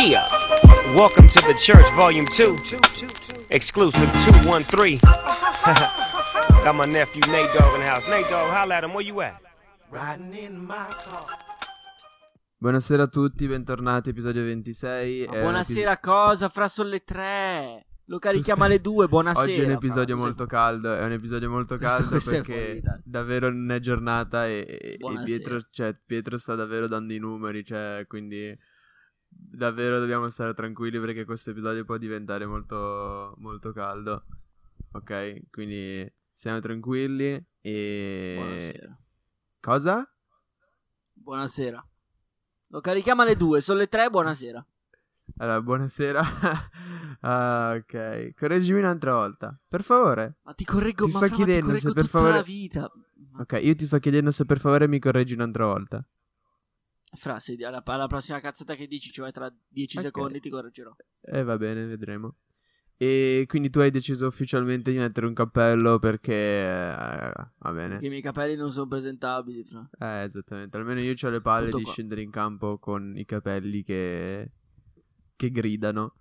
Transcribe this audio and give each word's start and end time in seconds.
Yeah. 0.00 0.26
Welcome 0.94 1.28
to 1.28 1.42
the 1.42 1.52
church, 1.52 1.84
volume 1.92 2.24
2. 2.24 2.56
Exclusive 3.50 4.10
213. 4.24 4.98
Got 6.64 6.74
my 6.74 6.86
nephew 6.86 7.20
Nate 7.30 7.52
Dogg 7.52 7.74
in 7.74 7.80
the 7.80 7.86
house. 7.86 8.08
Nate 8.08 8.26
Dogg, 8.30 8.50
holla 8.50 8.76
at 8.76 8.84
him. 8.84 8.94
Where 8.94 9.04
you 9.04 9.20
at? 9.20 9.42
Riding 9.90 10.34
in 10.34 10.64
my 10.64 10.86
car. 10.86 11.26
Buonasera 12.56 13.02
a 13.02 13.06
tutti, 13.08 13.46
bentornati, 13.46 14.08
episodio 14.08 14.42
26. 14.42 15.26
Ma 15.26 15.32
È 15.32 15.36
un 15.36 15.42
buonasera 15.42 15.98
cosa? 15.98 16.48
Fra 16.48 16.66
sono 16.68 16.88
le 16.88 17.04
tre. 17.04 17.84
Lo 18.06 18.18
carichiamo 18.18 18.64
alle 18.64 18.80
due, 18.80 19.06
buonasera. 19.06 19.44
Oggi 19.44 19.60
è 19.60 19.64
un 19.64 19.64
fra. 19.64 19.74
episodio 19.74 20.16
Questo- 20.16 20.24
molto 20.24 20.46
caldo, 20.46 20.94
è 20.94 21.04
un 21.04 21.12
episodio 21.12 21.50
molto 21.50 21.76
caldo 21.76 22.18
perché 22.24 22.80
davvero 23.04 23.50
non 23.50 23.70
è 23.70 23.78
giornata 23.80 24.46
e, 24.46 24.96
e-. 24.98 24.98
Pietro, 25.24 25.60
cioè, 25.70 25.94
Pietro 25.94 26.38
sta 26.38 26.54
davvero 26.54 26.86
dando 26.86 27.12
i 27.12 27.18
numeri, 27.18 27.62
cioè, 27.62 28.04
quindi 28.08 28.56
davvero 29.50 29.98
dobbiamo 29.98 30.28
stare 30.28 30.54
tranquilli 30.54 30.98
perché 31.00 31.24
questo 31.24 31.50
episodio 31.50 31.84
può 31.84 31.96
diventare 31.96 32.46
molto, 32.46 33.34
molto 33.38 33.72
caldo. 33.72 34.24
Ok, 34.92 35.50
quindi 35.50 36.10
siamo 36.32 36.60
tranquilli 36.60 37.42
e... 37.60 38.34
Buonasera. 38.38 38.98
Cosa? 39.60 40.14
Buonasera. 41.12 41.86
Lo 42.68 42.80
carichiamo 42.80 43.22
alle 43.22 43.36
due, 43.36 43.60
sono 43.60 43.78
le 43.78 43.86
tre, 43.88 44.08
buonasera. 44.10 44.64
Allora, 45.38 45.62
buonasera. 45.62 46.22
Ah, 47.22 47.74
ok, 47.76 48.32
correggimi 48.34 48.78
un'altra 48.78 49.12
volta, 49.12 49.60
per 49.68 49.82
favore. 49.82 50.36
Ma 50.44 50.54
ti 50.54 50.64
correggo, 50.64 51.04
Ti 51.04 51.12
ma 51.12 51.18
sto 51.18 51.26
fra, 51.26 51.36
ma 51.36 51.44
chiedendo 51.44 51.76
se 51.76 51.92
per 51.92 52.06
favore- 52.06 52.32
la 52.36 52.42
vita. 52.42 52.90
Ok, 53.38 53.58
io 53.62 53.74
ti 53.74 53.84
sto 53.84 53.98
chiedendo 53.98 54.30
se 54.30 54.46
per 54.46 54.58
favore 54.58 54.88
mi 54.88 54.98
correggi 54.98 55.34
un'altra 55.34 55.66
volta. 55.66 56.02
Fra, 57.12 57.38
se 57.40 57.56
alla, 57.64 57.82
alla 57.84 58.06
prossima 58.06 58.40
cazzata 58.40 58.74
che 58.74 58.86
dici, 58.86 59.10
cioè 59.10 59.32
tra 59.32 59.52
dieci 59.68 59.96
Ok. 59.96 60.04
secondi 60.04 60.40
ti 60.40 60.48
correggerò. 60.48 60.94
E 61.20 61.42
va 61.42 61.56
bene, 61.58 61.84
vedremo. 61.86 62.36
E 62.96 63.46
quindi 63.48 63.70
tu 63.70 63.80
hai 63.80 63.90
deciso 63.90 64.26
ufficialmente 64.26 64.92
di 64.92 64.98
mettere 64.98 65.26
un 65.26 65.32
cappello 65.32 65.98
perché... 65.98 66.34
eh, 66.34 67.32
va 67.58 67.72
bene. 67.72 67.88
Perché 67.88 68.06
i 68.06 68.10
miei 68.10 68.20
capelli 68.20 68.56
non 68.56 68.70
sono 68.70 68.86
presentabili, 68.86 69.64
fra. 69.64 69.88
Eh, 69.98 70.24
esattamente. 70.24 70.76
Almeno 70.76 71.00
io 71.00 71.14
ho 71.20 71.28
le 71.30 71.40
palle 71.40 71.66
Tutto 71.66 71.78
di 71.78 71.82
qua. 71.84 71.92
scendere 71.92 72.20
in 72.20 72.30
campo 72.30 72.78
con 72.78 73.16
i 73.16 73.24
capelli 73.24 73.82
che... 73.82 74.50
che 75.34 75.50
gridano. 75.50 76.14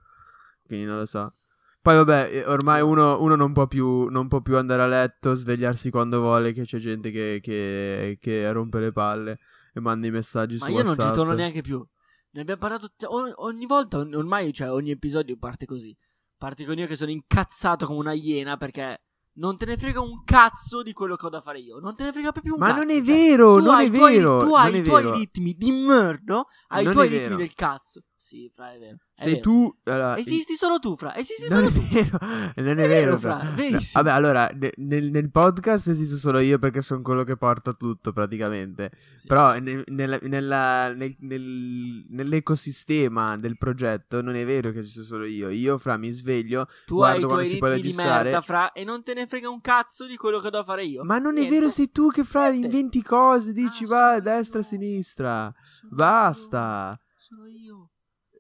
Quindi 0.66 0.86
non 0.86 0.98
lo 0.98 1.06
so. 1.06 1.34
Poi 1.82 1.96
vabbè, 1.98 2.30
eh, 2.32 2.46
ormai 2.46 2.82
uno, 2.82 3.22
uno 3.22 3.36
non, 3.36 3.52
può 3.52 3.68
più, 3.68 4.08
non 4.08 4.28
può 4.28 4.42
più 4.42 4.58
andare 4.58 4.82
a 4.82 4.88
letto, 4.88 5.34
svegliarsi 5.34 5.90
quando 5.90 6.22
vuole, 6.22 6.54
che 6.54 6.64
c'è 6.64 6.78
gente 6.78 7.12
che, 7.12 7.40
che, 7.44 8.18
che 8.20 8.52
rompe 8.52 8.80
le 8.80 8.92
palle 8.92 9.40
e 9.74 9.80
manda 9.80 10.08
i 10.08 10.12
messaggi 10.12 10.58
Ma 10.58 10.66
su 10.66 10.72
io 10.72 10.84
non 10.84 10.94
ci 10.94 11.00
WhatsApp. 11.00 11.16
torno 11.16 11.34
neanche 11.34 11.62
più. 11.62 11.86
Ne 12.32 12.42
abbiamo 12.42 12.60
parlato 12.60 12.90
cioè, 12.96 13.10
o- 13.12 13.34
ogni 13.46 13.66
volta, 13.66 13.98
ogni- 13.98 14.16
ormai, 14.16 14.54
cioè, 14.54 14.72
ogni 14.72 14.92
episodio 14.92 15.36
parte 15.38 15.66
così. 15.66 15.96
Parte 16.38 16.66
con 16.66 16.78
io 16.78 16.88
che 16.88 16.96
sono 16.96 17.12
incazzato 17.12 17.86
come 17.86 18.00
una 18.00 18.14
iena 18.14 18.56
perché 18.56 19.04
non 19.40 19.58
te 19.58 19.66
ne 19.66 19.78
frega 19.78 20.00
un 20.00 20.24
cazzo 20.24 20.84
di 20.84 20.94
quello 20.94 21.16
che 21.16 21.26
ho 21.26 21.30
da 21.30 21.42
fare 21.42 21.60
io. 21.60 21.80
Non 21.80 21.96
te 21.96 22.04
ne 22.04 22.12
frega 22.12 22.32
proprio 22.32 22.54
un 22.54 22.60
Ma 22.60 22.68
cazzo. 22.68 22.78
non 22.84 22.90
è 22.92 22.96
cioè, 22.96 23.04
vero, 23.04 23.58
tu 23.58 23.64
non 23.66 23.80
è 23.80 23.90
vero, 23.90 24.40
Tu 24.40 24.54
hai 24.54 24.78
i 24.78 24.84
tuoi 24.84 25.12
ritmi 25.12 25.54
di 25.54 25.72
merda. 25.72 26.46
Hai 26.68 26.84
Non 26.84 26.92
i 26.92 26.96
tuoi 26.96 27.08
ritmi 27.10 27.36
del 27.36 27.54
cazzo. 27.54 28.02
Sì, 28.22 28.52
fra, 28.54 28.74
è 28.74 28.78
vero. 28.78 28.98
È 29.16 29.22
Sei 29.22 29.32
vero. 29.32 29.42
tu... 29.44 29.78
allora, 29.86 30.18
Esisti 30.18 30.56
solo 30.56 30.78
tu, 30.80 30.98
fra. 30.98 31.16
Esisti 31.16 31.48
solo 31.48 31.68
è 31.68 31.72
tu. 31.72 31.80
vero, 31.90 32.18
non 32.56 32.78
è, 32.80 32.84
È 32.84 32.88
vero, 32.90 33.18
fra. 33.18 33.40
fra, 33.40 33.50
verissimo. 33.52 34.04
Vabbè, 34.04 34.14
allora, 34.16 34.50
ne- 34.54 34.74
nel, 34.76 35.10
nel 35.10 35.32
podcast 35.32 35.88
esisto 35.88 36.18
solo 36.18 36.40
io 36.40 36.60
perché 36.60 36.82
sono 36.82 37.02
quello 37.02 37.24
che 37.24 37.38
porta 37.38 37.72
tutto 37.72 38.12
praticamente. 38.12 38.92
Sì. 39.14 39.26
Però 39.26 39.58
ne- 39.58 39.84
nella- 39.88 40.20
nella- 40.24 40.94
nel- 40.94 41.16
nel- 41.20 42.06
nell'ecosistema 42.10 43.38
del 43.38 43.58
progetto 43.58 44.22
non 44.22 44.36
è 44.36 44.46
vero 44.46 44.72
che 44.74 44.80
esisto 44.80 45.04
solo 45.04 45.26
io. 45.26 45.48
Io, 45.48 45.78
fra, 45.78 45.96
mi 45.96 46.12
sveglio, 46.12 46.68
tu 46.86 46.96
guardo 46.96 47.16
hai 47.16 47.24
i 47.24 47.26
quando 47.26 47.44
tuoi 47.44 47.54
si 47.54 47.58
può 47.58 47.68
registrare. 47.70 48.24
merda, 48.24 48.42
fra. 48.42 48.72
E 48.74 48.84
non 48.84 49.02
te 49.02 49.14
ne 49.14 49.28
frega 49.28 49.50
un 49.50 49.62
cazzo 49.62 50.06
di 50.06 50.18
quello 50.18 50.40
che 50.42 50.50
da 50.50 50.62
fare 50.62 50.84
io. 50.84 51.06
Ma 51.06 51.20
non 51.20 51.38
è 51.38 51.40
Niente. 51.40 51.56
vero, 51.58 51.70
sei 51.70 51.90
tu 51.90 52.10
che, 52.10 52.26
fra, 52.26 52.50
Niente. 52.50 52.66
inventi 52.66 53.02
cose, 53.02 53.54
dici 53.54 53.86
Ah, 53.86 53.88
va 53.88 54.20
destra, 54.20 54.60
io. 54.60 54.66
sinistra. 54.66 55.54
Sono 55.64 55.96
Basta. 55.96 57.00
io. 57.00 57.08
Sono 57.16 57.46
io. 57.48 57.90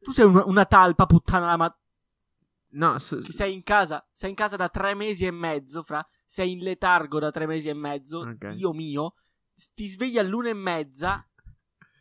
Tu 0.01 0.11
sei 0.11 0.25
una, 0.25 0.45
una 0.45 0.65
talpa 0.65 1.05
puttana 1.05 1.45
la 1.47 1.57
ma- 1.57 1.73
No, 2.71 2.97
s- 2.99 3.21
Che 3.25 3.31
sei 3.31 3.53
in 3.53 3.63
casa, 3.63 4.05
sei 4.11 4.29
in 4.29 4.35
casa 4.35 4.55
da 4.55 4.69
tre 4.69 4.93
mesi 4.93 5.25
e 5.25 5.31
mezzo, 5.31 5.81
fra. 5.83 6.05
Sei 6.25 6.51
in 6.51 6.59
letargo 6.59 7.17
da 7.19 7.31
tre 7.31 7.47
mesi 7.47 7.67
e 7.69 7.73
mezzo. 7.73 8.19
Ok. 8.19 8.45
Dio 8.53 8.73
mio. 8.73 9.13
S- 9.53 9.69
Ti 9.73 9.87
svegli 9.87 10.17
all'una 10.19 10.49
e 10.49 10.53
mezza. 10.53 11.25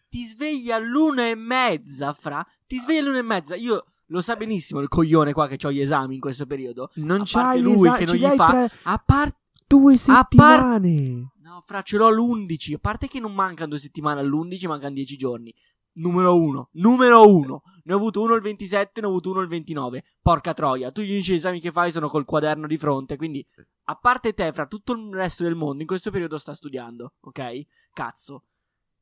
Ti 0.08 0.25
svegli 0.25 0.70
all'una 0.70 1.28
e 1.28 1.34
mezza, 1.34 2.12
fra. 2.12 2.44
Ti 2.66 2.78
svegli 2.78 2.98
all'una 2.98 3.19
e 3.19 3.22
mezza. 3.22 3.54
Io 3.56 3.84
lo 4.06 4.20
sa 4.20 4.37
benissimo 4.37 4.81
il 4.81 4.88
coglione 4.88 5.32
qua 5.32 5.48
che 5.48 5.66
ho 5.66 5.72
gli 5.72 5.81
esami 5.81 6.14
in 6.14 6.20
questo 6.20 6.47
periodo. 6.47 6.91
non 6.97 7.20
a 7.20 7.25
c'hai 7.25 7.42
parte 7.44 7.60
lui 7.60 7.88
esami, 7.88 7.98
che 7.98 8.04
non 8.04 8.14
gli 8.16 8.37
fa. 8.37 8.70
A 8.84 8.98
parte. 8.98 9.37
due 9.66 9.97
settimane. 9.97 11.32
No, 11.42 11.60
fra, 11.64 11.81
ce 11.82 11.97
l'ho 11.97 12.10
l'11. 12.10 12.75
A 12.75 12.78
parte 12.78 13.08
che 13.08 13.20
non 13.20 13.32
mancano 13.34 13.70
due 13.70 13.78
settimane 13.78 14.20
all'11, 14.20 14.66
mancano 14.66 14.94
dieci 14.94 15.16
giorni. 15.16 15.54
Numero 15.98 16.36
uno. 16.36 16.69
Numero 16.72 17.28
uno. 17.28 17.62
Ne 17.84 17.92
ho 17.92 17.97
avuto 17.97 18.20
uno 18.20 18.34
il 18.34 18.42
27, 18.42 19.00
ne 19.00 19.06
ho 19.06 19.10
avuto 19.10 19.31
uno 19.31 19.41
il 19.41 19.48
29. 19.48 20.04
Porca 20.20 20.53
troia. 20.53 20.91
Tu 20.91 21.03
gli 21.03 21.12
unici 21.12 21.34
esami 21.34 21.60
che 21.60 21.72
fai 21.72 21.91
sono 21.91 22.09
col 22.09 22.25
quaderno 22.25 22.66
di 22.66 22.76
fronte. 22.76 23.16
Quindi, 23.16 23.44
a 23.84 23.94
parte 23.97 24.34
te, 24.34 24.53
fra 24.53 24.66
tutto 24.66 24.92
il 24.92 25.12
resto 25.12 25.44
del 25.44 25.54
mondo, 25.54 25.82
in 25.82 25.88
questo 25.88 26.10
periodo 26.10 26.38
sta 26.38 26.53
studiando. 26.53 27.14
Ok? 27.20 27.62
Cazzo. 27.92 28.44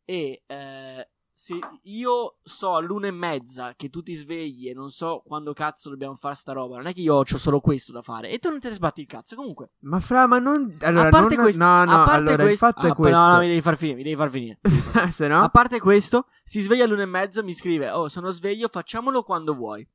E, 0.05 0.43
eh, 0.47 1.09
se 1.39 1.59
io 1.83 2.39
so 2.43 2.77
all'una 2.77 3.09
e 3.09 3.11
mezza 3.11 3.75
che 3.77 3.91
tu 3.91 4.03
ti 4.03 4.15
svegli 4.15 4.71
e 4.71 4.73
non 4.73 4.89
so 4.91 5.23
quando 5.23 5.53
cazzo 5.53 5.91
dobbiamo 5.91 6.15
fare 6.15 6.35
sta 6.35 6.55
roba, 6.55 6.77
non 6.77 6.87
è 6.87 6.95
che 6.95 7.03
io 7.03 7.15
ho 7.17 7.25
solo 7.27 7.61
questo 7.61 7.93
da 7.93 8.01
fare. 8.01 8.31
E 8.31 8.39
tu 8.39 8.49
non 8.49 8.59
te 8.59 8.71
ne 8.71 8.75
sbatti 8.77 9.03
il 9.03 9.07
cazzo. 9.07 9.37
Comunque, 9.37 9.73
Ma 9.81 10.01
fra, 10.01 10.27
ma 10.27 10.39
non. 10.39 10.79
Allora, 10.81 11.09
a 11.09 11.11
parte 11.11 11.35
non- 11.35 11.45
questo, 11.45 11.63
no, 11.63 11.85
no, 11.85 11.93
a 11.93 12.05
parte 12.05 12.15
allora 12.15 12.43
questo, 12.45 12.53
il 12.67 12.73
fatto 12.73 12.87
ah, 12.87 12.91
è 12.91 12.95
questo. 12.95 13.19
No, 13.19 13.33
no, 13.35 13.39
mi 13.41 13.49
devi 13.49 13.61
far 13.61 13.77
finire, 13.77 13.97
mi 13.99 14.03
devi 14.03 14.17
far 14.17 14.31
finire. 14.31 14.59
Se 15.13 15.29
no, 15.29 15.43
A 15.43 15.51
parte 15.51 15.79
questo, 15.79 16.27
si 16.43 16.63
sveglia 16.63 16.85
all'una 16.85 17.03
e 17.03 17.07
mezza, 17.07 17.43
mi 17.43 17.53
scrive: 17.53 17.91
Oh, 17.91 18.09
sono 18.09 18.31
sveglio, 18.31 18.69
facciamolo 18.69 19.23
quando 19.23 19.55
vuoi. 19.55 19.87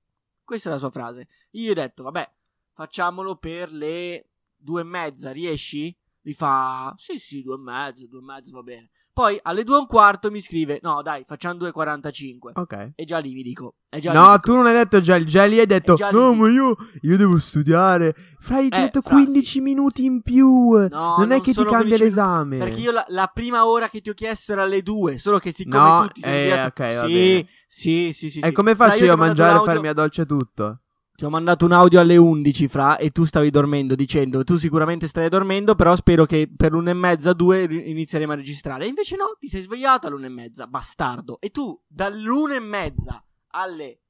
Questa 0.44 0.70
è 0.70 0.72
la 0.72 0.78
sua 0.78 0.92
frase. 0.92 1.28
Io 1.54 1.70
gli 1.70 1.72
ho 1.72 1.74
detto: 1.74 2.04
Vabbè, 2.04 2.32
facciamolo 2.74 3.38
per 3.38 3.72
le 3.72 4.28
due 4.56 4.82
e 4.82 4.84
mezza, 4.84 5.32
riesci? 5.32 5.98
Mi 6.22 6.34
fa: 6.34 6.94
Sì, 6.98 7.18
sì, 7.18 7.42
due 7.42 7.56
e 7.56 7.60
mezza, 7.60 8.06
due 8.08 8.20
e 8.20 8.24
mezza 8.24 8.52
va 8.54 8.62
bene. 8.62 8.90
Poi 9.22 9.38
alle 9.44 9.64
due 9.64 9.76
e 9.76 9.80
un 9.82 9.86
quarto 9.86 10.32
mi 10.32 10.42
scrive: 10.42 10.80
No, 10.82 11.04
dai, 11.04 11.24
facciamo 11.28 11.54
2.45. 11.60 12.52
ok. 12.56 12.92
E 12.96 13.06
già 13.06 13.20
lì 13.20 13.34
mi 13.36 13.44
dico: 13.44 13.76
è 13.88 14.00
già 14.00 14.14
lì 14.14 14.18
No, 14.18 14.26
dico, 14.32 14.40
tu 14.40 14.56
non 14.56 14.66
hai 14.66 14.74
detto 14.74 15.00
già, 15.00 15.24
già 15.24 15.46
lì 15.46 15.60
hai 15.60 15.68
detto. 15.68 15.94
già 15.94 16.10
lì 16.10 16.18
No, 16.18 16.34
ma 16.34 16.50
io, 16.50 16.76
io 17.02 17.18
devo 17.18 17.38
studiare. 17.38 18.16
Fra, 18.40 18.58
ho 18.58 18.62
Eh, 18.62 18.70
detto 18.70 19.02
fra, 19.02 19.14
15 19.14 19.44
sì. 19.46 19.62
minuti 19.62 20.06
in 20.06 20.24
più. 20.24 20.48
No, 20.90 21.18
non 21.18 21.26
è 21.26 21.36
non 21.36 21.38
che 21.40 21.46
ti 21.46 21.54
sono 21.54 21.70
cambia 21.70 21.98
15 21.98 22.04
l'esame. 22.04 22.58
Perché 22.58 22.80
io 22.80 22.92
la, 22.92 23.06
la 23.10 23.32
prima 23.32 23.68
ora 23.68 23.90
che 23.90 24.02
ti 24.02 24.10
ho 24.10 24.14
chiesto 24.16 24.54
era 24.54 24.64
alle 24.64 24.82
due, 24.82 25.20
solo 25.20 25.38
che 25.38 25.52
siccome 25.52 25.84
No, 25.84 26.06
tu 26.08 26.14
ti 26.14 26.22
sei 26.22 26.34
eh, 26.34 26.40
svegliato... 26.40 26.68
ok, 26.68 26.80
va 26.80 27.08
sì, 27.08 27.48
sì, 27.68 28.12
sì, 28.14 28.30
sì, 28.32 28.40
E 28.40 28.48
sì. 28.48 28.52
come 28.54 28.74
Fra, 28.74 28.88
faccio 28.88 28.98
ti 28.98 29.04
io 29.04 29.14
a 29.14 29.18
mangiare, 29.18 29.52
audio- 29.52 29.72
farmi 29.72 29.88
a 29.88 29.94
doccia 29.94 30.22
e 30.24 30.26
tutto? 30.26 30.81
Ti 31.22 31.28
ho 31.28 31.30
mandato 31.30 31.66
un 31.66 31.72
audio 31.72 32.00
alle 32.00 32.18
11, 32.18 32.68
fra, 32.68 32.98
e 32.98 33.12
tu 33.12 33.26
stavi 33.26 33.52
dormendo, 33.52 33.94
dicendo, 33.94 34.44
tu 34.44 34.56
sicuramente 34.56 35.06
stai 35.06 35.30
dormendo, 35.30 35.76
però 35.76 35.96
spero 35.96 36.26
che 36.26 36.50
per 36.52 36.72
l'una 36.72 36.90
e 36.90 36.96
mezza, 36.96 37.34
due, 37.34 37.62
inizieremo 37.62 38.32
a 38.32 38.36
registrare. 38.36 38.86
E 38.86 38.88
invece 38.88 39.18
no, 39.18 39.36
ti 39.38 39.48
sei 39.48 39.62
svegliato 39.62 40.08
all'una 40.08 40.26
e 40.26 40.30
mezza, 40.30 40.66
bastardo. 40.66 41.40
E 41.40 41.52
tu, 41.52 41.80
dall'una 41.88 42.56
e 42.56 42.60
mezza 42.60 43.24
alle 43.50 44.02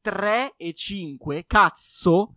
3 0.00 0.54
e 0.56 0.72
5, 0.72 1.46
cazzo, 1.48 2.34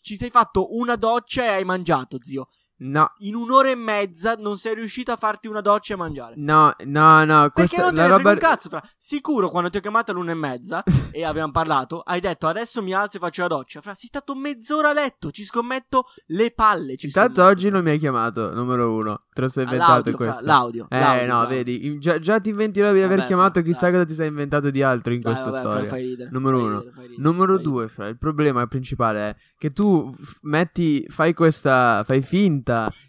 ci 0.00 0.16
sei 0.16 0.30
fatto 0.30 0.76
una 0.76 0.96
doccia 0.96 1.44
e 1.44 1.48
hai 1.50 1.64
mangiato, 1.64 2.18
zio. 2.20 2.48
No, 2.78 3.10
In 3.18 3.34
un'ora 3.34 3.70
e 3.70 3.74
mezza 3.74 4.34
non 4.38 4.58
sei 4.58 4.74
riuscito 4.74 5.10
a 5.10 5.16
farti 5.16 5.48
una 5.48 5.62
doccia 5.62 5.94
e 5.94 5.96
mangiare. 5.96 6.34
no, 6.36 6.74
no, 6.84 7.24
no. 7.24 7.50
Perché 7.54 7.78
non 7.80 7.94
te 7.94 8.02
ne 8.02 8.08
roba... 8.08 8.32
un 8.32 8.36
cazzo, 8.38 8.68
fra. 8.68 8.82
Sicuro, 8.98 9.48
quando 9.48 9.70
ti 9.70 9.78
ho 9.78 9.80
chiamato 9.80 10.10
all'una 10.10 10.32
e 10.32 10.34
mezza 10.34 10.82
e 11.10 11.24
abbiamo 11.24 11.52
parlato, 11.52 12.00
hai 12.00 12.20
detto 12.20 12.46
adesso 12.46 12.82
mi 12.82 12.92
alzo 12.92 13.16
e 13.16 13.20
faccio 13.20 13.42
la 13.42 13.48
doccia. 13.48 13.80
Fra, 13.80 13.94
sei 13.94 14.08
stato 14.08 14.34
mezz'ora 14.34 14.90
a 14.90 14.92
letto. 14.92 15.30
Ci 15.30 15.44
scommetto 15.44 16.04
le 16.26 16.50
palle. 16.50 16.96
Ci 16.96 17.06
Intanto 17.06 17.34
scommetto. 17.40 17.56
oggi 17.58 17.70
non 17.70 17.82
mi 17.82 17.90
hai 17.90 17.98
chiamato, 17.98 18.52
numero 18.52 18.92
uno. 18.92 19.22
Te 19.32 19.40
lo 19.42 19.48
sei 19.48 19.64
inventato 19.64 19.92
l'audio, 19.92 20.16
questo. 20.16 20.34
fra, 20.42 20.46
l'audio, 20.46 20.86
Eh, 20.90 20.98
l'audio, 21.00 21.26
no, 21.26 21.32
l'audio. 21.40 21.56
vedi, 21.56 21.98
già, 21.98 22.18
già 22.18 22.40
ti 22.40 22.48
inventi 22.50 22.80
roba 22.80 22.92
di 22.94 23.02
aver 23.02 23.24
chiamato, 23.24 23.60
fra, 23.60 23.62
chissà 23.62 23.90
cosa 23.90 24.04
ti 24.04 24.14
sei 24.14 24.28
inventato 24.28 24.70
di 24.70 24.82
altro 24.82 25.12
in 25.14 25.20
Dai, 25.20 25.32
questa 25.32 25.50
vabbè, 25.50 25.62
storia. 25.62 25.88
Fai, 25.88 25.98
fai 25.98 26.08
ridere, 26.08 26.30
Numero 26.32 26.56
fai 26.58 26.66
uno. 26.66 26.78
ridere, 26.80 27.00
ridere, 27.02 27.22
Numero 27.22 27.58
due, 27.58 27.88
fra, 27.88 28.06
il 28.08 28.18
problema 28.18 28.66
principale 28.66 29.18
è 29.30 29.36
che 29.58 29.72
tu 29.72 30.10
f- 30.12 30.38
metti, 30.42 31.04
fai 31.08 31.32
questa, 31.34 32.02
fai 32.06 32.20
finta 32.22 32.64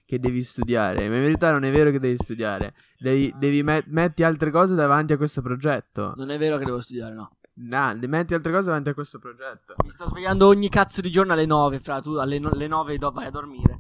che 0.06 0.20
devi 0.20 0.44
studiare, 0.44 1.08
ma 1.10 1.16
in 1.16 1.22
verità 1.22 1.52
non 1.52 1.64
è 1.64 1.72
vero 1.72 1.92
che 1.92 2.00
devi 2.00 2.18
studiare. 2.18 2.74
Devi, 2.98 3.34
devi 3.38 3.64
met- 3.64 3.88
metti 3.88 4.24
altre 4.24 4.52
cose 4.52 4.76
davanti 4.76 5.14
a 5.14 5.18
questo 5.18 5.42
progetto. 5.42 6.14
Non 6.16 6.30
è 6.30 6.38
vero 6.38 6.58
che 6.58 6.66
devo 6.66 6.80
studiare, 6.82 7.14
no. 7.14 7.32
No, 7.60 7.94
le 8.00 8.08
metti 8.08 8.34
altre 8.36 8.52
cose 8.52 8.66
davanti 8.66 8.90
a 8.90 8.94
questo 8.94 9.18
progetto. 9.18 9.74
Mi 9.84 9.90
sto 9.90 10.08
svegliando 10.10 10.46
ogni 10.46 10.70
cazzo 10.70 11.02
di 11.02 11.10
giorno 11.10 11.34
alle 11.34 11.46
9, 11.48 11.80
fra. 11.80 12.00
Tu 12.02 12.14
alle, 12.14 12.38
no- 12.38 12.50
alle 12.52 12.68
9 12.68 12.98
do- 12.98 13.12
vai 13.12 13.26
a 13.26 13.32
dormire. 13.32 13.78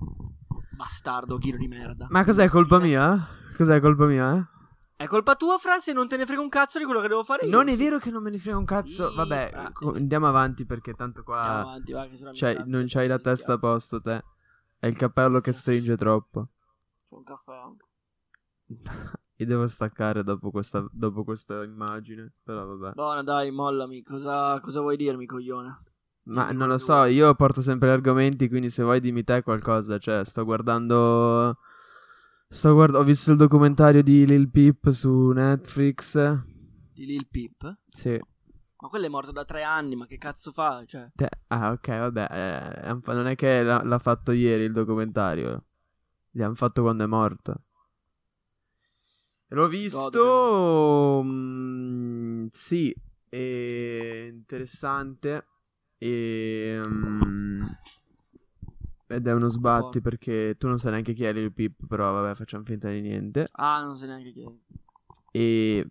Bastardo, 0.76 1.38
chilo 1.38 1.58
di 1.58 1.68
merda. 1.68 2.08
Ma 2.10 2.24
cos'è 2.24 2.50
colpa 2.50 2.80
mia? 2.80 3.28
Cos'è 3.56 3.80
colpa 3.80 4.06
mia? 4.06 4.50
È 4.96 5.06
colpa 5.06 5.36
tua, 5.36 5.58
Fra, 5.60 5.78
se 5.78 5.94
non 5.94 6.08
te 6.08 6.18
ne 6.18 6.26
frega 6.26 6.42
un 6.42 6.50
cazzo 6.50 6.80
di 6.80 6.86
quello 6.86 7.02
che 7.02 7.08
devo 7.08 7.24
fare 7.24 7.46
io. 7.46 7.52
Non 7.52 7.68
è 7.68 7.72
Sì. 7.76 7.78
vero 7.78 8.00
che 8.00 8.10
non 8.10 8.24
me 8.24 8.32
ne 8.32 8.40
frega 8.40 8.58
un 8.58 8.66
cazzo. 8.66 9.10
Sì, 9.10 9.16
Vabbè, 9.16 9.70
co- 9.74 9.94
andiamo 9.94 10.28
avanti 10.28 10.66
perché 10.66 10.94
tanto 10.94 11.20
Andiamo 11.28 11.42
qua 11.52 11.60
avanti, 11.60 11.92
va, 11.92 12.06
che 12.08 12.18
sennò 12.18 12.32
incazzo 12.32 12.64
non 12.66 12.86
c'hai 12.88 13.08
la 13.08 13.20
testa 13.20 13.54
a 13.54 13.58
posto 13.60 14.02
te. 14.02 14.24
È 14.80 14.86
il 14.86 14.96
cappello 14.96 15.40
che 15.40 15.52
stringe 15.52 15.98
troppo. 15.98 16.50
C'ho 17.10 17.18
un 17.18 17.24
caffè 17.24 17.54
anche. 17.54 17.86
Io 19.40 19.46
devo 19.46 19.68
staccare 19.68 20.24
dopo 20.24 20.52
questa, 20.52 20.88
dopo 20.92 21.24
questa 21.24 21.64
immagine. 21.64 22.32
Però 22.44 22.66
vabbè. 22.66 22.94
Buona, 22.94 23.24
dai, 23.24 23.52
mollami. 23.52 24.02
Cosa, 24.02 24.60
cosa 24.60 24.82
vuoi 24.82 24.98
dirmi, 24.98 25.26
coglione? 25.26 25.78
Ma 26.24 26.52
non 26.52 26.68
lo 26.68 26.78
so, 26.78 27.06
io 27.06 27.34
porto 27.36 27.62
sempre 27.62 27.88
gli 27.88 27.92
argomenti, 27.92 28.50
quindi 28.50 28.70
se 28.70 28.84
vuoi 28.84 29.00
dimmi 29.00 29.24
te 29.24 29.42
qualcosa. 29.44 29.98
Cioè, 29.98 30.26
sto 30.26 30.44
guardando... 30.44 31.58
Sto 32.50 32.74
guard- 32.74 32.96
Ho 32.96 33.04
visto 33.04 33.32
il 33.32 33.38
documentario 33.38 34.04
di 34.04 34.26
Lil 34.26 34.50
Peep 34.50 34.90
su 34.90 35.32
Netflix. 35.32 36.18
Di 36.94 37.06
Lil 37.06 37.28
Peep? 37.30 37.78
Sì. 37.90 38.20
Ma 38.80 38.90
quello 38.90 39.06
è 39.06 39.10
morto 39.10 39.32
da 39.32 39.44
tre 39.44 39.64
anni, 39.64 39.96
ma 39.96 40.06
che 40.06 40.18
cazzo 40.18 40.52
fa? 40.52 40.84
Cioè, 40.86 41.10
Ah, 41.48 41.72
ok, 41.72 41.88
vabbè. 41.88 42.82
eh, 42.84 43.14
non 43.14 43.28
è 43.28 43.36
che 43.36 43.64
l'ha, 43.64 43.82
l'ha 43.84 44.00
fatto 44.00 44.32
ieri 44.32 44.66
il 44.66 44.72
documentario. 44.72 45.66
Gli 46.30 46.42
hanno 46.44 46.54
fatto 46.56 46.84
quando 46.84 47.04
è 47.04 47.08
morto. 47.08 47.64
L'ho 49.50 49.68
visto. 49.68 51.22
mm, 51.24 52.48
sì, 52.52 52.94
è 53.30 54.28
interessante. 54.30 55.48
E, 55.98 56.80
mm, 56.86 57.64
ed 59.08 59.26
è 59.26 59.34
uno 59.34 59.48
sbatti 59.48 60.02
perché 60.02 60.56
tu 60.58 60.68
non 60.68 60.78
sai 60.78 60.92
neanche 60.92 61.14
chi 61.14 61.24
è 61.24 61.32
Lil 61.34 61.54
Peep, 61.54 61.88
però 61.88 62.12
vabbè, 62.12 62.36
facciamo 62.36 62.64
finta 62.66 62.90
di 62.90 63.02
niente. 63.02 63.48
ah, 63.54 63.82
non 63.82 63.98
sai 63.98 64.10
neanche 64.10 64.34
chi. 64.34 64.46
E, 65.32 65.88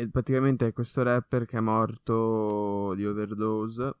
e 0.00 0.08
praticamente 0.08 0.66
è 0.68 0.72
questo 0.72 1.02
rapper 1.02 1.44
che 1.44 1.58
è 1.58 1.60
morto 1.60 2.94
di 2.94 3.04
overdose. 3.04 3.94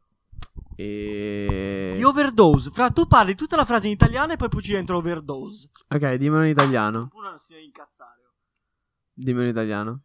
E. 0.74 1.92
Di 1.94 2.02
overdose. 2.02 2.70
Fra, 2.70 2.88
tu 2.88 3.06
parli 3.06 3.34
tutta 3.34 3.56
la 3.56 3.66
frase 3.66 3.88
in 3.88 3.92
italiano 3.92 4.32
e 4.32 4.36
poi 4.36 4.48
poi 4.48 4.62
ci 4.62 4.72
dentro 4.72 4.96
overdose. 4.96 5.68
Ok, 5.88 6.14
dimmelo 6.14 6.44
in 6.44 6.48
italiano. 6.48 7.10
Una 7.12 7.28
non 7.28 7.38
si 7.38 7.52
deve 7.52 7.64
incazzare. 7.64 8.30
Dimmelo 9.12 9.44
in 9.44 9.50
italiano. 9.50 10.00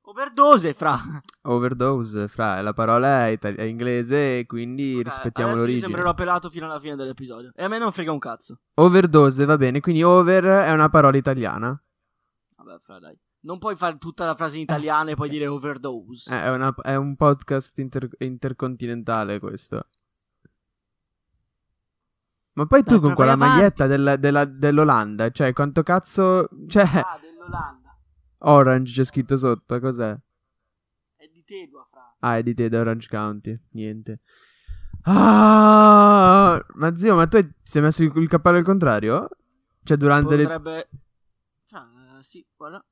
Overdose, 0.00 0.74
fra. 0.74 0.98
Overdose, 1.42 2.26
fra, 2.26 2.60
la 2.60 2.72
parola 2.72 3.26
è, 3.26 3.30
itali- 3.30 3.56
è 3.56 3.62
inglese 3.62 4.40
e 4.40 4.46
quindi 4.46 5.02
rispettiamo 5.02 5.50
Adesso 5.50 5.66
ti 5.66 5.70
l'origine. 5.70 5.80
sembrerò 5.86 6.14
pelato 6.14 6.50
fino 6.50 6.64
alla 6.64 6.80
fine 6.80 6.96
dell'episodio. 6.96 7.52
E 7.54 7.62
a 7.62 7.68
me 7.68 7.78
non 7.78 7.92
frega 7.92 8.10
un 8.10 8.18
cazzo. 8.18 8.58
Overdose, 8.74 9.44
va 9.44 9.56
bene, 9.56 9.78
quindi 9.80 10.02
over 10.02 10.64
è 10.64 10.72
una 10.72 10.88
parola 10.88 11.16
italiana. 11.16 11.80
Vabbè, 12.56 12.78
fra, 12.80 12.98
dai. 12.98 13.16
Non 13.48 13.56
puoi 13.56 13.76
fare 13.76 13.96
tutta 13.96 14.26
la 14.26 14.34
frase 14.34 14.56
in 14.56 14.62
italiano 14.64 15.08
e 15.08 15.14
poi 15.14 15.30
dire 15.30 15.46
overdose. 15.46 16.34
Eh, 16.34 16.38
È, 16.42 16.50
una- 16.50 16.74
è 16.82 16.96
un 16.96 17.16
podcast 17.16 17.78
inter- 17.78 18.14
intercontinentale 18.18 19.38
questo. 19.40 19.86
Ma 22.52 22.66
poi 22.66 22.82
tu 22.82 22.90
Dai, 22.90 22.98
con 22.98 23.06
fra, 23.06 23.14
quella 23.14 23.32
avanti. 23.32 23.54
maglietta 23.56 23.86
della- 23.86 24.16
della- 24.16 24.44
dell'Olanda, 24.44 25.30
cioè 25.30 25.54
quanto 25.54 25.82
cazzo... 25.82 26.46
Cioè, 26.66 26.82
Ah, 26.82 27.18
dell'Olanda. 27.22 27.96
Orange 28.40 28.92
c'è 28.92 29.04
scritto 29.04 29.38
sotto, 29.38 29.80
cos'è? 29.80 30.14
È 31.16 31.26
di 31.32 31.42
Tedua, 31.42 31.86
fra. 31.88 32.16
Ah, 32.18 32.36
è 32.36 32.42
di 32.42 32.52
te, 32.52 32.68
da 32.68 32.80
Orange 32.80 33.08
County. 33.08 33.58
Niente. 33.70 34.20
Ah, 35.04 36.62
ma 36.74 36.96
zio, 36.98 37.16
ma 37.16 37.24
tu 37.26 37.38
sei 37.62 37.80
messo 37.80 38.02
il, 38.02 38.28
cappello 38.28 38.58
al 38.58 38.64
contrario? 38.64 39.26
Cioè, 39.84 39.96
durante 39.96 40.36
le... 40.36 40.42
Potrebbe... 40.42 40.88
Cioè, 41.64 41.80
eh, 42.18 42.22
sì, 42.22 42.44
guarda. 42.54 42.84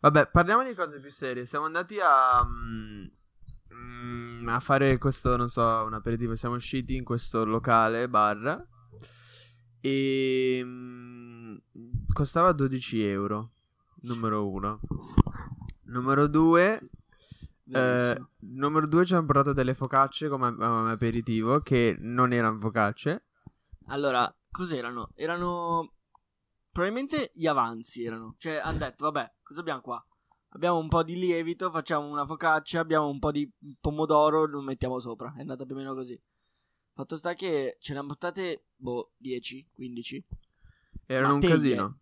Vabbè, 0.00 0.28
parliamo 0.30 0.62
di 0.64 0.74
cose 0.74 1.00
più 1.00 1.10
serie. 1.10 1.44
Siamo 1.44 1.66
andati 1.66 1.98
a... 2.00 2.44
mm, 2.44 3.06
mm, 3.74 4.48
a 4.48 4.60
fare 4.60 4.96
questo, 4.98 5.36
non 5.36 5.48
so, 5.48 5.62
un 5.62 5.92
aperitivo. 5.92 6.36
Siamo 6.36 6.54
usciti 6.54 6.94
in 6.94 7.04
questo 7.04 7.44
locale, 7.44 8.08
bar. 8.08 8.64
E... 9.80 10.60
mm, 10.64 11.56
costava 12.12 12.52
12 12.52 13.02
euro. 13.02 13.50
Numero 14.02 14.48
uno. 14.48 14.80
Numero 15.84 16.28
due... 16.28 16.78
Eh, 17.70 18.26
numero 18.38 18.86
due 18.86 19.04
ci 19.04 19.14
hanno 19.14 19.26
portato 19.26 19.52
delle 19.52 19.74
focacce 19.74 20.30
come, 20.30 20.54
come 20.54 20.90
aperitivo 20.90 21.60
che 21.60 21.96
non 21.98 22.32
erano 22.32 22.58
focacce. 22.58 23.24
Allora, 23.88 24.32
cos'erano? 24.50 25.10
Erano... 25.16 25.92
Probabilmente 26.78 27.32
gli 27.34 27.48
avanzi 27.48 28.04
erano. 28.04 28.36
Cioè, 28.38 28.60
hanno 28.62 28.78
detto, 28.78 29.10
vabbè, 29.10 29.32
cosa 29.42 29.58
abbiamo 29.58 29.80
qua? 29.80 30.06
Abbiamo 30.50 30.78
un 30.78 30.86
po' 30.86 31.02
di 31.02 31.18
lievito, 31.18 31.72
facciamo 31.72 32.06
una 32.06 32.24
focaccia, 32.24 32.78
abbiamo 32.78 33.08
un 33.08 33.18
po' 33.18 33.32
di 33.32 33.50
pomodoro, 33.80 34.46
lo 34.46 34.60
mettiamo 34.60 35.00
sopra. 35.00 35.34
È 35.36 35.40
andata 35.40 35.64
più 35.64 35.74
o 35.74 35.78
meno 35.78 35.92
così. 35.92 36.16
Fatto 36.92 37.16
sta 37.16 37.34
che 37.34 37.78
ce 37.80 37.92
ne 37.92 37.98
hanno 37.98 38.06
portate, 38.06 38.66
boh, 38.76 39.10
10, 39.16 39.70
15. 39.72 40.24
Erano 41.06 41.34
un 41.34 41.40
teglie. 41.40 41.52
casino. 41.52 41.98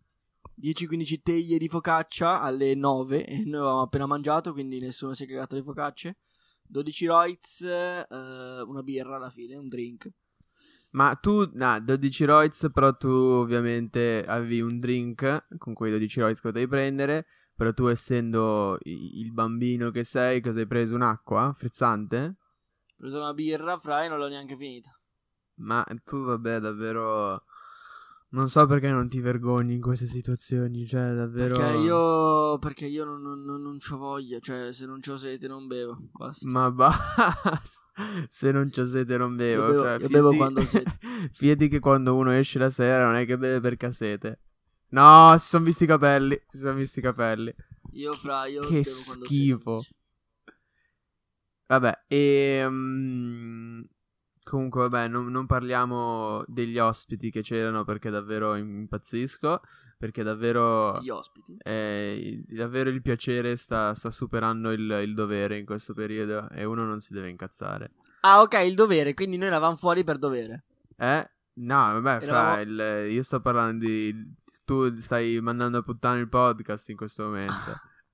10-15 0.60 1.22
teglie 1.22 1.56
di 1.56 1.68
focaccia 1.68 2.42
alle 2.42 2.74
9 2.74 3.24
e 3.24 3.44
noi 3.46 3.60
avevamo 3.60 3.80
appena 3.80 4.04
mangiato, 4.04 4.52
quindi 4.52 4.78
nessuno 4.78 5.14
si 5.14 5.24
è 5.24 5.26
cagato 5.26 5.56
le 5.56 5.62
focacce. 5.62 6.18
12 6.64 7.06
Roiz, 7.06 7.62
eh, 7.62 8.06
una 8.10 8.82
birra 8.82 9.16
alla 9.16 9.30
fine, 9.30 9.56
un 9.56 9.68
drink. 9.68 10.12
Ma 10.92 11.14
tu, 11.16 11.50
no, 11.54 11.80
12 11.80 12.24
Roiz, 12.24 12.68
però 12.72 12.96
tu 12.96 13.08
ovviamente 13.08 14.24
avevi 14.26 14.60
un 14.60 14.78
drink 14.78 15.46
con 15.58 15.74
quei 15.74 15.90
12 15.90 16.20
Roiz 16.20 16.40
che 16.40 16.48
potevi 16.48 16.68
prendere. 16.68 17.26
Però 17.54 17.72
tu 17.72 17.86
essendo 17.86 18.78
il 18.82 19.32
bambino 19.32 19.90
che 19.90 20.04
sei, 20.04 20.42
cosa 20.42 20.60
hai 20.60 20.66
preso? 20.66 20.94
Un'acqua 20.94 21.54
frizzante? 21.56 22.18
Ho 22.18 22.94
preso 22.96 23.16
una 23.18 23.32
birra, 23.32 23.78
fra 23.78 24.04
e 24.04 24.08
non 24.08 24.18
l'ho 24.18 24.28
neanche 24.28 24.56
finita. 24.56 24.90
Ma 25.56 25.84
tu, 26.04 26.22
vabbè, 26.22 26.60
davvero... 26.60 27.44
Non 28.36 28.50
so 28.50 28.66
perché 28.66 28.90
non 28.90 29.08
ti 29.08 29.18
vergogni 29.20 29.72
in 29.72 29.80
queste 29.80 30.04
situazioni, 30.04 30.86
cioè, 30.86 31.14
davvero... 31.14 31.56
Perché 31.56 31.78
io, 31.78 32.58
perché 32.58 32.84
io 32.84 33.06
non, 33.06 33.22
non, 33.22 33.42
non, 33.42 33.62
non 33.62 33.78
c'ho 33.78 33.96
voglia, 33.96 34.38
cioè 34.40 34.74
se 34.74 34.84
non 34.84 35.00
c'ho 35.00 35.16
sete 35.16 35.48
non 35.48 35.66
bevo, 35.66 35.96
basta. 36.12 36.46
Ma 36.50 36.68
basta, 36.70 37.58
se 38.28 38.52
non 38.52 38.68
c'ho 38.68 38.84
sete 38.84 39.16
non 39.16 39.36
bevo. 39.36 39.62
Io 39.62 39.70
bevo- 39.70 39.82
cioè, 39.82 40.02
io 40.02 40.08
bevo 40.08 40.36
quando 40.36 40.60
ho 40.60 40.64
sete. 40.66 40.98
Fidati 41.32 41.68
che 41.68 41.78
quando 41.78 42.14
uno 42.14 42.30
esce 42.32 42.58
la 42.58 42.68
sera 42.68 43.06
non 43.06 43.14
è 43.14 43.24
che 43.24 43.38
beve 43.38 43.60
perché 43.60 43.86
ha 43.86 43.90
sete. 43.90 44.40
No, 44.88 45.34
si 45.38 45.46
sono 45.46 45.64
visti 45.64 45.84
i 45.84 45.86
capelli, 45.86 46.38
si 46.46 46.58
sono 46.58 46.74
visti 46.74 46.98
i 46.98 47.02
capelli. 47.02 47.54
Io 47.92 48.12
fra, 48.12 48.44
io 48.44 48.60
Che 48.66 48.80
ho 48.80 48.82
schifo. 48.82 49.80
sete, 49.80 49.96
Vabbè, 51.68 52.04
e... 52.06 52.66
mm, 52.68 53.65
comunque, 54.48 54.88
vabbè, 54.88 55.08
non, 55.08 55.26
non 55.26 55.44
parliamo 55.46 56.44
degli 56.46 56.78
ospiti 56.78 57.30
che 57.30 57.42
c'erano 57.42 57.82
perché 57.84 58.10
davvero 58.10 58.54
impazzisco, 58.54 59.60
perché 59.98 60.22
davvero... 60.22 60.98
Gli 61.00 61.08
ospiti. 61.08 61.56
eh, 61.64 62.44
davvero 62.46 62.88
il 62.90 63.02
piacere 63.02 63.56
sta, 63.56 63.92
sta 63.94 64.10
superando 64.10 64.70
il, 64.70 65.00
il 65.02 65.14
dovere 65.14 65.58
in 65.58 65.66
questo 65.66 65.94
periodo 65.94 66.48
e 66.50 66.64
uno 66.64 66.84
non 66.84 67.00
si 67.00 67.12
deve 67.12 67.28
incazzare. 67.28 67.90
Ah, 68.20 68.40
ok, 68.40 68.62
il 68.64 68.74
dovere, 68.76 69.14
quindi 69.14 69.36
noi 69.36 69.48
eravamo 69.48 69.74
fuori 69.76 70.04
per 70.04 70.18
dovere. 70.18 70.64
Eh? 70.96 71.30
No, 71.54 72.00
vabbè, 72.00 72.20
fra 72.24 72.60
il, 72.60 73.08
io 73.10 73.22
sto 73.22 73.40
parlando 73.40 73.84
di... 73.84 74.14
Tu 74.64 74.96
stai 74.98 75.40
mandando 75.40 75.78
a 75.78 75.82
puttane 75.82 76.20
il 76.20 76.28
podcast 76.28 76.88
in 76.90 76.96
questo 76.96 77.24
momento. 77.24 77.54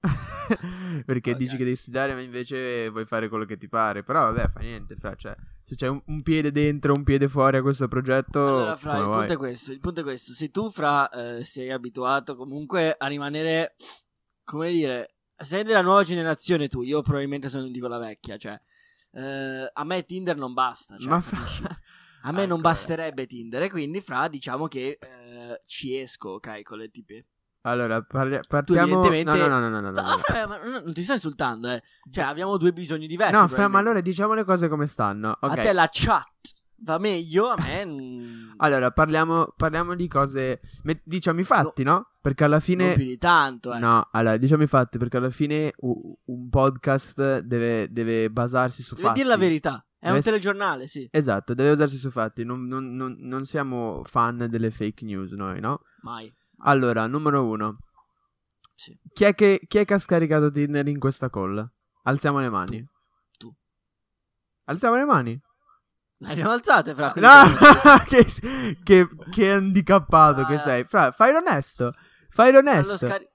Perché 1.07 1.33
Ok. 1.33 1.37
dici 1.37 1.57
che 1.57 1.65
devi 1.65 1.77
studiare, 1.77 2.15
ma 2.15 2.21
invece 2.21 2.89
vuoi 2.89 3.05
fare 3.07 3.29
quello 3.29 3.45
che 3.45 3.57
ti 3.57 3.69
pare. 3.69 4.03
Però 4.03 4.33
vabbè, 4.33 4.49
fa 4.49 4.61
niente, 4.61 4.97
fra, 4.97 5.15
cioè, 5.15 5.35
se 5.63 5.77
c'è 5.77 5.89
un, 5.89 6.03
un 6.07 6.23
piede 6.23 6.51
dentro, 6.51 6.95
un 6.95 7.05
piede 7.05 7.29
fuori 7.29 7.57
a 7.57 7.63
questo 7.63 7.89
progetto, 7.89 8.41
Allora, 8.41 8.77
fra, 8.77 8.99
il 8.99 9.05
punto 9.05 9.33
è 9.33 9.37
questo. 9.37 9.73
Il 9.73 9.81
punto 9.81 10.01
è 10.01 10.03
questo. 10.03 10.33
Se 10.33 10.51
tu, 10.51 10.71
fra, 10.71 11.09
eh, 11.11 11.45
sei 11.45 11.71
abituato 11.71 12.37
comunque 12.37 12.95
a 12.97 13.07
rimanere, 13.07 13.75
come 14.45 14.71
dire, 14.73 15.15
sei 15.37 15.63
della 15.63 15.83
nuova 15.83 16.03
generazione 16.03 16.69
tu. 16.69 16.83
Io 16.83 17.03
probabilmente 17.03 17.49
sono 17.49 17.69
di 17.69 17.79
quella 17.79 17.99
vecchia. 17.99 18.37
Cioè, 18.37 18.61
eh, 19.13 19.71
a 19.73 19.85
me 19.85 20.03
Tinder 20.03 20.37
non 20.37 20.53
basta. 20.53 20.97
Cioè, 20.97 21.09
ma 21.09 21.21
fra... 21.21 21.39
A 22.25 22.31
me 22.31 22.47
non 22.47 22.61
Ecco, 22.61 22.69
basterebbe 22.69 23.27
Tinder. 23.27 23.63
E 23.63 23.71
quindi, 23.71 24.01
fra, 24.01 24.29
diciamo 24.29 24.69
che 24.69 24.97
eh, 25.01 25.61
ci 25.67 25.97
esco, 25.97 26.31
ok, 26.31 26.63
con 26.63 26.79
le 26.79 26.89
tipe. 26.89 27.27
Allora, 27.63 28.03
parli- 28.03 28.41
partiamo... 28.49 29.05
evidentemente- 29.05 29.49
No, 29.49 29.59
no, 29.59 29.61
no, 29.61 29.69
no, 29.69 29.81
no, 29.81 29.91
no, 29.91 29.91
No, 29.91 30.03
no. 30.03 30.19
fra, 30.19 30.47
ma 30.47 30.59
non 30.81 30.93
ti 30.93 31.03
sto 31.03 31.13
insultando, 31.13 31.69
eh. 31.71 31.83
Cioè, 32.11 32.25
abbiamo 32.25 32.57
due 32.57 32.73
bisogni 32.73 33.07
diversi. 33.07 33.35
No, 33.35 33.47
fra, 33.49 33.69
ma 33.69 33.79
allora 33.79 34.01
diciamo 34.01 34.35
le 34.35 34.45
cose 34.45 34.69
come 34.69 34.87
stanno. 34.87 35.37
Ok. 35.41 35.59
A 35.59 35.63
te 35.63 35.73
la 35.73 35.89
chat 35.91 36.27
va 36.85 36.99
meglio, 36.99 37.49
a 37.51 37.55
me. 37.59 38.55
Allora, 38.57 38.91
parliamo, 38.91 39.53
parliamo 39.57 39.95
di 39.95 40.09
cose... 40.09 40.61
diciamo 41.05 41.39
i 41.41 41.45
fatti, 41.45 41.85
no? 41.85 42.09
Perché 42.21 42.45
alla 42.45 42.59
fine... 42.61 42.87
Non 42.87 42.95
più 42.95 43.05
di 43.05 43.19
tanto, 43.19 43.73
eh. 43.75 43.79
No, 43.79 44.09
allora, 44.11 44.37
diciamo 44.37 44.65
i 44.65 44.67
fatti, 44.69 44.99
perché 44.99 45.17
alla 45.19 45.31
fine 45.31 45.73
un 45.79 46.49
podcast 46.51 47.41
deve, 47.41 47.87
deve 47.93 48.29
basarsi 48.31 48.83
su 48.83 48.95
Devi 48.97 49.07
fatti. 49.07 49.19
dire 49.21 49.29
la 49.33 49.37
verità. 49.39 49.85
È 49.99 50.07
Deve 50.07 50.17
un 50.19 50.23
telegiornale, 50.25 50.87
sì. 50.89 51.09
Esatto, 51.13 51.55
deve 51.55 51.71
basarsi 51.71 51.97
su 51.97 52.11
fatti. 52.11 52.43
Non, 52.45 52.67
non- 52.67 52.95
non- 52.97 53.17
non 53.21 53.45
siamo 53.45 54.03
fan 54.05 54.47
delle 54.51 54.73
fake 54.73 55.05
news 55.05 55.31
noi, 55.33 55.61
no? 55.61 55.81
Mai. 56.03 56.33
Allora, 56.65 57.07
numero 57.07 57.45
uno. 57.47 57.79
Sì. 58.75 58.99
Chi 59.13 59.25
è, 59.25 59.35
che, 59.35 59.61
chi 59.67 59.79
è 59.79 59.85
che 59.85 59.95
ha 59.95 59.99
scaricato 59.99 60.51
Tinder 60.51 60.87
in 60.89 60.99
questa 60.99 61.29
call? 61.31 61.69
Alziamo 62.05 62.41
le 62.41 62.49
mani. 62.51 62.85
Tu. 63.39 63.53
Alziamo 64.65 64.97
le 64.97 65.05
mani. 65.05 65.41
Le 66.19 66.31
abbiamo 66.31 66.51
alzate, 66.51 66.95
fra. 66.95 67.13
No, 67.17 68.01
che- 68.07 68.27
che, 68.85 69.09
che, 69.31 69.51
handicappato 69.53 70.43
Ah, 70.43 70.47
che 70.47 70.59
sei. 70.59 70.85
Fra, 70.85 71.11
fai 71.11 71.33
l'onesto. 71.33 71.93
Fai 72.31 72.53
L'ho, 72.53 72.61
l'onesto. 72.61 72.97
scari- 72.97 73.29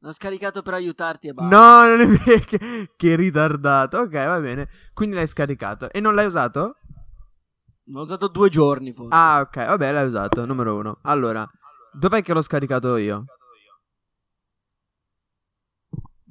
l'ho 0.00 0.12
scaricato 0.12 0.62
per 0.62 0.74
aiutarti 0.74 1.28
e 1.28 1.32
basta. 1.32 1.56
No, 1.56 1.88
non 1.96 2.00
è 2.00 2.06
vero. 2.06 2.44
Che, 2.44 2.88
che 2.96 3.14
ritardato. 3.16 3.98
Ok, 3.98 4.12
va 4.12 4.40
bene. 4.40 4.68
Quindi 4.92 5.14
l'hai 5.14 5.28
scaricato. 5.28 5.90
E 5.90 6.00
non 6.00 6.14
l'hai 6.16 6.26
usato? 6.26 6.74
L'ho 7.86 8.02
usato 8.02 8.28
due 8.28 8.48
giorni, 8.48 8.92
forse. 8.92 9.14
Ah, 9.14 9.40
ok. 9.40 9.56
Vabbè, 9.66 9.92
l'hai 9.92 10.06
usato. 10.06 10.44
Numero 10.44 10.76
uno. 10.76 10.98
Allora, 11.02 11.48
dov'è 11.94 12.22
che 12.22 12.32
l'ho 12.32 12.42
scaricato 12.42 12.96
io? 12.96 13.24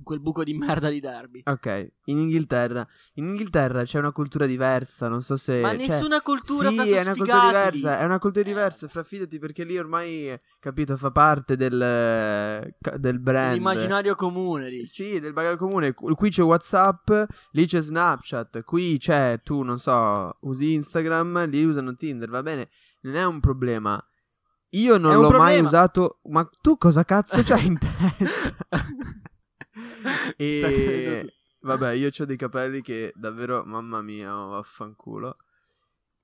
Quel 0.04 0.20
buco 0.20 0.44
di 0.44 0.54
merda 0.54 0.90
di 0.90 1.00
Derby. 1.00 1.44
Ok, 1.46 1.92
in 2.06 2.18
Inghilterra. 2.18 2.86
In 3.14 3.30
Inghilterra 3.30 3.84
c'è 3.86 4.00
una 4.00 4.12
cultura 4.12 4.46
diversa. 4.46 5.08
Non 5.08 5.22
so 5.22 5.38
se. 5.38 5.62
Ma 5.62 5.70
cioè- 5.70 5.78
nessuna 5.78 6.20
cultura 6.22 6.70
sì, 6.72 6.76
fa 6.76 6.84
è 6.84 7.02
una 7.02 7.14
cultura 7.16 7.46
diversa, 7.48 8.00
è 8.00 8.04
una 8.04 8.20
cultura 8.20 8.46
Eh. 8.46 8.50
diversa, 8.50 8.88
fra 8.90 9.04
fidati 9.04 9.40
perché 9.40 9.64
lì 9.64 9.78
ormai, 9.78 10.38
capito, 10.60 10.98
fa 10.98 11.10
parte 11.12 11.56
del, 11.56 11.82
eh, 11.82 12.76
del 12.98 13.20
brand. 13.22 13.54
L'immaginario 13.54 14.16
comune 14.16 14.70
lì. 14.70 14.86
Sì, 14.86 15.22
del 15.22 15.32
bagaglio 15.32 15.56
comune. 15.58 15.94
Qu- 15.94 16.14
Qui 16.16 16.30
c'è 16.30 16.44
WhatsApp, 16.44 17.10
lì 17.52 17.66
c'è 17.66 17.80
Snapchat, 17.80 18.64
qui 18.66 18.98
c'è, 18.98 19.40
tu 19.42 19.62
non 19.62 19.80
so, 19.80 20.36
usi 20.42 20.74
Instagram, 20.74 21.48
lì 21.50 21.64
usano 21.64 21.96
Tinder, 21.96 22.28
va 22.30 22.44
bene, 22.44 22.68
non 23.04 23.16
è 23.16 23.24
un 23.24 23.40
problema. 23.40 24.06
Io 24.74 24.98
non 24.98 25.16
l'ho 25.16 25.30
mai 25.30 25.58
problema. 25.58 25.68
usato, 25.68 26.20
ma 26.30 26.50
tu 26.62 26.78
cosa 26.78 27.04
cazzo 27.04 27.42
c'hai 27.44 27.66
in 27.66 27.78
testa? 27.78 28.68
E... 30.38 31.34
Vabbè, 31.62 31.92
io 31.92 32.10
ho 32.16 32.26
dei 32.26 32.38
capelli 32.38 32.82
che 32.82 33.14
davvero, 33.16 33.64
mamma 33.66 34.02
mia, 34.02 34.36
oh, 34.36 34.50
vaffanculo. 34.50 35.38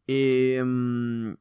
E 0.03 0.59
mm, 0.61 1.31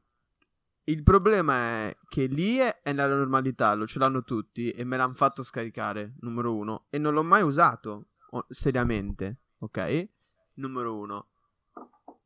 il 0.85 1.03
problema 1.03 1.53
è 1.55 1.97
che 2.07 2.27
lì 2.27 2.57
è, 2.57 2.81
è 2.81 2.93
nella 2.93 3.15
normalità, 3.15 3.73
lo 3.73 3.85
ce 3.85 3.99
l'hanno 3.99 4.23
tutti 4.23 4.69
e 4.71 4.83
me 4.83 4.95
l'hanno 4.95 5.15
fatto 5.15 5.43
scaricare, 5.43 6.15
numero 6.21 6.55
uno, 6.55 6.85
e 6.89 6.97
non 6.97 7.13
l'ho 7.13 7.23
mai 7.23 7.41
usato 7.41 8.09
seriamente, 8.47 9.39
ok? 9.59 10.09
Numero 10.55 10.95
uno. 10.97 11.27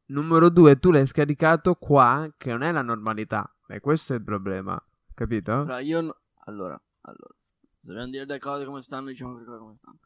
Numero 0.07 0.49
due, 0.49 0.77
tu 0.77 0.91
l'hai 0.91 1.05
scaricato 1.05 1.75
qua, 1.75 2.31
che 2.37 2.51
non 2.51 2.61
è 2.61 2.71
la 2.71 2.81
normalità. 2.81 3.49
E 3.74 3.80
questo 3.80 4.13
è 4.13 4.18
il 4.18 4.24
problema, 4.24 4.80
capito? 5.15 5.63
Fra, 5.65 5.80
io 5.80 6.01
no- 6.01 6.15
allora, 6.46 6.80
allora, 7.01 7.34
se 7.80 7.88
dobbiamo 7.88 8.12
dire 8.12 8.25
le 8.25 8.38
cose 8.39 8.65
come 8.65 8.82
stanno, 8.84 9.08
diciamo 9.08 9.38
le 9.39 9.46
cose 9.46 9.58
come 9.58 9.75
stanno. 9.75 10.00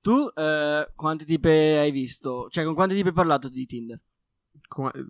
Tu, 0.00 0.30
eh, 0.34 0.92
quanti 0.94 1.24
tipi 1.24 1.48
hai 1.48 1.90
visto? 1.90 2.48
Cioè, 2.50 2.64
con 2.64 2.74
quanti 2.74 2.94
tipi 2.94 3.08
hai 3.08 3.14
parlato 3.14 3.48
di 3.48 3.64
Tinder? 3.66 4.00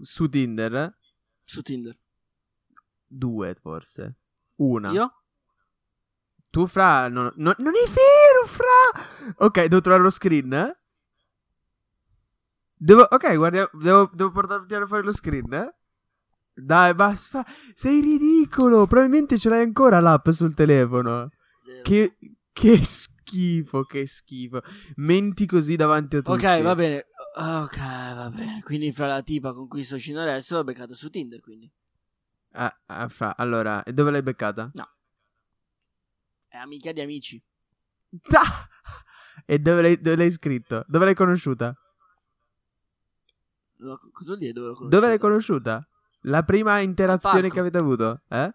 Su 0.02 0.28
Tinder, 0.28 0.96
Su 1.44 1.62
Tinder. 1.62 1.98
due 3.06 3.54
forse. 3.54 4.16
Una. 4.56 4.90
Io? 4.92 5.12
Tu, 6.50 6.66
fra. 6.66 7.08
Non, 7.08 7.32
non- 7.36 7.54
non 7.58 7.72
è 7.74 7.84
vero, 7.88 8.46
fra. 8.46 9.34
Ok, 9.44 9.62
devo 9.64 9.80
trovare 9.80 10.02
lo 10.04 10.10
screen. 10.10 10.52
eh? 10.52 10.76
Devo. 12.74 13.02
Ok, 13.02 13.36
guarda. 13.36 13.68
Devo, 13.72 14.08
devo 14.12 14.30
portarti 14.30 14.72
a 14.74 14.86
fare 14.86 15.02
lo 15.02 15.12
screen. 15.12 15.52
eh? 15.52 15.74
Dai, 16.60 16.94
basta. 16.94 17.44
Sei 17.74 18.00
ridicolo. 18.00 18.86
Probabilmente 18.86 19.38
ce 19.38 19.48
l'hai 19.48 19.62
ancora 19.62 20.00
l'app 20.00 20.28
sul 20.30 20.54
telefono. 20.54 21.30
Zero. 21.58 21.82
Che. 21.82 22.16
Che 22.58 22.84
schifo, 22.84 23.84
che 23.84 24.04
schifo. 24.08 24.60
Menti 24.96 25.46
così 25.46 25.76
davanti 25.76 26.16
a 26.16 26.22
tutti. 26.22 26.44
Ok, 26.44 26.60
va 26.62 26.74
bene. 26.74 27.04
Ok, 27.36 27.78
va 27.78 28.30
bene. 28.34 28.60
Quindi, 28.64 28.90
fra 28.90 29.06
la 29.06 29.22
tipa 29.22 29.52
con 29.52 29.68
cui 29.68 29.84
sto 29.84 29.94
uscendo 29.94 30.22
adesso, 30.22 30.56
l'ho 30.56 30.64
beccata 30.64 30.92
su 30.92 31.08
Tinder, 31.08 31.40
quindi. 31.40 31.70
Ah, 32.54 32.76
ah, 32.86 33.08
fra. 33.08 33.36
Allora, 33.36 33.84
e 33.84 33.92
dove 33.92 34.10
l'hai 34.10 34.24
beccata? 34.24 34.72
È 36.48 36.56
amica 36.56 36.90
di 36.90 37.00
amici. 37.00 37.40
Ah! 38.30 38.68
E 39.46 39.60
dove 39.60 39.82
l'hai, 39.82 40.00
dove 40.00 40.16
l'hai 40.16 40.30
scritto? 40.32 40.84
Dove 40.88 41.04
l'hai 41.04 41.14
conosciuta? 41.14 41.72
Cosa 43.78 44.00
vuol 44.24 44.38
dire 44.38 44.52
dove 44.52 44.66
l'ho 44.66 44.74
conosciuta? 44.74 44.96
Dove 44.96 45.06
l'hai 45.06 45.18
conosciuta? 45.18 45.88
La 46.22 46.42
prima 46.42 46.78
interazione 46.80 47.48
che 47.50 47.60
avete 47.60 47.78
avuto? 47.78 48.22
Eh? 48.28 48.54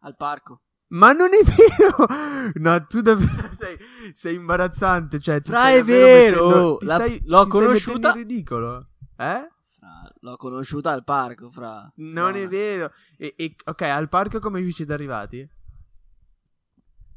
Al 0.00 0.16
parco. 0.16 0.62
Ma 0.88 1.12
non 1.12 1.28
è 1.32 1.42
vero! 1.44 2.06
No, 2.54 2.84
tu 2.86 3.00
davvero 3.00 3.48
sei, 3.52 3.76
sei 4.12 4.34
imbarazzante. 4.34 5.20
Cioè, 5.20 5.40
ti 5.42 5.50
Fra, 5.50 5.60
stai 5.60 5.78
è 5.78 5.84
vero! 5.84 6.46
mettendo- 6.48 6.76
ti 6.78 6.86
La- 6.86 6.94
stai- 6.94 7.20
l'ho 7.24 7.42
ti 7.44 7.48
stai 7.50 7.60
conosciuta- 7.60 8.08
in 8.08 8.14
ridicolo. 8.16 8.88
Eh? 9.16 9.48
Fra, 9.78 10.12
l'ho 10.20 10.36
conosciuta 10.36 10.90
al 10.90 11.04
parco, 11.04 11.50
fra. 11.50 11.92
Non 11.96 12.30
è 12.30 12.46
Buona. 12.46 12.48
vero. 12.48 12.92
E, 13.18 13.34
e- 13.36 13.54
ok, 13.64 13.82
al 13.82 14.08
parco 14.08 14.38
come 14.40 14.60
vi 14.62 14.70
siete 14.72 14.92
arrivati? 14.92 15.48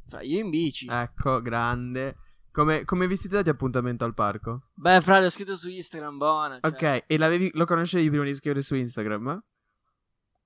Fra, 0.06 0.20
io 0.22 0.38
in 0.38 0.50
bici. 0.50 0.86
Ecco, 0.88 1.40
grande. 1.40 2.16
Come, 2.52 2.84
come 2.84 3.06
vi 3.08 3.16
siete 3.16 3.36
dati 3.36 3.48
appuntamento 3.48 4.04
al 4.04 4.14
parco? 4.14 4.68
Beh, 4.74 5.00
fra, 5.00 5.18
l'ho 5.20 5.30
scritto 5.30 5.56
su 5.56 5.70
Instagram, 5.70 6.16
buona. 6.18 6.60
cioè. 6.60 6.70
Ok, 6.70 7.04
e 7.08 7.18
l'avevi- 7.18 7.50
lo 7.54 7.64
conoscevi 7.64 8.08
prima 8.10 8.24
di 8.24 8.34
scrivere 8.34 8.62
su 8.62 8.74
Instagram? 8.76 9.42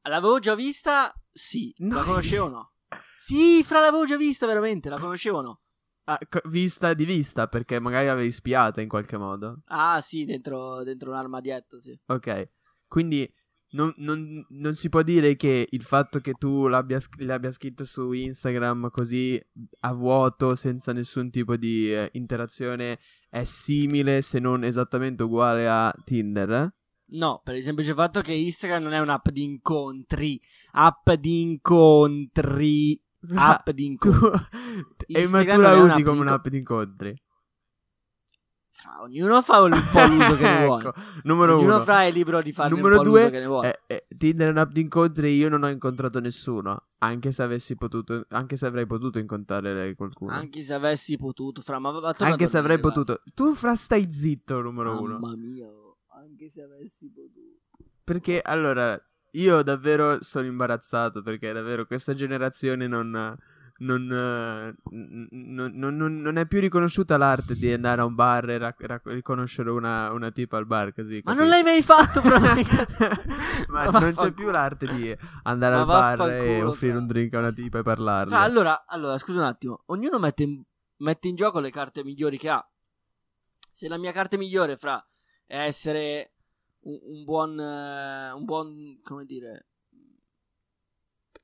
L'avevo 0.09 0.39
già 0.39 0.55
vista? 0.55 1.13
Sì. 1.31 1.75
No. 1.79 1.97
La 1.97 2.05
conoscevo 2.05 2.47
o 2.47 2.49
no? 2.49 2.73
Sì, 3.15 3.63
fra, 3.63 3.81
l'avevo 3.81 4.05
già 4.07 4.17
vista, 4.17 4.47
veramente. 4.47 4.89
La 4.89 4.99
conoscevo 4.99 5.39
o 5.39 5.43
no? 5.43 5.61
Ah, 6.05 6.19
vista 6.45 6.95
di 6.95 7.05
vista, 7.05 7.47
perché 7.49 7.79
magari 7.81 8.07
l'avevi 8.07 8.33
spiata 8.33 8.81
in 8.81 8.89
qualche 8.89 9.19
modo. 9.19 9.61
Ah, 9.67 10.01
sì, 10.01 10.25
dentro, 10.25 10.83
dentro 10.83 11.11
un 11.11 11.17
armadietto, 11.17 11.79
sì. 11.79 11.95
Ok, 12.07 12.49
quindi 12.87 13.31
non, 13.73 13.93
non- 13.99 14.47
non 14.49 14.75
si 14.75 14.89
può 14.89 15.03
dire 15.03 15.37
che 15.37 15.67
il 15.69 15.83
fatto 15.83 16.21
che 16.21 16.33
tu 16.33 16.67
l'abbia, 16.69 16.99
l'abbia 17.19 17.53
scritto 17.53 17.85
su 17.85 18.13
Instagram 18.13 18.89
così 18.91 19.39
a 19.81 19.93
vuoto, 19.93 20.55
senza 20.55 20.95
nessun 20.95 21.29
tipo 21.29 21.57
di 21.57 21.93
eh, 21.93 22.09
interazione, 22.15 22.99
è 23.29 23.45
simile 23.45 24.23
se 24.23 24.39
non 24.39 24.65
esattamente 24.65 25.23
uguale 25.25 25.69
a 25.69 25.93
Tinder. 26.05 26.51
eh? 26.51 26.73
No, 27.11 27.41
per 27.43 27.55
il 27.57 27.63
semplice 27.63 27.95
fatto 27.95 28.21
che 28.21 28.33
Instagram 28.33 28.83
non 28.83 28.93
è 28.93 29.01
un'app 29.01 29.29
di 29.31 29.43
incontri. 29.43 30.41
App 30.73 31.11
di 31.13 31.41
incontri. 31.41 33.01
App 33.35 33.71
di 33.71 33.87
incontri. 33.87 35.07
e 35.07 35.27
ma 35.29 35.45
tu 35.45 35.61
la 35.61 35.77
usi 35.77 36.03
come 36.03 36.21
un'app 36.21 36.49
di 36.49 36.59
incontri. 36.59 37.23
Fra, 38.71 39.03
ognuno 39.03 39.43
fa 39.43 39.59
un 39.63 39.71
po' 39.91 40.07
l'uso 40.07 40.37
che 40.37 40.43
ne 40.43 40.65
vuole. 40.67 40.89
ecco, 40.89 41.01
numero 41.25 41.57
ognuno 41.57 41.75
uno. 41.75 41.83
fra 41.83 42.05
è 42.05 42.13
libero 42.13 42.41
di 42.41 42.53
farne 42.53 42.77
Numero 42.77 42.99
un 42.99 43.03
po' 43.03 43.09
due, 43.09 43.21
l'uso 43.23 43.33
che 43.33 43.39
ne 43.41 43.47
vuole. 43.47 43.81
Eh, 43.87 43.95
eh, 43.95 44.07
Tinder 44.17 44.47
è 44.47 44.51
un'app 44.51 44.71
di 44.71 44.81
incontri. 44.83 45.35
Io 45.35 45.49
non 45.49 45.65
ho 45.65 45.69
incontrato 45.69 46.21
nessuno. 46.21 46.85
Anche 46.99 47.33
se 47.33 47.43
avessi 47.43 47.75
potuto, 47.75 48.25
anche 48.29 48.57
se 48.57 48.67
avrei 48.67 48.87
potuto 48.87 49.19
incontrare 49.19 49.95
qualcuno. 49.97 50.31
Anche 50.31 50.63
se 50.63 50.75
avessi 50.75 51.17
potuto, 51.17 51.61
fra, 51.61 51.81
ma 51.81 51.91
va 51.91 52.15
Anche 52.19 52.47
se 52.47 52.59
avrei 52.59 52.79
potuto. 52.79 53.23
Tu 53.35 53.53
fra 53.55 53.75
stai 53.75 54.09
zitto, 54.11 54.61
numero 54.61 54.95
va. 54.95 55.01
uno. 55.01 55.19
Mamma 55.19 55.37
mia, 55.37 55.67
anche 56.19 56.49
se 56.49 56.63
avessi 56.63 57.11
potuto. 57.11 57.61
Perché 58.05 58.41
allora 58.41 58.99
io 59.33 59.63
davvero 59.63 60.23
sono 60.23 60.47
imbarazzato 60.47 61.23
perché 61.23 61.53
davvero 61.53 61.85
questa 61.87 62.15
generazione 62.15 62.87
non. 62.87 63.37
Non, 63.81 64.07
non- 64.07 65.73
non- 65.73 66.21
non 66.21 66.37
è 66.37 66.47
più 66.49 66.59
riconosciuta 66.59 67.17
l'arte 67.17 67.55
di 67.55 67.73
andare 67.73 68.01
a 68.01 68.07
un 68.07 68.15
bar 68.17 68.51
e 68.51 68.59
rac- 68.59 68.83
rac- 68.85 69.07
riconoscere 69.07 69.71
una, 69.71 70.11
una 70.11 70.33
tipa 70.33 70.57
al 70.57 70.67
bar 70.67 70.93
così. 70.93 71.21
Ma 71.23 71.33
non 71.33 71.47
l'hai 71.47 71.63
mai 71.63 71.81
fatto? 71.81 72.21
Ma 72.25 72.41
Ma 73.69 73.85
non 74.01 74.15
c'è 74.17 74.33
più 74.33 74.51
l'arte 74.51 74.87
di 74.93 75.17
andare 75.45 75.75
Ma 75.77 75.81
al 75.83 75.87
bar 76.17 76.29
e 76.31 76.63
offrire 76.65 76.95
fra. 76.95 77.01
un 77.03 77.07
drink 77.07 77.35
a 77.35 77.39
una 77.39 77.53
tipa 77.53 77.79
e 77.79 77.83
parlarle. 77.85 78.31
Fra, 78.31 78.41
allora, 78.41 78.85
allora, 78.85 79.17
scusa 79.17 79.39
un 79.39 79.45
attimo. 79.45 79.83
Ognuno 79.87 80.19
mette 80.19 80.43
in, 80.43 80.61
mette 80.97 81.29
in 81.29 81.37
gioco 81.37 81.61
le 81.61 81.71
carte 81.71 82.03
migliori 82.03 82.37
che 82.37 82.49
ha. 82.49 82.69
Se 83.71 83.87
la 83.87 83.97
mia 83.97 84.11
carta 84.11 84.37
migliore, 84.37 84.77
fra, 84.77 85.01
è 85.49 85.59
essere 85.65 86.35
un, 86.83 86.99
un 87.03 87.25
buon. 87.25 87.59
eh, 87.59 88.31
un 88.33 88.45
buon. 88.45 89.01
come 89.03 89.25
dire. 89.25 89.67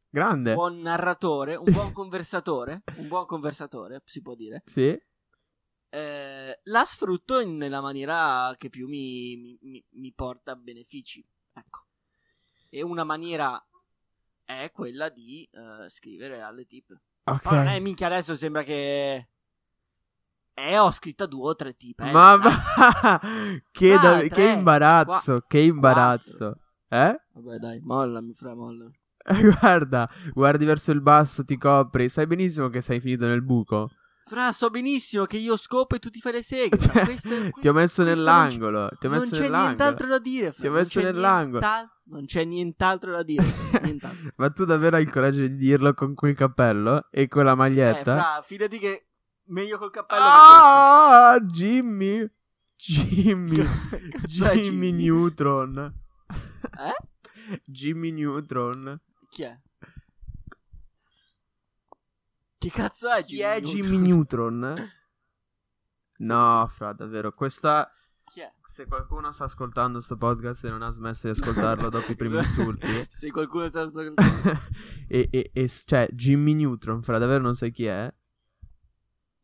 Grande. 0.08 0.50
Un 0.50 0.56
buon 0.56 0.78
narratore, 0.80 1.56
un 1.56 1.72
buon 1.72 1.90
conversatore. 1.92 2.84
Un 2.98 3.08
buon 3.08 3.26
conversatore, 3.26 4.00
si 4.04 4.22
può 4.22 4.34
dire. 4.36 4.62
Sì. 4.64 4.96
eh, 5.90 6.60
la 6.64 6.84
sfrutto 6.84 7.38
in- 7.40 7.56
nella 7.56 7.80
maniera 7.80 8.54
che 8.56 8.68
più 8.68 8.86
mi, 8.88 9.58
mi- 9.62 9.84
mi- 9.90 10.12
porta 10.12 10.54
benefici. 10.56 11.24
Ecco. 11.52 11.86
E 12.68 12.82
una 12.82 13.04
maniera 13.04 13.60
è 14.44 14.70
quella 14.72 15.08
di 15.08 15.48
eh, 15.52 15.88
scrivere 15.88 16.40
alle 16.42 16.66
tipe. 16.66 17.00
Ok. 17.24 17.44
Ma 17.44 17.52
non 17.56 17.66
è 17.68 17.78
minchia 17.80 18.06
adesso 18.06 18.34
sembra 18.36 18.62
che... 18.62 19.28
Eh, 20.54 20.78
ho 20.78 20.90
scritta 20.92 21.26
due 21.26 21.48
o 21.50 21.54
tre 21.56 21.74
tipe. 21.74 22.08
eh. 22.08 22.12
Ma 22.12 22.36
Dai. 22.38 22.52
va! 22.76 23.20
che, 23.72 23.98
da- 23.98 24.20
che 24.22 24.42
imbarazzo, 24.50 25.44
che 25.46 25.58
imbarazzo. 25.58 26.58
Eh? 26.88 27.16
Vabbè 27.32 27.56
dai, 27.58 27.80
mollami 27.80 28.32
fra, 28.34 28.54
mollami. 28.54 28.92
Guarda, 29.60 30.08
guardi 30.32 30.64
verso 30.64 30.92
il 30.92 31.00
basso, 31.00 31.44
ti 31.44 31.56
copri. 31.56 32.08
Sai 32.08 32.26
benissimo 32.26 32.68
che 32.68 32.80
sei 32.80 33.00
finito 33.00 33.26
nel 33.26 33.42
buco. 33.42 33.90
Fra, 34.26 34.52
so 34.52 34.70
benissimo 34.70 35.24
che 35.24 35.36
io 35.38 35.56
scopo 35.56 35.96
e 35.96 35.98
tu 35.98 36.08
ti 36.08 36.20
fai 36.20 36.32
le 36.32 36.42
seghe. 36.42 36.76
questo 37.04 37.28
Ti 37.60 37.68
ho 37.68 37.72
messo 37.72 38.04
non 38.04 38.12
nell'angolo. 38.12 38.88
Ti 38.98 39.06
ho 39.06 39.10
non 39.10 39.18
messo 39.18 39.34
c'è 39.34 39.40
nell'angolo. 39.42 39.66
nient'altro 39.66 40.06
da 40.08 40.18
dire. 40.18 40.52
Fra, 40.52 40.60
Ti 40.60 40.66
ho 40.66 40.70
non 40.70 40.78
messo 40.78 41.00
nell'angolo. 41.02 41.58
nient'al- 41.60 41.88
Non 42.06 42.24
c'è 42.26 42.44
nient'altro 42.44 43.10
da 43.12 43.22
dire. 43.22 43.44
nient'altro. 43.82 44.30
Ma 44.36 44.50
tu 44.50 44.64
davvero 44.64 44.96
hai 44.96 45.02
il 45.02 45.10
coraggio 45.10 45.40
di 45.40 45.56
dirlo 45.56 45.92
con 45.94 46.14
quel 46.14 46.34
cappello 46.36 47.08
e 47.10 47.26
con 47.28 47.44
la 47.44 47.52
Eh, 47.52 47.56
maglietta? 47.56 48.12
fra, 48.14 48.42
fidati 48.42 48.78
che 48.78 49.08
meglio 49.46 49.78
col 49.78 49.90
cappello 49.90 50.22
ah, 50.22 51.38
Jimmy. 51.40 52.30
Jimmy. 52.76 53.56
che 53.56 53.64
questo. 53.64 54.08
Cazzo 54.10 54.44
è 54.50 54.54
Jimmy 54.56 54.92
Neutron. 54.92 55.94
Eh? 56.78 57.60
Jimmy 57.64 58.10
Neutron. 58.10 59.00
Chi 59.28 59.42
è? 59.42 59.60
Che 62.58 62.70
cazzo 62.70 63.10
è 63.10 63.22
Chi 63.22 63.36
Jimmy 63.36 63.44
è 63.44 63.60
Neutron? 63.60 63.82
Jimmy 63.82 63.98
Neutron? 63.98 64.92
No, 66.16 66.66
fra, 66.68 66.92
davvero. 66.92 67.32
Questa. 67.32 67.90
Chi 68.24 68.40
è? 68.40 68.52
Se 68.62 68.86
qualcuno 68.86 69.32
sta 69.32 69.44
ascoltando 69.44 70.00
sto 70.00 70.16
podcast 70.16 70.64
e 70.64 70.70
non 70.70 70.82
ha 70.82 70.90
smesso 70.90 71.26
di 71.26 71.38
ascoltarlo 71.38 71.88
dopo 71.90 72.12
i 72.12 72.16
primi 72.16 72.38
insulti. 72.38 72.86
Se 73.08 73.30
qualcuno 73.30 73.66
sta 73.66 73.82
ascoltando 73.82 74.58
e, 75.08 75.28
e, 75.30 75.50
e 75.52 75.68
cioè, 75.68 76.08
Jimmy 76.12 76.54
Neutron, 76.54 77.02
fra, 77.02 77.18
davvero 77.18 77.42
non 77.42 77.54
sai 77.54 77.72
chi 77.72 77.86
è? 77.86 78.14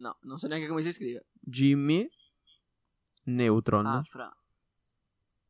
No, 0.00 0.16
non 0.23 0.38
so 0.38 0.49
neanche 0.49 0.66
come 0.66 0.83
si 0.83 0.92
scrive 0.92 1.26
Jimmy 1.40 2.09
Neutron. 3.25 3.87
Ah, 3.87 4.02
fra 4.02 4.35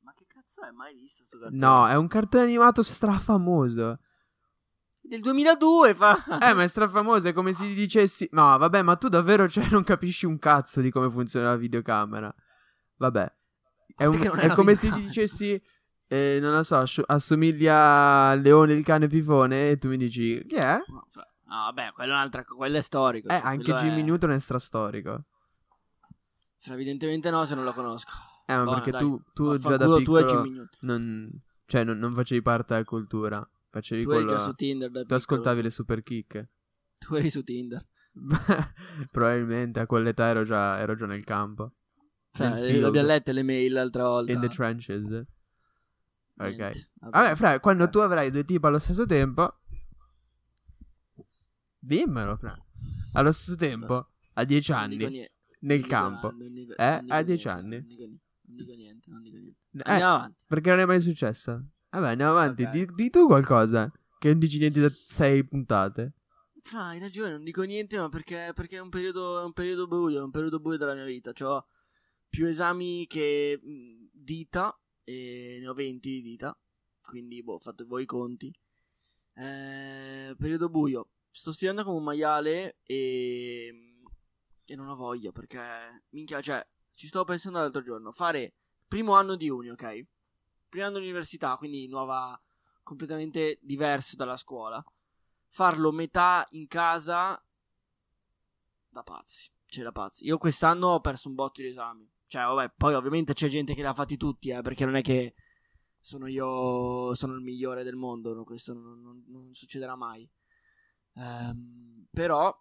Ma 0.01 0.13
che 0.15 0.25
cazzo 0.27 0.63
è? 0.65 0.71
Mai 0.73 0.95
visto 0.95 1.25
sto 1.25 1.39
cartone? 1.39 1.59
no, 1.65 1.87
è 1.87 1.95
un 1.95 2.09
cartone 2.09 2.43
animato 2.45 2.83
strafamoso. 2.83 3.99
Del 5.03 5.21
2002 5.21 5.95
fa 5.95 6.17
Eh, 6.43 6.55
ma 6.55 6.63
è 6.65 6.67
strafamoso, 6.69 7.29
è 7.29 7.33
come 7.33 7.53
se 7.53 7.65
ti 7.67 7.75
dicessi... 7.75 8.29
No, 8.33 8.59
vabbè, 8.59 8.83
ma 8.83 8.97
tu 8.97 9.09
davvero, 9.09 9.49
cioè, 9.49 9.69
non 9.71 9.83
capisci 9.85 10.27
un 10.27 10.39
cazzo 10.39 10.81
di 10.81 10.91
come 10.91 11.09
funziona 11.11 11.51
la 11.51 11.57
videocamera. 11.57 12.33
Vabbè. 12.97 13.33
È, 13.97 14.05
un- 14.05 14.19
è 14.21 14.29
è 14.49 14.55
come 14.55 14.75
se 14.75 14.91
ti 14.91 15.01
dicessi... 15.01 15.61
eh, 16.09 16.39
non 16.41 16.53
lo 16.53 16.63
so, 16.65 16.83
assomiglia 17.07 18.29
a 18.31 18.35
Leone 18.35 18.73
il 18.75 18.85
cane 18.85 19.07
pifone 19.07 19.71
e 19.71 19.77
tu 19.77 19.89
mi 19.89 19.97
dici... 19.97 20.45
Chi 20.47 20.57
è? 20.57 20.79
No, 20.89 21.07
fra- 21.09 21.27
no, 21.51 21.57
vabbè, 21.65 21.93
quello 21.93 22.13
è 22.13 22.15
un'altra 22.15 22.45
quello 22.45 22.77
è 22.77 22.81
storico 22.81 23.29
Eh, 23.29 23.39
cioè, 23.39 23.47
anche 23.47 23.73
Jimmy 23.75 24.01
è- 24.01 24.05
Neutron 24.05 24.33
è 24.33 24.39
strastorico. 24.39 25.25
Fra, 26.59 26.75
evidentemente 26.75 27.31
no 27.31 27.45
se 27.45 27.55
non 27.55 27.65
lo 27.65 27.73
conosco 27.73 28.13
Eh, 28.47 28.55
ma 28.57 28.63
Buona, 28.65 28.81
perché 28.81 28.91
dai. 28.91 29.01
tu, 29.01 29.21
tu 29.33 29.57
già 29.59 29.77
da 29.77 29.97
piccolo 29.97 30.69
non, 30.81 31.31
cioè, 31.67 31.85
non, 31.85 31.99
non 31.99 32.13
facevi 32.15 32.43
parte 32.43 32.73
della 32.75 32.85
cultura. 32.85 33.49
Facevi 33.71 34.03
Tu 34.03 34.11
eri 34.11 34.23
quello... 34.25 34.37
già 34.39 34.43
su 34.45 34.53
Tinder 34.55 34.89
da 34.91 34.99
Tu 35.01 35.07
piccolo. 35.07 35.19
ascoltavi 35.21 35.63
le 35.63 35.71
super 35.71 36.03
kick. 36.03 36.49
Tu 36.99 37.15
eri 37.15 37.31
su 37.31 37.43
Tinder 37.45 37.87
Probabilmente 39.11 39.79
a 39.81 39.87
quell'età 39.87 40.27
ero 40.27 40.43
già, 40.43 40.79
ero 40.81 40.95
già 40.97 41.07
nel 41.07 41.23
campo. 41.25 41.73
Le- 42.39 42.55
field. 42.55 42.81
l'abbiamo 42.83 43.07
lette 43.07 43.33
le 43.33 43.43
mail 43.43 43.73
l'altra 43.73 44.05
volta 44.09 44.33
In 44.33 44.41
the 44.41 44.49
trenches. 44.49 45.11
Ok. 45.11 46.47
Niente, 46.49 46.91
Vabbè, 47.01 47.35
Fra, 47.37 47.61
quando 47.61 47.85
Eh. 47.85 47.89
tu 47.91 47.99
avrai 47.99 48.31
due 48.31 48.45
tipi 48.45 48.67
allo 48.67 48.79
stesso 48.81 49.07
tempo. 49.07 49.60
Dimmelo, 51.81 52.37
Fra. 52.37 52.55
Allo 53.15 53.33
stesso 53.33 53.57
tempo, 53.57 54.07
a 54.35 54.45
dieci 54.45 54.73
anni, 54.73 55.27
nel 55.61 55.87
campo. 55.87 56.33
Eh, 56.77 57.05
a 57.09 57.23
dieci 57.23 57.49
anni. 57.49 57.77
Non 57.79 57.87
dico, 57.87 58.73
niente, 58.75 59.11
non 59.11 59.23
dico 59.23 59.37
niente. 59.37 59.59
Eh, 59.73 59.81
Andiamo 59.85 60.15
avanti. 60.15 60.45
perché 60.47 60.71
non 60.71 60.79
è 60.81 60.85
mai 60.85 61.01
successo. 61.01 61.59
Vabbè, 61.91 62.09
andiamo 62.11 62.33
avanti. 62.33 62.69
Di, 62.69 62.87
di 62.87 63.11
tu 63.11 63.27
qualcosa. 63.27 63.91
Che 64.19 64.29
non 64.29 64.39
dici 64.39 64.59
niente 64.59 64.81
da 64.81 64.91
sei 64.91 65.45
puntate. 65.47 66.13
Fra, 66.61 66.89
hai 66.89 66.99
ragione, 66.99 67.31
non 67.33 67.45
dico 67.45 67.63
niente, 67.63 67.97
ma 67.97 68.11
perché, 68.11 68.53
perché 68.55 68.77
è 68.77 68.81
un 68.81 68.91
periodo, 68.91 69.41
è 69.41 69.45
un 69.45 69.53
periodo 69.55 69.87
buio, 69.87 70.21
è 70.21 70.23
un 70.23 70.31
periodo 70.31 70.61
buio 70.61 70.77
della 70.77 70.95
mia 70.95 71.05
vita. 71.05 71.33
Ho 71.47 71.67
più 72.29 72.47
esami 72.47 73.07
che 73.07 73.59
dita, 74.13 74.79
e 75.05 75.57
ne 75.61 75.67
ho 75.69 75.73
20 75.73 76.11
di 76.11 76.21
dita, 76.23 76.57
quindi, 77.03 77.43
boh, 77.43 77.59
fate 77.59 77.85
voi 77.85 78.03
i 78.03 78.07
conti. 78.07 78.53
Eh, 79.35 80.35
periodo 80.37 80.69
buio. 80.69 81.09
Sto 81.41 81.53
studiando 81.53 81.85
come 81.85 81.97
un 81.97 82.05
maiale 82.05 82.81
e, 82.83 83.73
e 84.67 84.77
non 84.77 84.89
ho 84.89 84.95
voglia, 84.95 85.33
perché, 85.33 85.59
minchia, 86.11 86.43
cioè, 86.43 86.63
ci 86.93 87.07
stavo 87.09 87.25
pensando 87.25 87.61
l'altro 87.61 87.83
giorno, 87.83 88.13
fare 88.13 88.57
primo 88.87 89.15
anno 89.15 89.37
di 89.37 89.49
uni, 89.49 89.71
ok? 89.71 90.07
Primo 90.69 90.85
anno 90.85 90.99
di 90.99 91.05
università, 91.05 91.57
quindi 91.57 91.89
nuova, 91.89 92.39
completamente 92.83 93.59
diverso 93.63 94.17
dalla 94.17 94.37
scuola 94.37 94.85
farlo 95.49 95.93
metà 95.93 96.47
in 96.51 96.67
casa 96.67 97.43
da 98.91 99.03
pazzi. 99.03 99.51
Cioè, 99.65 99.83
da 99.83 99.93
pazzi. 99.93 100.27
Io 100.27 100.37
quest'anno 100.37 100.89
ho 100.89 101.01
perso 101.01 101.31
un 101.31 101.37
botto 101.37 101.63
di 101.63 101.69
esami. 101.69 102.07
Cioè, 102.27 102.45
vabbè, 102.45 102.75
poi 102.77 102.93
ovviamente 102.93 103.33
c'è 103.33 103.49
gente 103.49 103.73
che 103.73 103.81
li 103.81 103.87
ha 103.87 103.95
fatti 103.95 104.19
tutti, 104.19 104.51
eh, 104.51 104.61
perché 104.61 104.85
non 104.85 104.95
è 104.95 105.01
che 105.01 105.35
sono 105.99 106.27
io, 106.27 107.15
sono 107.15 107.33
il 107.33 107.41
migliore 107.41 107.83
del 107.83 107.97
mondo, 107.97 108.35
no? 108.35 108.45
questo 108.45 108.75
non, 108.75 109.01
non- 109.01 109.25
non 109.29 109.55
succederà 109.55 109.97
mai. 109.97 110.31
Ehm, 111.15 112.07
però 112.13 112.57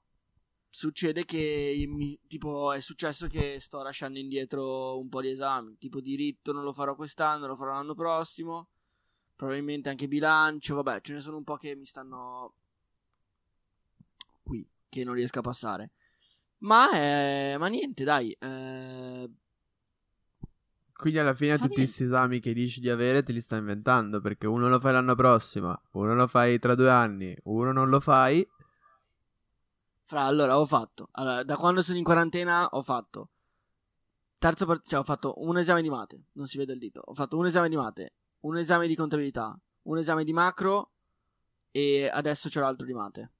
succede 0.69 1.25
che, 1.25 1.85
mi- 1.87 2.19
tipo, 2.27 2.71
è 2.73 2.79
successo 2.81 3.27
che 3.27 3.59
sto 3.59 3.81
lasciando 3.81 4.19
indietro 4.19 4.97
un 4.99 5.09
po' 5.09 5.21
di 5.21 5.29
esami. 5.29 5.77
Tipo, 5.77 5.99
diritto 6.01 6.51
non 6.53 6.63
lo 6.63 6.73
farò 6.73 6.95
quest'anno, 6.95 7.47
lo 7.47 7.55
farò 7.55 7.73
l'anno 7.73 7.93
prossimo. 7.95 8.69
Probabilmente 9.35 9.89
anche 9.89 10.07
bilancio, 10.07 10.75
vabbè, 10.75 11.01
ce 11.01 11.13
ne 11.13 11.21
sono 11.21 11.37
un 11.37 11.43
po' 11.45 11.55
che 11.55 11.75
mi 11.75 11.85
stanno 11.85 12.53
qui, 14.43 14.67
che 14.89 15.03
non 15.03 15.13
riesco 15.13 15.39
a 15.39 15.43
passare. 15.43 15.91
Ma, 16.59 16.91
eh, 16.93 17.55
ma 17.57 17.67
niente, 17.67 18.03
dai. 18.03 18.31
eh, 18.39 19.29
Quindi 20.99 21.19
alla 21.19 21.33
fine 21.33 21.55
Fa 21.55 21.63
tutti 21.63 21.75
questi 21.75 22.03
esami 22.03 22.41
che 22.41 22.51
dici 22.51 22.81
di 22.81 22.89
avere 22.89 23.23
te 23.23 23.31
li 23.31 23.39
stai 23.39 23.59
inventando. 23.59 24.19
Perché 24.19 24.47
uno 24.47 24.67
lo 24.67 24.81
fai 24.81 24.91
l'anno 24.91 25.15
prossimo, 25.15 25.81
uno 25.91 26.13
lo 26.13 26.27
fai 26.27 26.59
tra 26.59 26.75
due 26.75 26.89
anni, 26.89 27.33
uno 27.43 27.71
non 27.71 27.87
lo 27.87 28.01
fai. 28.01 28.45
fra, 30.03 30.23
allora, 30.23 30.59
ho 30.59 30.65
fatto. 30.65 31.07
Allora, 31.13 31.43
da 31.43 31.55
quando 31.55 31.81
sono 31.81 31.97
in 31.97 32.03
quarantena 32.03 32.67
ho 32.67 32.81
fatto. 32.81 33.29
Terzo 34.37 34.65
cioè, 34.83 34.99
ho 34.99 35.03
fatto 35.05 35.35
un 35.37 35.57
esame 35.57 35.81
di 35.81 35.89
mate. 35.89 36.25
Non 36.33 36.47
si 36.47 36.57
vede 36.57 36.73
il 36.73 36.79
dito. 36.79 37.01
Ho 37.05 37.13
fatto 37.13 37.37
un 37.37 37.45
esame 37.45 37.69
di 37.69 37.77
mate, 37.77 38.15
un 38.41 38.57
esame 38.57 38.85
di 38.85 38.95
contabilità, 38.95 39.57
un 39.83 39.97
esame 39.99 40.25
di 40.25 40.33
macro. 40.33 40.91
E 41.71 42.09
adesso 42.11 42.49
c'è 42.49 42.59
l'altro 42.59 42.85
di 42.85 42.93
mate. 42.93 43.31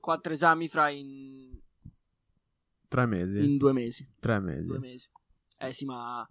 Quattro 0.00 0.34
esami 0.34 0.68
fra 0.68 0.90
in, 0.90 1.58
Tre 2.86 3.06
mesi. 3.06 3.42
in 3.42 3.56
due 3.56 3.72
mesi. 3.72 4.06
Tre 4.20 4.38
mesi. 4.38 4.66
Due 4.66 4.78
mesi. 4.78 5.08
Eh 5.56 5.72
sì, 5.72 5.86
ma. 5.86 6.28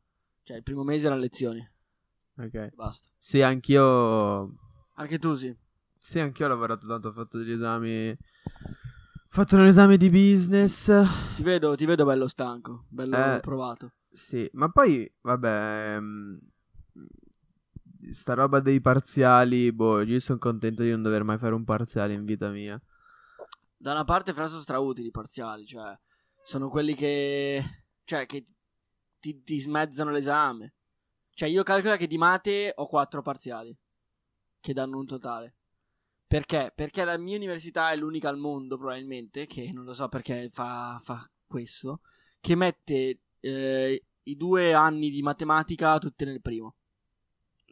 Cioè, 0.47 0.55
il 0.55 0.63
primo 0.63 0.83
mese 0.83 1.07
erano 1.07 1.19
lezioni. 1.19 1.59
Ok. 2.37 2.69
Basta. 2.73 3.09
Sì, 3.17 3.41
anch'io. 3.41 4.53
Anche 4.95 5.19
tu 5.19 5.33
sì. 5.33 5.53
Sì, 5.99 6.21
anch'io 6.21 6.45
ho 6.45 6.47
lavorato 6.47 6.87
tanto, 6.87 7.09
ho 7.09 7.11
fatto 7.11 7.37
degli 7.37 7.51
esami. 7.51 8.11
Ho 8.11 9.27
fatto 9.27 9.57
un 9.57 9.65
esame 9.65 9.97
di 9.97 10.09
business. 10.09 10.89
Ti 11.35 11.43
vedo, 11.43 11.75
ti 11.75 11.83
vedo 11.83 12.05
bello 12.05 12.29
stanco. 12.29 12.85
Bello 12.87 13.13
Eh. 13.17 13.39
provato. 13.41 13.91
Sì, 14.09 14.49
ma 14.53 14.69
poi, 14.69 15.13
vabbè. 15.19 15.95
ehm, 15.95 16.39
Sta 18.09 18.33
roba 18.33 18.61
dei 18.61 18.79
parziali, 18.79 19.73
boh, 19.73 20.01
io 20.01 20.19
sono 20.19 20.39
contento 20.39 20.81
di 20.81 20.91
non 20.91 21.01
dover 21.01 21.23
mai 21.23 21.37
fare 21.37 21.55
un 21.55 21.65
parziale 21.65 22.13
in 22.13 22.23
vita 22.23 22.47
mia. 22.47 22.81
Da 23.75 23.91
una 23.91 24.05
parte, 24.05 24.33
fra 24.33 24.47
sono 24.47 24.61
strautili 24.61 25.07
i 25.09 25.11
parziali. 25.11 25.65
Cioè, 25.65 25.93
sono 26.41 26.69
quelli 26.69 26.95
che. 26.95 27.83
Cioè, 28.05 28.25
che 28.25 28.45
ti, 29.33 29.43
ti 29.43 29.59
smezzano 29.59 30.11
l'esame. 30.11 30.73
Cioè, 31.31 31.49
io 31.49 31.63
calcolo 31.63 31.95
che 31.97 32.07
di 32.07 32.17
mate 32.17 32.71
ho 32.75 32.87
quattro 32.87 33.21
parziali. 33.21 33.75
Che 34.59 34.73
danno 34.73 34.97
un 34.97 35.05
totale. 35.05 35.55
Perché? 36.25 36.71
Perché 36.75 37.03
la 37.03 37.17
mia 37.17 37.37
università 37.37 37.91
è 37.91 37.95
l'unica 37.95 38.29
al 38.29 38.37
mondo, 38.37 38.77
probabilmente, 38.77 39.45
che 39.45 39.71
non 39.71 39.85
lo 39.85 39.93
so 39.93 40.09
perché 40.09 40.49
fa, 40.51 40.97
fa 41.01 41.25
questo, 41.45 42.01
che 42.41 42.55
mette 42.55 43.21
eh, 43.39 44.05
i 44.23 44.35
due 44.35 44.73
anni 44.73 45.09
di 45.09 45.21
matematica 45.21 45.97
tutte 45.99 46.25
nel 46.25 46.41
primo. 46.41 46.75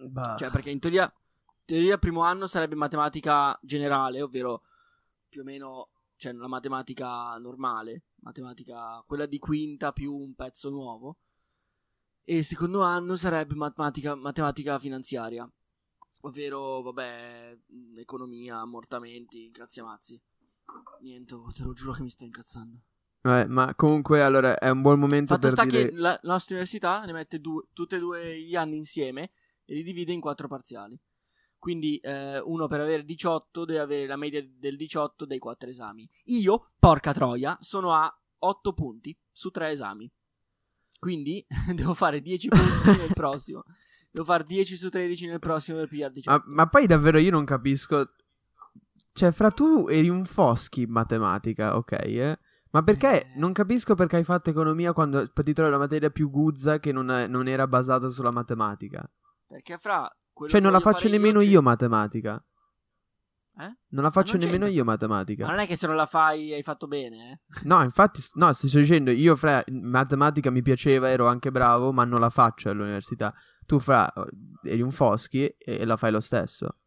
Bah. 0.07 0.35
Cioè, 0.37 0.51
perché 0.51 0.69
in 0.69 0.79
teoria, 0.79 1.11
teoria 1.65 1.97
primo 1.97 2.21
anno 2.21 2.47
sarebbe 2.47 2.75
matematica 2.75 3.57
generale, 3.61 4.21
ovvero 4.21 4.61
più 5.27 5.41
o 5.41 5.43
meno, 5.43 5.89
cioè 6.15 6.31
la 6.31 6.47
matematica 6.47 7.35
normale, 7.37 8.03
matematica 8.21 9.03
quella 9.05 9.25
di 9.25 9.37
quinta 9.37 9.91
più 9.91 10.13
un 10.13 10.33
pezzo 10.33 10.69
nuovo. 10.69 11.17
E 12.27 12.37
il 12.37 12.43
secondo 12.43 12.81
anno 12.81 13.15
sarebbe 13.15 13.53
matematica, 13.53 14.15
matematica 14.15 14.79
finanziaria, 14.79 15.47
ovvero, 16.21 16.81
vabbè, 16.81 17.55
mh, 17.67 17.99
economia, 17.99 18.57
ammortamenti, 18.59 19.45
incazzi 19.45 19.79
amazzi. 19.79 20.19
Niente, 21.01 21.35
oh, 21.35 21.51
te 21.55 21.61
lo 21.61 21.73
giuro 21.73 21.91
che 21.91 22.01
mi 22.01 22.09
sto 22.09 22.23
incazzando. 22.23 22.79
Vabbè, 23.21 23.47
ma 23.47 23.75
comunque, 23.75 24.23
allora, 24.23 24.57
è 24.57 24.69
un 24.69 24.81
buon 24.81 24.99
momento 24.99 25.35
Fatto 25.35 25.47
per 25.47 25.51
sta 25.51 25.65
dire... 25.65 25.89
che 25.89 25.95
la, 25.95 26.09
la 26.09 26.31
nostra 26.31 26.55
università 26.55 27.05
ne 27.05 27.13
mette 27.13 27.39
due, 27.39 27.67
tutti 27.73 27.93
e 27.93 27.99
due 27.99 28.41
gli 28.41 28.55
anni 28.55 28.77
insieme 28.77 29.31
e 29.63 29.75
li 29.75 29.83
divide 29.83 30.11
in 30.11 30.19
quattro 30.19 30.47
parziali. 30.47 30.99
Quindi 31.59 31.97
eh, 31.97 32.39
uno 32.39 32.67
per 32.67 32.79
avere 32.79 33.03
18 33.03 33.65
deve 33.65 33.79
avere 33.79 34.07
la 34.07 34.17
media 34.17 34.43
del 34.43 34.77
18 34.77 35.25
dei 35.25 35.37
quattro 35.37 35.69
esami. 35.69 36.09
Io, 36.25 36.71
porca 36.79 37.13
troia, 37.13 37.55
sono 37.61 37.93
a 37.93 38.11
8 38.39 38.73
punti 38.73 39.15
su 39.31 39.51
3 39.51 39.69
esami. 39.69 40.11
Quindi 40.99 41.45
devo 41.75 41.93
fare 41.93 42.21
10 42.21 42.47
punti 42.49 42.97
nel 42.99 43.11
prossimo. 43.13 43.63
Devo 44.11 44.25
fare 44.25 44.43
10 44.43 44.75
su 44.77 44.89
13 44.89 45.27
nel 45.27 45.39
prossimo 45.39 45.77
per 45.79 45.87
pigliare 45.89 46.13
18. 46.13 46.43
Ma, 46.47 46.53
ma 46.55 46.67
poi 46.67 46.85
davvero 46.87 47.17
io 47.17 47.31
non 47.31 47.43
capisco. 47.45 48.11
Cioè, 49.13 49.31
fra 49.31 49.49
tu 49.51 49.87
eri 49.89 50.09
un 50.09 50.25
Foschi 50.25 50.81
in 50.83 50.91
matematica, 50.91 51.75
ok? 51.77 51.91
Eh? 51.91 52.39
Ma 52.71 52.81
perché? 52.83 53.21
Eh. 53.21 53.25
Non 53.37 53.53
capisco 53.53 53.95
perché 53.95 54.17
hai 54.17 54.23
fatto 54.25 54.49
economia 54.49 54.91
quando 54.93 55.29
ti 55.31 55.53
trovi 55.53 55.71
la 55.71 55.77
materia 55.77 56.09
più 56.09 56.29
guzza 56.29 56.79
che 56.79 56.91
non, 56.91 57.09
è- 57.11 57.27
non 57.27 57.47
era 57.47 57.67
basata 57.67 58.09
sulla 58.09 58.31
matematica. 58.31 59.09
Perché 59.47 59.77
fra 59.77 60.09
Cioè, 60.47 60.59
non 60.59 60.71
la 60.73 60.79
faccio 60.81 61.07
nemmeno 61.07 61.39
c'è- 61.39 61.45
io 61.45 61.61
matematica. 61.61 62.43
Eh? 63.57 63.73
Non 63.89 64.03
la 64.03 64.11
faccio 64.11 64.35
non 64.37 64.45
nemmeno 64.45 64.65
io 64.67 64.83
Ma 64.83 64.91
matematica. 64.91 65.45
non 65.47 65.59
è 65.59 65.65
che 65.67 65.75
se 65.77 65.87
non 65.87 65.95
la 65.95 66.05
fai 66.05 66.51
hai 66.53 66.61
fatto 66.63 66.87
bene, 66.87 67.31
eh? 67.31 67.39
No, 67.63 67.81
infatti, 67.83 68.21
no, 68.33 68.51
sto 68.53 68.67
dicendo, 68.79 69.11
io 69.11 69.35
fra 69.37 69.63
matematica 69.69 70.49
mi 70.51 70.61
piaceva, 70.61 71.09
ero 71.09 71.27
anche 71.27 71.51
bravo, 71.51 71.91
ma 71.93 72.03
non 72.03 72.19
la 72.19 72.29
faccio 72.29 72.69
all'università. 72.69 73.33
Tu 73.65 73.79
fra 73.79 74.11
eri 74.63 74.81
un 74.81 74.91
Foschi 74.91 75.45
e, 75.45 75.57
e 75.57 75.85
la 75.85 75.95
fai 75.97 76.11
lo 76.11 76.19
stesso. 76.19 76.77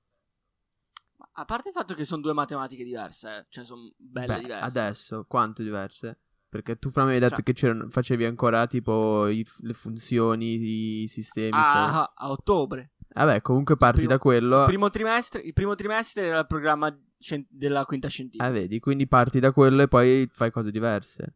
Ma 1.16 1.28
A 1.33 1.44
parte 1.44 1.68
il 1.68 1.74
fatto 1.74 1.94
che 1.94 2.04
sono 2.04 2.20
due 2.22 2.33
matematiche 2.35 2.85
diverse, 2.85 3.31
eh. 3.37 3.46
cioè 3.48 3.64
sono 3.64 3.90
belle 3.96 4.35
Beh, 4.35 4.40
diverse. 4.40 4.78
adesso, 4.78 5.24
quante 5.26 5.62
diverse? 5.62 6.20
Perché 6.48 6.78
tu 6.78 6.90
fra 6.90 7.04
me 7.04 7.12
hai 7.14 7.18
detto 7.20 7.42
Fra- 7.42 7.42
che 7.42 7.88
facevi 7.90 8.24
ancora 8.24 8.66
tipo 8.66 9.26
i- 9.28 9.44
le 9.61 9.72
funzioni, 9.74 11.02
i 11.02 11.09
sistemi. 11.09 11.62
sta- 11.62 12.02
A, 12.02 12.12
a 12.14 12.31
ottobre. 12.31 12.92
Vabbè, 13.24 13.42
comunque 13.42 13.76
parti 13.76 14.00
primo- 14.00 14.12
da 14.12 14.18
quello. 14.18 14.59
Il 14.61 14.66
primo 14.66 14.90
trimestre, 14.90 15.40
il 15.40 15.52
primo 15.52 15.74
trimestre 15.74 16.26
era 16.26 16.40
il 16.40 16.46
programma 16.46 16.96
scien- 17.18 17.46
della 17.48 17.85
quinta 17.85 18.09
scientifica. 18.09 18.44
Ah, 18.44 18.50
vedi, 18.50 18.78
quindi 18.78 19.07
parti 19.07 19.40
da 19.40 19.52
quello 19.52 19.83
e 19.83 19.88
poi 19.88 20.28
fai 20.33 20.50
cose 20.50 20.70
diverse. 20.70 21.35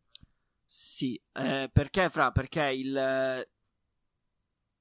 Sì, 0.64 1.21
eh, 1.33 1.68
perché 1.73 2.09
fra? 2.09 2.31
Perché 2.31 2.64
il... 2.73 3.47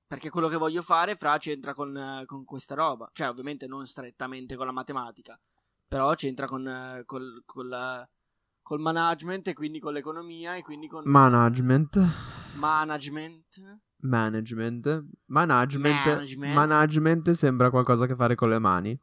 Perché 0.07 0.29
quello 0.29 0.47
che 0.47 0.57
voglio 0.57 0.81
fare, 0.81 1.15
fra, 1.15 1.37
c'entra 1.37 1.73
con, 1.73 1.95
eh, 1.95 2.25
con 2.25 2.43
questa 2.43 2.75
roba. 2.75 3.09
Cioè, 3.13 3.29
ovviamente 3.29 3.65
non 3.65 3.87
strettamente 3.87 4.55
con 4.55 4.65
la 4.65 4.73
matematica, 4.73 5.39
però 5.87 6.13
c'entra 6.15 6.47
con, 6.47 6.67
eh, 6.67 7.03
col, 7.05 7.41
col, 7.45 8.09
col 8.61 8.79
management 8.79 9.47
e 9.47 9.53
quindi 9.53 9.79
con 9.79 9.93
l'economia 9.93 10.55
e 10.55 10.61
quindi 10.61 10.87
con... 10.87 11.03
Management. 11.05 11.97
Management. 12.55 13.79
Management. 14.01 15.05
Management. 15.27 16.05
Management. 16.05 16.53
Management 16.55 17.29
sembra 17.31 17.69
qualcosa 17.69 18.05
che 18.05 18.15
fare 18.15 18.35
con 18.35 18.49
le 18.49 18.59
mani. 18.59 18.99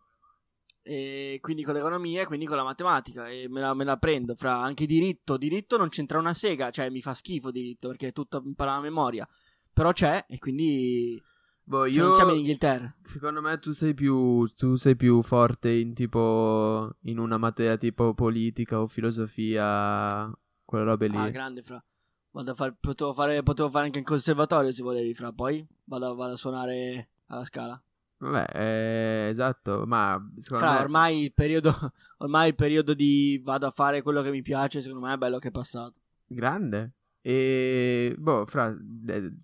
E 0.82 1.38
quindi 1.42 1.64
con 1.64 1.74
l'economia 1.74 2.22
e 2.22 2.26
quindi 2.26 2.46
con 2.46 2.56
la 2.56 2.64
matematica. 2.64 3.28
E 3.28 3.46
me 3.48 3.61
la, 3.61 3.74
me 3.74 3.84
la 3.84 3.96
prendo. 3.98 4.34
Fra 4.34 4.62
anche 4.62 4.87
diritto. 4.87 5.37
Diritto 5.37 5.76
non 5.76 5.90
c'entra 5.90 6.18
una 6.18 6.32
sega. 6.32 6.70
Cioè, 6.70 6.88
mi 6.88 7.02
fa 7.02 7.12
schifo 7.12 7.50
diritto 7.50 7.88
perché 7.88 8.08
è 8.08 8.12
tutto 8.12 8.42
imparare 8.44 8.78
a 8.78 8.82
memoria. 8.82 9.28
Però 9.72 9.92
c'è 9.92 10.24
e 10.26 10.38
quindi. 10.38 11.22
Boh, 11.62 11.87
Cioè, 11.87 11.94
io. 11.94 12.04
non 12.04 12.14
siamo 12.14 12.32
in 12.32 12.38
Inghilterra. 12.38 12.96
Secondo 13.02 13.42
me 13.42 13.58
tu 13.58 13.72
sei 13.72 13.92
più. 13.92 14.46
Tu 14.56 14.76
sei 14.76 14.96
più 14.96 15.20
forte 15.22 15.70
in 15.70 15.92
tipo. 15.92 16.96
In 17.02 17.18
una 17.18 17.37
materia 17.37 17.76
tipo 17.76 18.14
politica 18.14 18.80
o 18.80 18.87
filosofia. 18.87 20.32
Quelle 20.64 20.84
robe 20.84 21.08
lì. 21.08 21.16
Ah, 21.18 21.28
grande, 21.28 21.62
fra. 21.62 21.82
Vado 22.30 22.50
a 22.50 22.54
fare, 22.54 22.76
potevo, 22.78 23.12
fare, 23.14 23.42
potevo 23.42 23.70
fare 23.70 23.86
anche 23.86 23.98
in 23.98 24.04
conservatorio 24.04 24.70
se 24.70 24.82
volevi, 24.82 25.14
fra. 25.14 25.32
Poi 25.32 25.66
vado, 25.84 26.14
vado 26.14 26.32
a 26.32 26.36
suonare 26.36 27.08
alla 27.26 27.44
scala. 27.44 27.80
Vabbè, 28.18 28.46
eh, 28.54 29.28
esatto. 29.30 29.84
Ma 29.86 30.20
secondo 30.36 30.64
Fra, 30.64 30.74
me. 30.74 30.80
ormai 30.80 31.22
il 31.24 31.32
periodo. 31.32 31.72
Ormai 32.20 32.48
il 32.48 32.54
periodo 32.56 32.94
di 32.94 33.40
vado 33.44 33.68
a 33.68 33.70
fare 33.70 34.02
quello 34.02 34.22
che 34.22 34.30
mi 34.30 34.42
piace, 34.42 34.80
secondo 34.80 35.06
me 35.06 35.14
è 35.14 35.16
bello 35.16 35.38
che 35.38 35.48
è 35.48 35.50
passato. 35.52 35.94
Grande. 36.26 36.94
E 37.20 38.12
boh, 38.18 38.44
fra, 38.44 38.74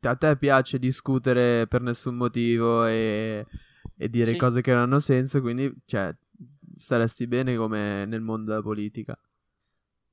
a 0.03 0.15
te 0.17 0.37
piace 0.37 0.79
discutere 0.81 1.69
per 1.69 1.83
nessun 1.83 2.17
motivo 2.17 2.85
e, 2.87 3.47
e 3.97 4.09
dire 4.09 4.31
Sì. 4.33 4.37
cose 4.37 4.61
che 4.61 4.73
non 4.73 4.83
hanno 4.83 4.99
senso, 4.99 5.41
quindi, 5.41 5.73
cioè, 5.85 6.13
staresti 6.75 7.29
bene 7.29 7.55
come 7.55 8.07
nel 8.07 8.23
mondo 8.23 8.51
della 8.51 8.63
politica. 8.63 9.17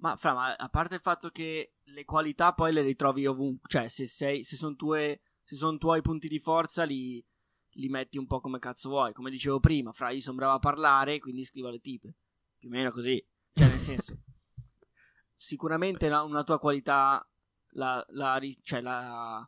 Ma 0.01 0.15
fra, 0.15 0.33
ma 0.33 0.55
a 0.55 0.69
parte 0.69 0.95
il 0.95 1.01
fatto 1.01 1.29
che 1.29 1.73
le 1.83 2.05
qualità 2.05 2.53
poi 2.53 2.73
le 2.73 2.81
ritrovi 2.81 3.27
ovunque, 3.27 3.69
cioè 3.69 3.87
se 3.87 4.07
sei, 4.07 4.43
se 4.43 4.55
sono 4.55 4.75
tue, 4.75 5.21
se 5.43 5.55
sono 5.55 5.77
tuoi 5.77 6.01
punti 6.01 6.27
di 6.27 6.39
forza 6.39 6.83
li, 6.83 7.23
li 7.73 7.87
metti 7.87 8.17
un 8.17 8.25
po' 8.25 8.39
come 8.41 8.57
cazzo 8.57 8.89
vuoi. 8.89 9.13
Come 9.13 9.29
dicevo 9.29 9.59
prima, 9.59 9.91
fra, 9.91 10.09
io 10.09 10.19
sono 10.19 10.37
bravo 10.37 10.53
a 10.55 10.59
parlare, 10.59 11.19
quindi 11.19 11.43
scrivo 11.43 11.67
alle 11.67 11.79
tipe. 11.81 12.15
Più 12.57 12.67
o 12.69 12.71
meno 12.71 12.89
così. 12.89 13.23
Cioè, 13.53 13.67
nel 13.67 13.79
senso, 13.79 14.17
sicuramente 15.35 16.09
la- 16.09 16.23
una 16.23 16.43
tua 16.43 16.57
qualità 16.59 17.23
la, 17.73 18.03
la, 18.09 18.39
cioè, 18.63 18.81
la, 18.81 19.47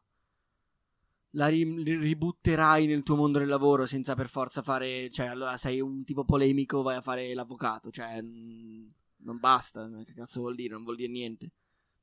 la 1.32 1.48
ri- 1.48 1.84
ributterai 1.84 2.86
nel 2.86 3.02
tuo 3.04 3.16
mondo 3.16 3.40
del 3.40 3.48
lavoro 3.48 3.86
senza 3.88 4.14
per 4.14 4.30
forza 4.30 4.62
fare, 4.62 5.10
cioè, 5.10 5.26
allora 5.28 5.58
sei 5.58 5.82
un 5.82 6.04
tipo 6.04 6.24
polemico, 6.26 6.84
vai 6.84 6.98
a 6.98 7.02
fare 7.02 7.34
l'avvocato, 7.34 7.90
cioè, 7.90 8.22
mm, 8.22 8.88
non 9.24 9.40
basta, 9.40 9.90
che 10.06 10.14
cazzo 10.14 10.42
vuol 10.42 10.56
dire, 10.56 10.74
non 10.74 10.84
vuol 10.84 10.96
dire 10.96 11.12
niente. 11.12 11.52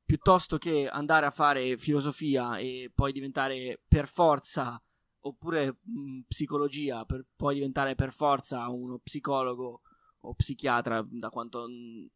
Piuttosto 0.03 0.57
che 0.57 0.87
andare 0.87 1.25
a 1.25 1.31
fare 1.31 1.77
filosofia 1.77 2.57
e 2.57 2.91
poi 2.93 3.11
diventare 3.11 3.81
per 3.87 4.07
forza, 4.07 4.81
oppure 5.21 5.77
mh, 5.81 6.21
psicologia, 6.27 7.05
per 7.05 7.25
poi 7.35 7.55
diventare 7.55 7.95
per 7.95 8.11
forza 8.11 8.67
uno 8.69 8.99
psicologo 8.99 9.81
o 10.21 10.33
psichiatra, 10.33 11.05
da 11.09 11.29
quanto 11.29 11.67
mh, 11.67 12.09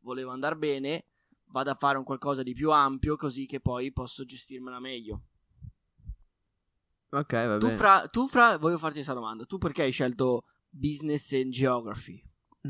volevo 0.00 0.30
andare 0.30 0.56
bene, 0.56 1.04
vado 1.46 1.70
a 1.70 1.74
fare 1.74 1.98
un 1.98 2.04
qualcosa 2.04 2.42
di 2.42 2.54
più 2.54 2.70
ampio 2.70 3.16
così 3.16 3.46
che 3.46 3.60
poi 3.60 3.92
posso 3.92 4.24
gestirmela 4.24 4.80
meglio. 4.80 5.22
Ok, 7.10 7.32
va 7.32 7.56
Tu 7.58 7.66
bene. 7.66 7.76
fra, 7.76 8.06
tu 8.06 8.26
fra, 8.26 8.58
voglio 8.58 8.76
farti 8.76 8.96
questa 8.96 9.14
domanda, 9.14 9.44
tu 9.44 9.56
perché 9.58 9.82
hai 9.82 9.92
scelto 9.92 10.44
business 10.68 11.32
and 11.32 11.50
geography? 11.50 12.22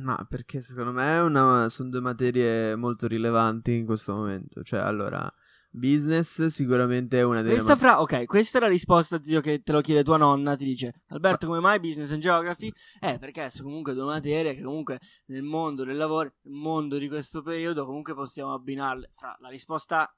Ma 0.02 0.26
perché 0.28 0.60
secondo 0.60 0.92
me 0.92 1.68
sono 1.68 1.88
due 1.90 2.00
materie 2.00 2.76
molto 2.76 3.06
rilevanti 3.06 3.74
in 3.74 3.86
questo 3.86 4.14
momento. 4.14 4.62
Cioè, 4.62 4.80
allora, 4.80 5.30
business 5.70 6.46
sicuramente 6.46 7.18
è 7.18 7.22
una 7.22 7.42
delle 7.42 7.54
Questa 7.54 7.76
fra, 7.76 8.00
ok, 8.00 8.24
questa 8.24 8.58
è 8.58 8.60
la 8.60 8.68
risposta, 8.68 9.22
zio, 9.22 9.40
che 9.40 9.62
te 9.62 9.72
lo 9.72 9.80
chiede 9.80 10.02
tua 10.02 10.16
nonna. 10.16 10.56
Ti 10.56 10.64
dice, 10.64 11.02
Alberto, 11.08 11.46
come 11.46 11.60
mai 11.60 11.80
business 11.80 12.12
and 12.12 12.20
geography? 12.20 12.72
Eh, 13.00 13.18
perché 13.18 13.50
sono 13.50 13.68
comunque 13.68 13.94
due 13.94 14.04
materie 14.04 14.54
che 14.54 14.62
comunque 14.62 14.98
nel 15.26 15.42
mondo 15.42 15.84
del 15.84 15.96
lavoro, 15.96 16.34
nel 16.42 16.54
mondo 16.54 16.98
di 16.98 17.08
questo 17.08 17.42
periodo, 17.42 17.84
comunque 17.84 18.14
possiamo 18.14 18.54
abbinarle. 18.54 19.08
Fra, 19.12 19.36
la 19.40 19.48
risposta, 19.48 20.12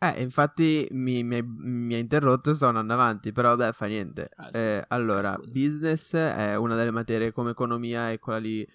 Eh, 0.00 0.22
infatti 0.22 0.86
mi, 0.92 1.24
mi 1.24 1.42
mi 1.42 1.94
ha 1.94 1.98
interrotto 1.98 2.50
e 2.50 2.54
sto 2.54 2.66
andando 2.66 2.92
avanti, 2.92 3.32
però 3.32 3.56
vabbè, 3.56 3.72
fa 3.72 3.86
niente. 3.86 4.28
Ah, 4.36 4.44
scusa. 4.46 4.58
Eh, 4.58 4.84
allora, 4.88 5.34
Scusa. 5.34 5.50
business 5.50 6.14
è 6.16 6.56
una 6.56 6.76
delle 6.76 6.92
materie 6.92 7.32
come 7.32 7.50
economia, 7.50 8.10
è 8.12 8.18
quella 8.20 8.38
lì 8.38 8.66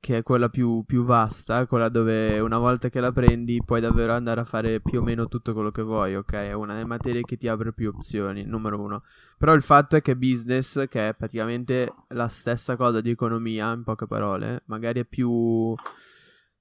che 0.00 0.18
è 0.18 0.22
quella 0.22 0.48
più, 0.48 0.84
più 0.86 1.04
vasta, 1.04 1.66
quella 1.66 1.88
dove 1.88 2.38
una 2.38 2.58
volta 2.58 2.88
che 2.88 3.00
la 3.00 3.10
prendi 3.12 3.62
puoi 3.64 3.80
davvero 3.80 4.12
andare 4.12 4.40
a 4.40 4.44
fare 4.44 4.80
più 4.80 5.00
o 5.00 5.02
meno 5.02 5.26
tutto 5.26 5.52
quello 5.54 5.70
che 5.70 5.82
vuoi, 5.82 6.14
ok? 6.14 6.32
È 6.32 6.52
una 6.52 6.74
delle 6.74 6.86
materie 6.86 7.24
che 7.24 7.36
ti 7.36 7.48
apre 7.48 7.72
più 7.72 7.88
opzioni, 7.88 8.44
numero 8.44 8.80
uno. 8.80 9.02
Però 9.38 9.54
il 9.54 9.62
fatto 9.62 9.96
è 9.96 10.02
che 10.02 10.16
business, 10.16 10.86
che 10.88 11.08
è 11.08 11.14
praticamente 11.14 11.92
la 12.08 12.28
stessa 12.28 12.76
cosa 12.76 13.00
di 13.00 13.10
economia, 13.10 13.72
in 13.72 13.82
poche 13.84 14.06
parole, 14.06 14.62
magari 14.66 15.00
è 15.00 15.04
più... 15.04 15.74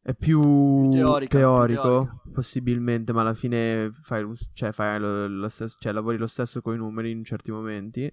È 0.07 0.15
più 0.15 0.89
teorica, 0.89 1.37
teorico, 1.37 1.81
teorica. 1.81 2.21
possibilmente, 2.31 3.11
ma 3.11 3.19
alla 3.19 3.33
fine 3.33 3.91
fai, 3.91 4.25
cioè, 4.53 4.71
fai 4.71 4.97
lo, 5.01 5.27
lo 5.27 5.49
stesso, 5.49 5.75
cioè, 5.81 5.91
lavori 5.91 6.15
lo 6.15 6.27
stesso 6.27 6.61
con 6.61 6.75
i 6.75 6.77
numeri 6.77 7.11
in 7.11 7.25
certi 7.25 7.51
momenti. 7.51 8.09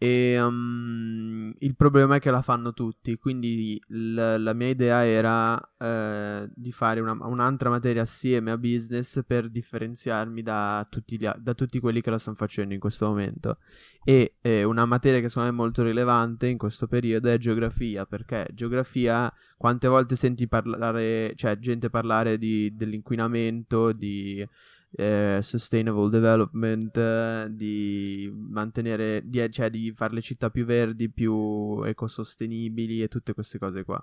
E 0.00 0.40
um, 0.40 1.52
il 1.58 1.74
problema 1.74 2.14
è 2.16 2.18
che 2.20 2.30
la 2.30 2.40
fanno 2.40 2.72
tutti. 2.72 3.16
Quindi 3.18 3.80
l- 3.88 4.36
la 4.38 4.52
mia 4.54 4.68
idea 4.68 5.04
era 5.04 5.60
eh, 5.76 6.48
di 6.54 6.70
fare 6.70 7.00
una- 7.00 7.16
un'altra 7.26 7.68
materia 7.68 8.02
assieme 8.02 8.52
a 8.52 8.58
business 8.58 9.24
per 9.26 9.48
differenziarmi 9.48 10.42
da 10.42 10.86
tutti, 10.88 11.16
a- 11.26 11.36
da 11.36 11.52
tutti 11.54 11.80
quelli 11.80 12.00
che 12.00 12.10
la 12.10 12.18
stanno 12.18 12.36
facendo 12.36 12.74
in 12.74 12.80
questo 12.80 13.08
momento. 13.08 13.58
E 14.04 14.36
eh, 14.40 14.62
una 14.62 14.86
materia 14.86 15.20
che 15.20 15.28
secondo 15.28 15.50
me 15.50 15.54
è 15.56 15.60
molto 15.60 15.82
rilevante 15.82 16.46
in 16.46 16.58
questo 16.58 16.86
periodo 16.86 17.28
è 17.28 17.36
geografia. 17.38 18.06
Perché 18.06 18.46
geografia, 18.54 19.32
quante 19.56 19.88
volte 19.88 20.14
senti 20.14 20.46
parlare, 20.46 21.32
cioè 21.34 21.58
gente 21.58 21.90
parlare 21.90 22.38
di- 22.38 22.72
dell'inquinamento, 22.76 23.92
di 23.92 24.46
eh, 24.92 25.40
sustainable 25.42 26.10
development, 26.10 26.96
eh, 26.96 27.48
di 27.50 28.30
mantenere, 28.32 29.22
di, 29.24 29.46
cioè 29.50 29.70
di 29.70 29.92
fare 29.94 30.14
le 30.14 30.20
città 30.20 30.50
più 30.50 30.64
verdi, 30.64 31.10
più 31.10 31.82
ecosostenibili 31.82 33.02
e 33.02 33.08
tutte 33.08 33.34
queste 33.34 33.58
cose 33.58 33.84
qua. 33.84 34.02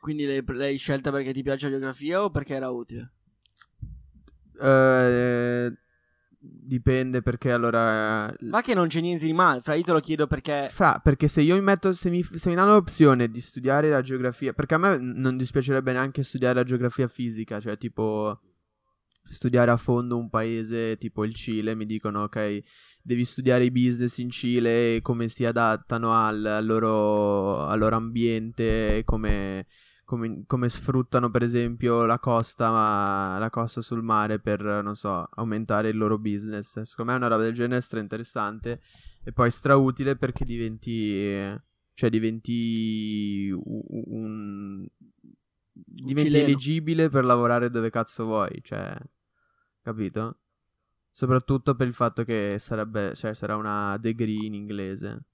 quindi 0.00 0.26
l'hai, 0.26 0.42
l'hai 0.46 0.76
scelta 0.76 1.10
perché 1.10 1.32
ti 1.32 1.42
piace 1.42 1.66
la 1.66 1.72
geografia 1.72 2.22
o 2.22 2.30
perché 2.30 2.54
era 2.54 2.68
utile? 2.70 3.12
Eh, 4.60 5.72
dipende 6.38 7.22
perché 7.22 7.50
allora... 7.50 8.34
Ma 8.40 8.60
che 8.60 8.74
non 8.74 8.88
c'è 8.88 9.00
niente 9.00 9.24
di 9.24 9.32
male, 9.32 9.60
fra, 9.60 9.74
io 9.74 9.82
te 9.82 9.92
lo 9.92 10.00
chiedo 10.00 10.26
perché... 10.26 10.68
Fra, 10.70 11.00
perché 11.02 11.28
se 11.28 11.40
io 11.40 11.54
mi 11.54 11.62
metto, 11.62 11.92
se 11.92 12.10
mi, 12.10 12.22
se 12.22 12.48
mi 12.48 12.54
danno 12.54 12.72
l'opzione 12.72 13.28
di 13.28 13.40
studiare 13.40 13.88
la 13.88 14.02
geografia, 14.02 14.52
perché 14.52 14.74
a 14.74 14.78
me 14.78 14.98
non 14.98 15.36
dispiacerebbe 15.36 15.92
neanche 15.92 16.22
studiare 16.22 16.54
la 16.54 16.64
geografia 16.64 17.08
fisica, 17.08 17.60
cioè 17.60 17.76
tipo 17.78 18.40
studiare 19.28 19.70
a 19.70 19.76
fondo 19.76 20.16
un 20.16 20.28
paese 20.28 20.96
tipo 20.96 21.24
il 21.24 21.34
Cile, 21.34 21.74
mi 21.74 21.86
dicono 21.86 22.24
ok, 22.24 22.62
devi 23.02 23.24
studiare 23.24 23.64
i 23.64 23.70
business 23.70 24.18
in 24.18 24.30
Cile 24.30 24.96
e 24.96 25.00
come 25.02 25.28
si 25.28 25.44
adattano 25.44 26.12
al, 26.12 26.44
al, 26.44 26.64
loro, 26.64 27.64
al 27.66 27.78
loro, 27.78 27.96
ambiente, 27.96 29.02
come, 29.04 29.66
come, 30.04 30.44
come, 30.46 30.68
sfruttano 30.68 31.28
per 31.28 31.42
esempio 31.42 32.04
la 32.06 32.18
costa, 32.18 33.36
la 33.38 33.50
costa 33.50 33.80
sul 33.80 34.02
mare 34.02 34.40
per, 34.40 34.60
non 34.62 34.94
so, 34.94 35.28
aumentare 35.34 35.88
il 35.90 35.96
loro 35.96 36.18
business. 36.18 36.80
Secondo 36.82 37.12
me 37.12 37.16
è 37.16 37.20
una 37.20 37.28
roba 37.28 37.42
del 37.42 37.54
genere 37.54 37.80
stra 37.80 38.00
interessante 38.00 38.80
e 39.22 39.32
poi 39.32 39.50
strautile 39.50 40.16
perché 40.16 40.44
diventi... 40.44 41.72
Cioè 41.96 42.10
diventi 42.10 43.56
un, 43.56 44.84
diventi 45.74 46.38
elegibile 46.38 47.08
per 47.08 47.24
lavorare 47.24 47.70
dove 47.70 47.90
cazzo 47.90 48.24
vuoi, 48.24 48.60
cioè, 48.62 48.96
capito? 49.84 50.38
Soprattutto 51.10 51.76
per 51.76 51.86
il 51.86 51.94
fatto 51.94 52.24
che 52.24 52.56
sarebbe, 52.58 53.14
cioè, 53.14 53.34
sarà 53.34 53.54
una 53.54 53.96
degree 53.98 54.46
in 54.46 54.54
inglese. 54.54 55.26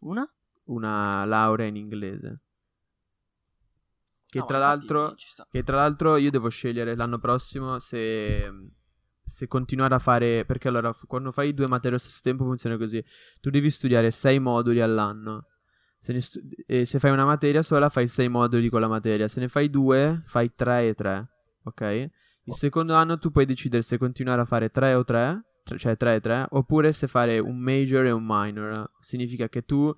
Una? 0.00 0.24
Una 0.66 1.24
laurea 1.24 1.66
in 1.66 1.76
inglese. 1.76 2.42
Che, 4.26 4.38
no, 4.38 4.44
tra 4.44 4.58
l'altro, 4.58 5.14
che 5.50 5.62
tra 5.62 5.76
l'altro 5.76 6.16
io 6.16 6.30
devo 6.30 6.48
scegliere 6.48 6.94
l'anno 6.94 7.18
prossimo 7.18 7.78
se, 7.78 8.48
se 9.24 9.48
continuare 9.48 9.94
a 9.94 9.98
fare. 9.98 10.44
Perché 10.44 10.68
allora, 10.68 10.92
quando 11.06 11.32
fai 11.32 11.54
due 11.54 11.66
materie 11.66 11.90
allo 11.90 11.98
stesso 11.98 12.20
tempo 12.22 12.44
funziona 12.44 12.76
così. 12.76 13.02
Tu 13.40 13.50
devi 13.50 13.70
studiare 13.70 14.10
sei 14.10 14.38
moduli 14.38 14.80
all'anno. 14.80 15.46
Se, 15.98 16.20
stu- 16.20 16.40
se, 16.82 16.98
fai 16.98 17.10
una 17.10 17.24
materia 17.24 17.62
sola, 17.62 17.88
fai 17.88 18.06
6 18.06 18.28
moduli 18.28 18.68
con 18.68 18.80
la 18.80 18.88
materia. 18.88 19.26
Se 19.26 19.40
ne 19.40 19.48
fai 19.48 19.70
due, 19.70 20.22
fai 20.24 20.54
3 20.54 20.88
e 20.88 20.94
3. 20.94 21.28
Ok? 21.64 22.10
Il 22.48 22.54
secondo 22.54 22.94
anno 22.94 23.18
tu 23.18 23.30
puoi 23.32 23.44
decidere 23.44 23.82
se 23.82 23.98
continuare 23.98 24.40
a 24.40 24.44
fare 24.44 24.70
3 24.70 24.94
o 24.94 25.02
3, 25.02 25.44
cioè 25.76 25.96
3 25.96 26.14
e 26.14 26.20
3, 26.20 26.46
oppure 26.50 26.92
se 26.92 27.08
fare 27.08 27.40
un 27.40 27.58
major 27.58 28.04
e 28.04 28.12
un 28.12 28.24
minor. 28.24 28.88
Significa 29.00 29.48
che 29.48 29.64
tu 29.64 29.92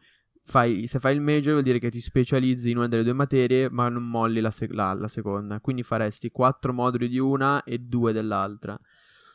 fai, 0.45 0.87
se 0.87 0.99
fai 0.99 1.15
il 1.15 1.21
major 1.21 1.53
vuol 1.53 1.63
dire 1.63 1.79
che 1.79 1.91
ti 1.91 2.01
specializzi 2.01 2.71
in 2.71 2.79
una 2.79 2.89
delle 2.89 3.05
due 3.05 3.13
materie, 3.13 3.69
ma 3.69 3.91
non 3.91 4.03
molli 4.05 4.41
la, 4.41 4.51
la, 4.71 4.95
la 4.95 5.09
seconda. 5.09 5.61
Quindi 5.61 5.83
faresti 5.83 6.31
4 6.31 6.73
moduli 6.73 7.09
di 7.09 7.19
una 7.19 7.63
e 7.65 7.79
2 7.79 8.15
dell'altra. 8.15 8.81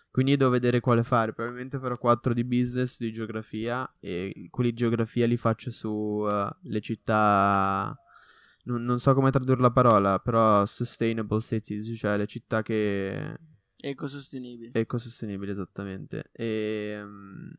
Quindi 0.10 0.36
devo 0.36 0.50
vedere 0.50 0.80
quale 0.80 1.04
fare. 1.04 1.34
Probabilmente 1.34 1.78
farò 1.78 1.96
4 1.96 2.34
di 2.34 2.44
business, 2.44 2.98
di 2.98 3.12
geografia. 3.12 3.88
E 4.00 4.48
quelli 4.50 4.72
di 4.72 4.76
geografia 4.76 5.28
li 5.28 5.38
faccio 5.38 5.70
sulle 5.70 6.56
uh, 6.62 6.80
città. 6.80 7.96
Non, 8.66 8.84
non, 8.84 9.00
so 9.00 9.14
come 9.14 9.32
tradurre 9.32 9.62
la 9.62 9.72
parola, 9.72 10.20
però 10.20 10.66
sustainable 10.66 11.42
cities, 11.42 11.98
cioè 11.98 12.18
le 12.18 12.26
città 12.26 12.62
che. 12.62 13.38
Ecosostenibili. 13.78 14.72
Ecosostenibili, 14.74 15.52
esattamente. 15.52 16.30
E, 16.32 17.02
um, 17.02 17.52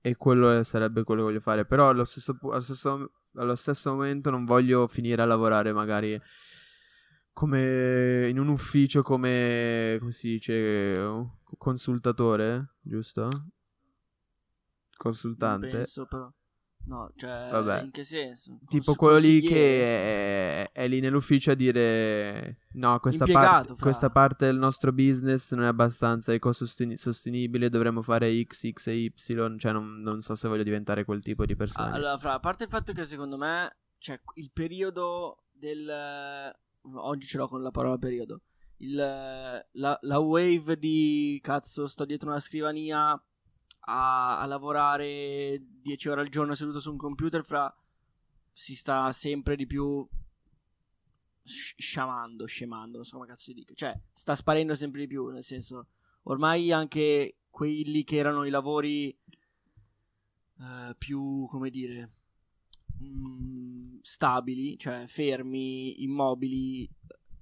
e 0.00 0.16
quello 0.16 0.62
sarebbe 0.62 1.04
quello 1.04 1.22
che 1.22 1.28
voglio 1.28 1.40
fare. 1.40 1.64
Però 1.64 1.88
allo 1.88 2.04
stesso, 2.04 2.36
allo 2.42 2.60
stesso, 2.60 3.12
allo 3.36 3.54
stesso 3.54 3.92
momento 3.92 4.28
non 4.28 4.44
voglio 4.44 4.86
finire 4.88 5.22
a 5.22 5.24
lavorare 5.24 5.72
magari 5.72 6.20
come 7.32 8.28
in 8.28 8.38
un 8.38 8.48
ufficio 8.48 9.02
come 9.02 9.96
come 9.98 10.12
si 10.12 10.28
dice 10.28 10.94
consultatore, 11.56 12.74
giusto? 12.80 13.28
Consultante. 14.96 15.66
Non 15.66 15.76
penso 15.76 16.06
però. 16.06 16.32
No, 16.84 17.12
cioè, 17.16 17.48
Vabbè. 17.50 17.82
in 17.82 17.90
che 17.90 18.02
senso? 18.02 18.50
Cons- 18.50 18.68
tipo 18.68 18.94
quello 18.94 19.18
lì 19.18 19.40
che 19.40 20.64
è, 20.64 20.72
è, 20.72 20.88
lì 20.88 20.98
nell'ufficio 20.98 21.52
a 21.52 21.54
dire 21.54 22.58
no, 22.72 22.98
questa, 22.98 23.24
par- 23.24 23.66
questa, 23.78 24.10
parte 24.10 24.46
del 24.46 24.58
nostro 24.58 24.92
business 24.92 25.52
non 25.52 25.64
è 25.64 25.68
abbastanza 25.68 26.32
ecosostenibile, 26.32 27.68
dovremmo 27.68 28.02
fare 28.02 28.42
X, 28.42 28.72
X 28.72 28.86
e 28.88 28.94
Y, 28.94 29.12
cioè 29.58 29.72
non, 29.72 30.00
non, 30.00 30.20
so 30.20 30.34
se 30.34 30.48
voglio 30.48 30.64
diventare 30.64 31.04
quel 31.04 31.22
tipo 31.22 31.46
di 31.46 31.54
persona. 31.54 31.92
Allora, 31.92 32.18
fra, 32.18 32.34
a 32.34 32.40
parte 32.40 32.64
il 32.64 32.70
fatto 32.70 32.92
che 32.92 33.04
secondo 33.04 33.36
me, 33.36 33.76
cioè, 33.98 34.20
il 34.34 34.50
periodo 34.52 35.44
del... 35.52 36.52
Oggi 36.94 37.26
ce 37.28 37.38
l'ho 37.38 37.46
con 37.46 37.62
la 37.62 37.70
parola 37.70 37.96
periodo 37.96 38.40
il, 38.82 38.94
la, 38.94 39.98
la, 40.00 40.18
wave 40.18 40.76
di 40.76 41.38
cazzo 41.42 41.86
sto 41.86 42.04
dietro 42.04 42.30
una 42.30 42.40
scrivania 42.40 43.20
a, 43.84 44.38
a 44.40 44.46
lavorare 44.46 45.60
10 45.80 46.08
ore 46.08 46.20
al 46.20 46.28
giorno 46.28 46.54
seduto 46.54 46.80
su 46.80 46.90
un 46.90 46.96
computer 46.96 47.44
fra 47.44 47.74
si 48.52 48.76
sta 48.76 49.10
sempre 49.12 49.56
di 49.56 49.66
più 49.66 50.06
sciamando, 51.44 52.46
scemando, 52.46 52.98
non 52.98 53.06
so 53.06 53.16
come 53.16 53.26
cazzo 53.26 53.42
si 53.42 53.54
dica. 53.54 53.74
Cioè, 53.74 53.98
sta 54.12 54.34
sparendo 54.34 54.74
sempre 54.74 55.00
di 55.00 55.06
più, 55.06 55.28
nel 55.28 55.42
senso, 55.42 55.88
ormai 56.24 56.70
anche 56.70 57.38
quelli 57.50 58.04
che 58.04 58.16
erano 58.16 58.44
i 58.44 58.50
lavori 58.50 59.16
uh, 60.56 60.94
più, 60.96 61.46
come 61.48 61.70
dire, 61.70 62.10
mh, 62.98 63.06
mm, 63.06 63.98
stabili, 64.02 64.78
cioè 64.78 65.06
fermi, 65.06 66.02
immobili, 66.02 66.88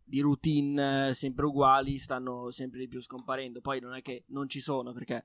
di 0.03 0.21
routine 0.21 1.15
sempre 1.15 1.47
uguali 1.47 1.97
stanno 1.97 2.51
sempre 2.51 2.81
di 2.81 2.89
più 2.89 3.01
scomparendo. 3.01 3.61
Poi 3.61 3.81
non 3.81 3.95
è 3.95 4.03
che 4.03 4.25
non 4.29 4.49
ci 4.49 4.61
sono 4.61 4.93
perché 4.93 5.25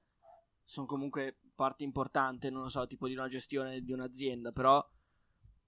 sono 0.66 0.86
comunque 0.86 1.40
parte 1.56 1.84
importante, 1.84 2.50
non 2.50 2.64
lo 2.64 2.70
so, 2.70 2.86
tipo 2.88 3.08
di 3.08 3.14
una 3.14 3.28
gestione 3.28 3.82
di 3.82 3.92
un'azienda, 3.92 4.52
però 4.52 4.86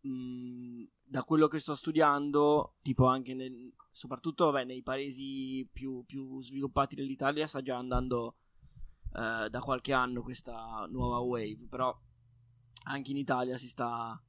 mh, 0.02 0.10
mm, 0.10 0.84
da 1.04 1.24
quello 1.24 1.48
che 1.48 1.60
sto 1.60 1.76
studiando, 1.76 2.76
tipo 2.82 3.06
anche 3.06 3.34
nel, 3.34 3.74
soprattutto 3.92 4.52
vabbè, 4.52 4.66
nei 4.66 4.84
paesi 4.84 5.68
più, 5.72 6.04
più, 6.06 6.42
sviluppati 6.42 6.96
dell'Italia 6.96 7.48
sta 7.48 7.62
già 7.62 7.78
andando 7.78 8.36
eh, 9.14 9.48
da 9.50 9.60
qualche 9.62 9.94
anno 9.94 10.22
questa 10.22 10.86
nuova 10.90 11.20
wave, 11.20 11.68
però 11.70 11.98
anche 12.86 13.12
in 13.12 13.18
Italia 13.18 13.58
si 13.58 13.70
sta 13.70 14.22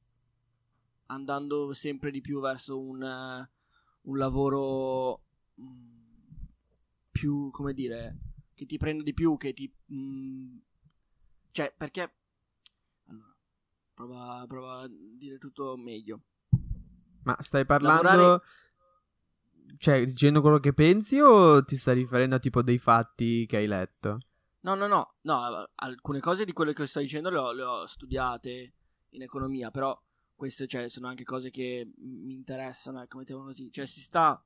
andando 1.07 1.73
sempre 1.73 2.11
di 2.11 2.21
più 2.21 2.39
verso 2.39 2.79
un 2.79 3.47
un 4.09 4.17
lavoro 4.17 5.23
mm, 5.59 6.45
più, 7.11 7.49
come 7.51 7.73
dire, 7.73 8.17
che 8.53 8.65
ti 8.65 8.77
prende 8.77 9.03
di 9.03 9.13
più, 9.13 9.35
che 9.37 9.53
ti... 9.53 9.71
Mh, 9.89 9.95
mm, 9.95 10.57
cioè, 11.51 11.73
perché... 11.75 12.13
Allora, 13.07 13.35
prova, 13.93 14.45
prova, 14.47 14.79
a 14.81 14.89
dire 14.89 15.37
tutto 15.37 15.77
meglio. 15.77 16.21
Ma 17.23 17.35
stai 17.39 17.65
parlando... 17.65 18.03
Lavorare... 18.03 18.41
Cioè, 19.77 20.03
dicendo 20.03 20.41
quello 20.41 20.59
che 20.59 20.73
pensi 20.73 21.19
o 21.19 21.63
ti 21.63 21.75
stai 21.75 21.95
riferendo 21.95 22.35
a 22.35 22.39
tipo 22.39 22.63
dei 22.63 22.79
fatti 22.79 23.45
che 23.45 23.57
hai 23.57 23.67
letto? 23.67 24.17
No, 24.61 24.75
no, 24.75 24.87
no, 24.87 25.15
no, 25.21 25.69
alcune 25.75 26.19
cose 26.19 26.43
di 26.43 26.51
quelle 26.51 26.73
che 26.73 26.85
sto 26.85 26.99
dicendo 26.99 27.29
le 27.29 27.37
ho, 27.37 27.53
le 27.53 27.63
ho 27.63 27.85
studiate 27.85 28.73
in 29.11 29.21
economia, 29.21 29.71
però 29.71 29.97
queste 30.35 30.67
cioè, 30.67 30.89
sono 30.89 31.07
anche 31.07 31.23
cose 31.23 31.49
che 31.49 31.89
mi 31.97 32.33
interessano, 32.33 33.01
ecco, 33.01 33.19
mettiamo 33.19 33.43
così. 33.43 33.71
Cioè, 33.71 33.85
si 33.85 34.01
sta 34.01 34.41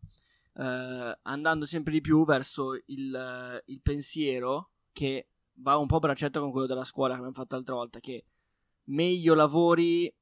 eh, 0.56 1.20
andando 1.24 1.66
sempre 1.66 1.94
di 1.94 2.02
più 2.02 2.26
verso 2.26 2.74
il, 2.74 3.64
il, 3.66 3.82
pensiero 3.82 4.72
che 4.92 5.30
va 5.56 5.78
un 5.78 5.88
po' 5.88 5.98
a 5.98 6.00
braccetto 6.00 6.40
con 6.40 6.52
quello 6.52 6.68
della 6.68 6.84
scuola 6.84 7.14
che 7.14 7.20
abbiamo 7.20 7.36
fatto 7.36 7.56
l'altra 7.56 7.76
volta, 7.76 8.00
che 8.00 8.26
meglio 8.86 9.34
lavori, 9.34 10.14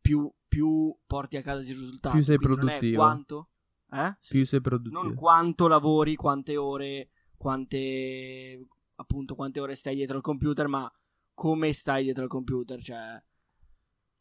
più, 0.00 0.30
più 0.46 0.96
porti 1.06 1.36
a 1.36 1.42
casa 1.42 1.60
i 1.68 1.72
risultati. 1.72 2.16
Più 2.16 2.24
sei 2.24 2.36
Quindi 2.36 2.56
produttivo. 2.56 2.96
quanto... 2.96 3.48
Eh? 3.90 4.16
Più 4.28 4.44
sei 4.44 4.60
produttivo. 4.60 5.02
Non 5.02 5.14
quanto 5.14 5.68
lavori, 5.68 6.16
quante 6.16 6.56
ore, 6.56 7.10
quante... 7.36 8.66
appunto, 8.96 9.34
quante 9.34 9.60
ore 9.60 9.74
stai 9.74 9.94
dietro 9.94 10.16
al 10.16 10.22
computer, 10.22 10.66
ma 10.66 10.90
come 11.32 11.72
stai 11.72 12.02
dietro 12.02 12.24
al 12.24 12.28
computer, 12.28 12.82
cioè 12.82 13.22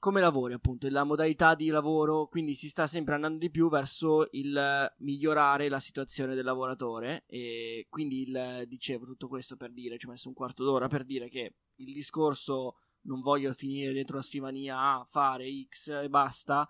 come 0.06 0.22
lavori 0.22 0.54
appunto, 0.54 0.88
la 0.88 1.04
modalità 1.04 1.56
di 1.56 1.70
lavoro, 1.70 2.28
quindi 2.28 2.54
si 2.54 2.70
sta 2.70 2.86
sempre 2.86 3.16
andando 3.16 3.40
di 3.40 3.50
più 3.50 3.70
verso 3.70 4.28
il 4.34 4.94
migliorare 5.00 5.68
la 5.68 5.80
situazione 5.80 6.36
del 6.36 6.46
lavoratore 6.46 7.24
e 7.26 7.88
quindi 7.90 8.22
il, 8.22 8.66
dicevo 8.68 9.04
tutto 9.06 9.28
questo 9.28 9.56
per 9.56 9.72
dire, 9.72 9.98
ci 9.98 10.06
ho 10.06 10.12
messo 10.12 10.28
un 10.28 10.36
quarto 10.36 10.64
d'ora 10.64 10.88
per 10.88 11.06
dire 11.06 11.28
che 11.28 11.56
il 11.78 11.92
discorso 11.92 12.76
non 13.06 13.20
voglio 13.20 13.52
finire 13.54 13.94
dietro 13.94 14.18
la 14.18 14.22
scrivania 14.22 14.78
a 14.78 15.04
fare 15.06 15.48
X 15.68 15.88
e 16.04 16.08
basta, 16.08 16.70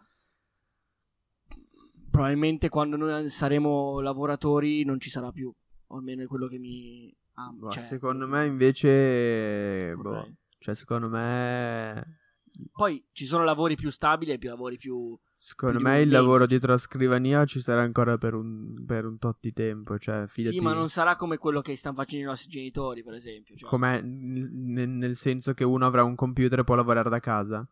probabilmente 2.10 2.70
quando 2.70 2.96
noi 2.96 3.28
saremo 3.28 4.00
lavoratori 4.00 4.86
non 4.86 4.98
ci 5.02 5.10
sarà 5.10 5.34
più, 5.34 5.54
o 5.88 5.98
almeno 5.98 6.24
è 6.24 6.26
quello 6.26 6.48
che 6.48 6.58
mi... 6.58 7.14
Ah, 7.34 7.54
cioè, 7.70 7.84
secondo 7.84 8.30
me 8.30 8.46
invece... 8.46 9.94
Boh, 9.98 10.26
cioè 10.58 10.74
secondo 10.74 11.10
me 11.10 12.24
poi 12.72 13.06
ci 13.12 13.26
sono 13.26 13.44
lavori 13.44 13.76
più 13.76 13.90
stabili 13.90 14.32
e 14.32 14.38
più 14.38 14.50
lavori 14.50 14.78
più. 14.78 15.18
Secondo 15.32 15.78
più 15.78 15.86
me 15.86 16.02
il 16.02 16.10
lavoro 16.10 16.46
dietro 16.46 16.72
la 16.72 16.78
scrivania 16.78 17.46
ci 17.46 17.60
sarà 17.62 17.82
ancora 17.82 18.18
per 18.18 18.34
un, 18.34 18.84
per 18.86 19.06
un 19.06 19.18
tot 19.18 19.38
di 19.42 19.54
tempo. 19.54 19.98
Cioè, 19.98 20.28
fidati. 20.28 20.56
Sì, 20.56 20.62
ma 20.62 20.74
non 20.74 20.90
sarà 20.90 21.16
come 21.16 21.38
quello 21.38 21.62
che 21.62 21.76
stanno 21.76 21.96
facendo 21.96 22.26
i 22.26 22.30
nostri 22.30 22.50
genitori, 22.50 23.04
per 23.04 23.14
esempio. 23.14 23.56
Cioè. 23.56 23.70
Com'è 23.70 24.02
nel, 24.02 24.90
nel 24.90 25.16
senso 25.16 25.54
che 25.54 25.64
uno 25.64 25.86
avrà 25.86 26.04
un 26.04 26.16
computer 26.16 26.60
e 26.60 26.64
può 26.64 26.76
lavorare 26.76 27.10
da 27.10 27.20
casa? 27.20 27.68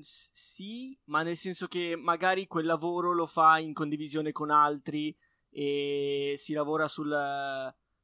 Sì, 0.00 0.98
ma 1.04 1.22
nel 1.22 1.36
senso 1.36 1.66
che 1.66 1.96
magari 1.96 2.46
quel 2.46 2.66
lavoro 2.66 3.12
lo 3.12 3.26
fa 3.26 3.58
in 3.58 3.72
condivisione 3.72 4.32
con 4.32 4.50
altri 4.50 5.16
e 5.50 6.34
si 6.36 6.52
lavora 6.52 6.88
sul... 6.88 7.10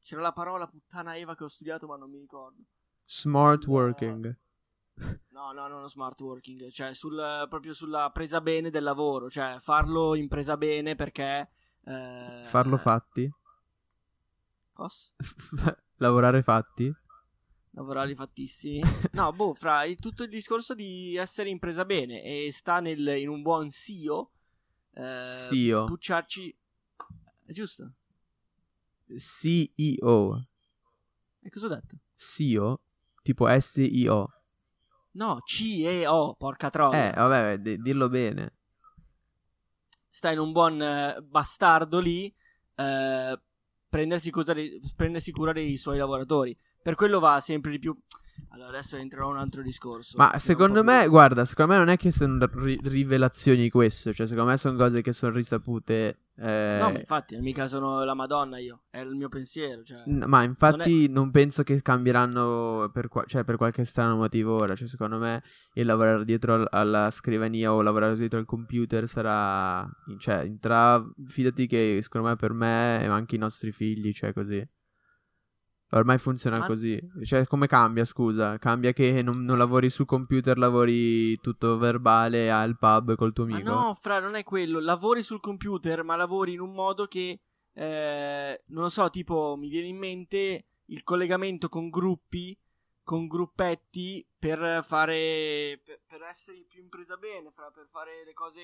C'era 0.04 0.20
la 0.20 0.32
parola 0.32 0.66
puttana 0.66 1.16
Eva 1.16 1.36
che 1.36 1.44
ho 1.44 1.48
studiato 1.48 1.86
ma 1.86 1.96
non 1.96 2.10
mi 2.10 2.18
ricordo. 2.18 2.62
Smart 3.04 3.66
working. 3.66 4.36
No, 5.30 5.52
no, 5.52 5.66
non 5.66 5.88
smart 5.88 6.20
working, 6.20 6.70
cioè 6.70 6.94
sul, 6.94 7.46
proprio 7.48 7.74
sulla 7.74 8.10
presa 8.12 8.40
bene 8.40 8.70
del 8.70 8.82
lavoro, 8.82 9.28
cioè 9.30 9.56
farlo 9.58 10.14
in 10.14 10.28
presa 10.28 10.56
bene 10.56 10.94
perché... 10.94 11.50
Eh, 11.84 12.42
Farlo 12.44 12.76
fatti. 12.76 13.28
Cos? 14.72 15.14
Lavorare 15.96 16.42
fatti. 16.42 16.92
Lavorare 17.70 18.14
fattissimi. 18.14 18.80
No, 19.12 19.32
boh, 19.32 19.54
fra 19.54 19.84
il, 19.84 19.96
tutto 19.96 20.22
il 20.22 20.28
discorso 20.28 20.74
di 20.74 21.16
essere 21.16 21.48
in 21.48 21.58
presa 21.58 21.84
bene 21.84 22.22
e 22.22 22.52
sta 22.52 22.80
nel, 22.80 23.06
in 23.18 23.28
un 23.28 23.42
buon 23.42 23.70
SEO. 23.70 24.30
Eh, 24.92 25.24
SEO. 25.24 25.84
Pucciarci... 25.84 26.56
È 27.44 27.52
giusto? 27.52 27.92
CEO. 29.16 30.46
E 31.40 31.50
cosa 31.50 31.66
ho 31.66 31.68
detto? 31.68 31.98
SEO. 32.14 32.82
Tipo 33.22 33.46
S-I-O. 33.48 34.28
No, 35.14 35.40
C-E-O, 35.44 36.34
porca 36.36 36.70
troia. 36.70 37.10
Eh, 37.10 37.14
vabbè, 37.14 37.58
d- 37.58 37.76
dirlo 37.76 38.08
bene. 38.08 38.54
sta 40.14 40.30
in 40.30 40.38
un 40.38 40.52
buon 40.52 40.80
eh, 40.82 41.22
bastardo 41.22 41.98
lì 41.98 42.32
eh, 42.76 43.40
prendersi, 43.88 44.30
cura 44.30 44.52
dei, 44.52 44.78
prendersi 44.94 45.32
cura 45.32 45.52
dei 45.52 45.76
suoi 45.78 45.96
lavoratori. 45.96 46.56
Per 46.82 46.94
quello 46.94 47.18
va 47.18 47.40
sempre 47.40 47.70
di 47.70 47.78
più. 47.78 47.98
Allora, 48.50 48.68
adesso 48.70 48.96
entrerò 48.96 49.28
in 49.28 49.34
un 49.36 49.40
altro 49.40 49.62
discorso. 49.62 50.16
Ma 50.18 50.36
secondo 50.38 50.82
po' 50.82 50.90
più- 50.90 50.98
me, 50.98 51.06
guarda, 51.08 51.44
secondo 51.44 51.72
me 51.72 51.78
non 51.78 51.88
è 51.88 51.96
che 51.96 52.10
sono 52.10 52.46
ri- 52.52 52.78
rivelazioni 52.82 53.70
questo. 53.70 54.12
Cioè, 54.12 54.26
secondo 54.26 54.50
me 54.50 54.56
sono 54.56 54.76
cose 54.76 55.00
che 55.02 55.12
sono 55.12 55.32
risapute. 55.32 56.18
eh, 56.36 56.78
No, 56.80 56.90
infatti, 56.90 57.36
mica 57.38 57.66
sono 57.66 58.04
la 58.04 58.14
Madonna 58.14 58.58
io. 58.58 58.82
È 58.90 58.98
il 59.00 59.14
mio 59.14 59.28
pensiero. 59.28 59.82
Cioè... 59.82 60.02
n- 60.06 60.24
ma 60.26 60.42
infatti 60.42 61.08
non, 61.10 61.30
penso 61.30 61.62
che 61.62 61.80
cambieranno 61.82 62.90
per, 62.92 63.08
qua- 63.08 63.24
cioè, 63.26 63.44
per 63.44 63.56
qualche 63.56 63.84
strano 63.84 64.16
motivo 64.16 64.54
ora. 64.54 64.74
Cioè, 64.74 64.88
secondo 64.88 65.18
me 65.18 65.42
il 65.74 65.86
lavorare 65.86 66.24
dietro 66.24 66.54
al- 66.54 66.68
alla 66.70 67.10
scrivania 67.10 67.72
o 67.72 67.80
lavorare 67.82 68.16
dietro 68.16 68.38
al 68.38 68.44
computer 68.46 69.06
sarà. 69.08 69.88
Cioè, 70.18 70.40
entra. 70.40 71.02
Fidati 71.26 71.66
che 71.66 71.98
secondo 72.02 72.28
me 72.28 72.36
per 72.36 72.52
me 72.52 73.02
e 73.02 73.06
anche 73.06 73.36
i 73.36 73.38
nostri 73.38 73.72
figli, 73.72 74.12
cioè 74.12 74.32
così. 74.32 74.66
Ormai 75.94 76.16
funziona 76.18 76.58
Ma- 76.58 76.66
così. 76.66 76.98
Cioè, 77.22 77.46
come 77.46 77.66
cambia, 77.66 78.04
scusa? 78.06 78.56
Cambia 78.58 78.92
che 78.92 79.22
non, 79.22 79.44
non 79.44 79.58
lavori 79.58 79.90
su 79.90 80.04
computer, 80.06 80.56
lavori 80.56 81.38
tutto 81.40 81.76
verbale 81.76 82.50
al 82.50 82.78
pub 82.78 83.14
col 83.14 83.32
tuo 83.34 83.46
Ma 83.46 83.56
amico. 83.56 83.70
no, 83.70 83.94
fra, 83.94 84.18
non 84.18 84.34
è 84.34 84.42
quello. 84.42 84.80
Lavori 84.80 85.22
sul 85.22 85.40
computer, 85.40 86.02
ma 86.02 86.16
lavori 86.16 86.54
in 86.54 86.60
un 86.60 86.72
modo 86.72 87.06
che. 87.06 87.40
eh, 87.74 88.62
non 88.68 88.82
lo 88.84 88.88
so, 88.88 89.10
tipo, 89.10 89.54
mi 89.58 89.68
viene 89.68 89.88
in 89.88 89.98
mente 89.98 90.64
il 90.86 91.02
collegamento 91.04 91.68
con 91.68 91.90
gruppi, 91.90 92.56
con 93.02 93.26
gruppetti 93.26 94.26
per 94.38 94.82
fare. 94.82 95.78
per, 95.84 96.00
per 96.06 96.22
essere 96.22 96.64
più 96.68 96.80
in 96.80 96.88
presa 96.88 97.16
bene, 97.16 97.50
fra, 97.50 97.70
per 97.70 97.86
fare 97.90 98.22
le 98.24 98.32
cose 98.32 98.60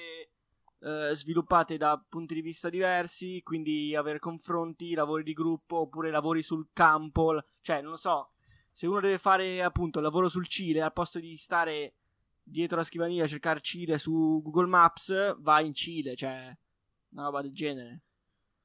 eh, 0.81 1.11
sviluppate 1.14 1.77
da 1.77 2.03
punti 2.09 2.35
di 2.35 2.41
vista 2.41 2.69
diversi, 2.69 3.41
quindi 3.43 3.95
avere 3.97 4.19
confronti, 4.19 4.95
lavori 4.95 5.23
di 5.23 5.33
gruppo, 5.33 5.81
oppure 5.81 6.11
lavori 6.11 6.43
sul 6.43 6.69
campo. 6.73 7.43
Cioè, 7.61 7.81
non 7.83 7.93
lo 7.93 7.97
so. 7.97 8.31
Se 8.73 8.87
uno 8.87 9.01
deve 9.01 9.19
fare 9.19 9.62
appunto 9.62 10.01
lavoro 10.01 10.29
sul 10.29 10.47
Cile, 10.47 10.81
al 10.81 10.93
posto 10.93 11.19
di 11.19 11.37
stare 11.37 11.95
dietro 12.43 12.77
la 12.77 12.85
scrivania 12.85 13.25
a 13.25 13.29
cercare 13.29 13.61
Cile 13.61 13.99
su 13.99 14.41
Google 14.43 14.69
Maps, 14.69 15.37
va 15.41 15.61
in 15.61 15.75
Cile, 15.75 16.14
cioè 16.14 16.57
una 17.11 17.25
roba 17.25 17.43
del 17.43 17.53
genere. 17.53 18.03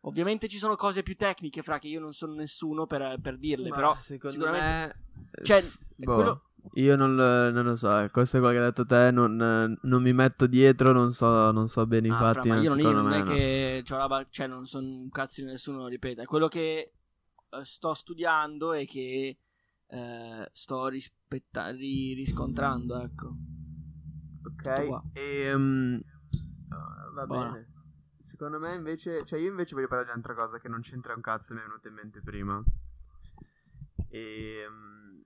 Ovviamente 0.06 0.48
ci 0.50 0.58
sono 0.58 0.76
cose 0.76 1.02
più 1.04 1.16
tecniche, 1.16 1.62
fra 1.62 1.80
che 1.80 1.88
io 1.88 2.00
non 2.00 2.14
sono 2.14 2.34
nessuno 2.34 2.86
per, 2.86 3.20
per 3.22 3.38
dirle, 3.38 3.70
Ma 3.70 3.76
però 3.76 3.96
secondo 3.98 4.36
sicuramente- 4.36 4.96
me. 5.16 5.42
Cioè, 5.44 5.60
s- 5.62 5.92
è 5.98 6.04
boh, 6.04 6.14
quello- 6.16 6.44
Io 6.76 6.96
non, 6.96 7.16
lo- 7.16 7.52
non 7.52 7.64
lo 7.66 7.76
so, 7.76 8.00
eh, 8.00 8.10
questo 8.10 8.38
è 8.38 8.40
quello 8.40 8.56
che 8.56 8.62
hai 8.62 8.70
detto 8.70 8.86
te. 8.86 9.12
Non, 9.12 9.36
non 9.82 10.02
mi 10.02 10.14
metto 10.14 10.46
dietro, 10.48 10.92
non 10.94 11.12
so, 11.12 11.52
non 11.52 11.68
so 11.68 11.86
bene. 11.88 12.08
Ah, 12.10 12.12
Infatti, 12.14 12.48
fra, 12.48 12.56
ma 12.58 12.62
io 12.62 12.70
non, 12.70 12.80
io 12.80 12.92
non 12.92 13.06
me 13.06 13.16
è 13.18 13.24
no. 13.24 13.32
che 13.32 13.82
c'ho 13.86 13.98
la 13.98 14.08
ba- 14.08 14.26
cioè 14.30 14.48
non 14.48 14.66
sono 14.66 14.88
un 14.88 15.10
cazzo 15.10 15.42
di 15.42 15.48
nessuno, 15.48 15.80
lo 15.80 15.88
ripeto, 15.88 16.22
è 16.22 16.26
quello 16.26 16.48
che 16.48 16.94
eh, 17.50 17.66
sto 17.66 17.94
studiando 17.94 18.74
e 18.74 18.86
che 18.86 19.38
eh, 19.88 20.50
sto 20.52 20.88
rispetta- 20.88 21.70
ri- 21.72 22.14
riscontrando, 22.14 22.98
ecco. 23.00 23.36
Ok. 24.46 25.02
E, 25.14 25.50
ah, 25.50 27.12
va 27.14 27.26
Buono. 27.26 27.52
bene. 27.52 27.72
Secondo 28.34 28.58
me 28.58 28.74
invece, 28.74 29.24
cioè 29.26 29.38
io 29.38 29.50
invece 29.50 29.76
voglio 29.76 29.88
parlare 29.88 30.10
di 30.12 30.18
un'altra 30.18 30.34
cosa 30.34 30.58
che 30.58 30.68
non 30.68 30.82
c'entra 30.82 31.14
un 31.14 31.22
cazzo, 31.22 31.54
mi 31.54 31.60
è 31.60 31.64
venuta 31.64 31.88
in 31.88 31.94
mente 31.94 32.20
prima. 32.20 32.64
E, 34.10 34.66
mm, 34.68 35.22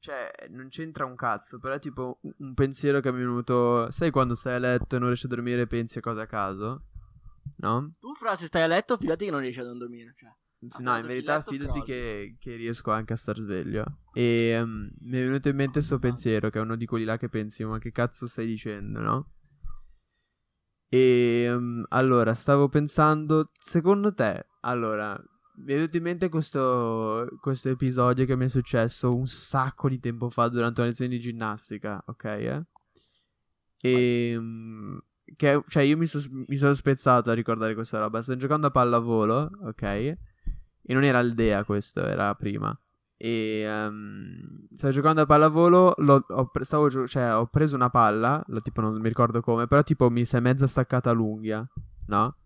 cioè, 0.00 0.28
non 0.50 0.66
c'entra 0.68 1.04
un 1.04 1.14
cazzo, 1.14 1.60
però 1.60 1.74
è 1.74 1.78
tipo 1.78 2.18
un- 2.20 2.54
pensiero 2.54 2.98
che 2.98 3.12
mi 3.12 3.18
è 3.18 3.20
venuto. 3.20 3.88
Sai 3.92 4.10
quando 4.10 4.34
stai 4.34 4.56
a 4.56 4.58
letto 4.58 4.96
e 4.96 4.98
non 4.98 5.06
riesci 5.06 5.26
a 5.26 5.28
dormire 5.28 5.62
e 5.62 5.66
pensi 5.68 5.98
a 5.98 6.00
cose 6.00 6.20
a 6.20 6.26
caso? 6.26 6.82
No? 7.58 7.94
Tu, 8.00 8.12
fra, 8.14 8.34
se 8.34 8.46
stai 8.46 8.62
a 8.62 8.66
letto, 8.66 8.96
fidati 8.96 9.26
che 9.26 9.30
non 9.30 9.40
riesci 9.40 9.60
a 9.60 9.64
non 9.64 9.78
dormire, 9.78 10.12
cioè. 10.16 10.34
No, 10.80 10.96
in 10.96 11.06
verità 11.06 11.40
fidati 11.42 11.82
che, 11.82 12.34
che 12.40 12.56
riesco 12.56 12.90
anche 12.90 13.12
a 13.12 13.16
star 13.16 13.38
sveglio. 13.38 13.98
E 14.12 14.60
mm, 14.60 14.88
mi 15.02 15.18
è 15.18 15.22
venuto 15.22 15.48
in 15.48 15.54
mente 15.54 15.74
questo 15.74 16.00
pensiero, 16.00 16.50
che 16.50 16.58
è 16.58 16.62
uno 16.62 16.74
di 16.74 16.86
quelli 16.86 17.04
là 17.04 17.16
che 17.16 17.28
pensi, 17.28 17.64
ma 17.64 17.78
che 17.78 17.92
cazzo 17.92 18.26
stai 18.26 18.46
dicendo, 18.46 18.98
no? 18.98 19.30
E 20.90 21.46
mm, 21.50 21.84
allora, 21.88 22.34
stavo 22.34 22.68
pensando, 22.68 23.50
secondo 23.60 24.12
te, 24.14 24.46
allora, 24.60 25.12
mi 25.56 25.72
è 25.72 25.76
venuto 25.76 25.96
in 25.96 26.02
mente 26.02 26.28
questo, 26.28 27.26
questo 27.40 27.68
episodio 27.68 28.24
che 28.24 28.36
mi 28.36 28.46
è 28.46 28.48
successo 28.48 29.14
un 29.14 29.26
sacco 29.26 29.88
di 29.88 29.98
tempo 30.00 30.30
fa 30.30 30.48
durante 30.48 30.80
una 30.80 30.88
lezione 30.88 31.10
di 31.10 31.20
ginnastica, 31.20 32.02
ok? 32.06 32.24
eh? 32.24 32.62
E... 33.80 34.36
mm, 34.38 34.98
che, 35.36 35.62
cioè, 35.68 35.82
io 35.82 35.96
mi, 35.96 36.06
sos- 36.06 36.28
mi 36.28 36.56
sono 36.56 36.72
spezzato 36.72 37.30
a 37.30 37.34
ricordare 37.34 37.74
questa 37.74 37.98
roba. 37.98 38.22
Sto 38.22 38.36
giocando 38.36 38.68
a 38.68 38.70
pallavolo, 38.70 39.50
ok? 39.64 39.82
E 39.82 40.18
non 40.94 41.04
era 41.04 41.18
Aldea 41.18 41.64
questo, 41.64 42.02
era 42.04 42.34
prima. 42.34 42.78
E 43.20 43.60
ehm, 43.66 44.68
stavo 44.72 44.92
giocando 44.92 45.20
a 45.22 45.26
pallavolo. 45.26 45.92
l'ho- 45.98 46.24
ho, 46.28 46.50
stavo 46.60 46.88
gio- 46.88 47.06
cioè, 47.06 47.34
ho 47.34 47.46
preso 47.46 47.74
una 47.76 47.90
palla, 47.90 48.42
lo- 48.46 48.60
tipo 48.60 48.80
non 48.80 48.98
mi 49.00 49.08
ricordo 49.08 49.40
come, 49.42 49.66
però 49.66 49.82
tipo 49.82 50.08
mi 50.10 50.24
si 50.24 50.36
è 50.36 50.40
mezza 50.40 50.66
staccata 50.66 51.10
l'unghia, 51.12 51.66
no? 52.06 52.36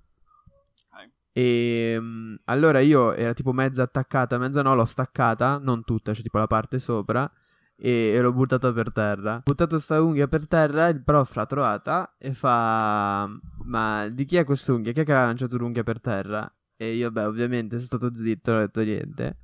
Ok. 0.91 1.11
E 1.33 1.97
mm, 2.01 2.35
allora 2.47 2.81
io 2.81 3.13
era 3.15 3.33
tipo 3.35 3.53
mezza 3.53 3.83
attaccata, 3.83 4.39
mezza 4.39 4.63
no, 4.63 4.75
l'ho 4.75 4.85
staccata, 4.85 5.59
non 5.63 5.85
tutta, 5.85 6.13
cioè 6.15 6.23
tipo 6.23 6.39
la 6.39 6.47
parte 6.47 6.79
sopra. 6.79 7.31
E, 7.77 8.13
e 8.15 8.21
l'ho 8.21 8.33
buttata 8.33 8.73
per 8.73 8.93
terra. 8.93 9.37
Ho 9.37 9.41
buttato 9.45 9.79
sta 9.79 10.01
unghia 10.01 10.29
per 10.29 10.47
terra. 10.47 10.89
Il 10.89 11.03
prof 11.03 11.35
l'ha 11.35 11.47
trovata 11.47 12.15
e 12.19 12.33
fa: 12.33 13.29
Ma 13.65 14.09
di 14.09 14.25
chi 14.25 14.37
è 14.37 14.45
quest'unghia? 14.45 14.93
Chi 14.93 15.01
è 15.01 15.05
che 15.05 15.13
ha 15.13 15.25
lanciato 15.25 15.57
l'unghia 15.57 15.83
per 15.83 16.01
terra? 16.01 16.51
E 16.77 16.93
io, 16.95 17.11
beh, 17.11 17.25
ovviamente 17.25 17.79
sono 17.81 17.99
stato 17.99 18.15
zitto, 18.15 18.53
non 18.53 18.61
ho 18.61 18.65
detto 18.65 18.83
niente. 18.83 19.37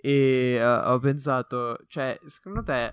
E 0.00 0.56
eh, 0.60 0.64
ho 0.64 0.98
pensato, 1.00 1.76
cioè, 1.88 2.18
secondo 2.24 2.62
te, 2.62 2.90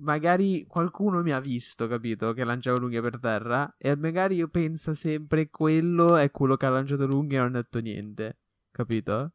magari 0.00 0.64
qualcuno 0.66 1.22
mi 1.22 1.32
ha 1.32 1.40
visto, 1.40 1.86
capito? 1.86 2.32
Che 2.32 2.44
lanciavo 2.44 2.78
l'unghia 2.80 3.02
per 3.02 3.18
terra. 3.18 3.74
E 3.78 3.96
magari 3.96 4.36
io 4.36 4.48
penso 4.48 4.94
sempre 4.94 5.50
quello 5.50 6.16
è 6.16 6.30
quello 6.30 6.56
che 6.56 6.66
ha 6.66 6.70
lanciato 6.70 7.06
l'unghia 7.06 7.40
e 7.40 7.42
non 7.42 7.54
ha 7.54 7.60
detto 7.62 7.80
niente, 7.80 8.38
capito? 8.70 9.32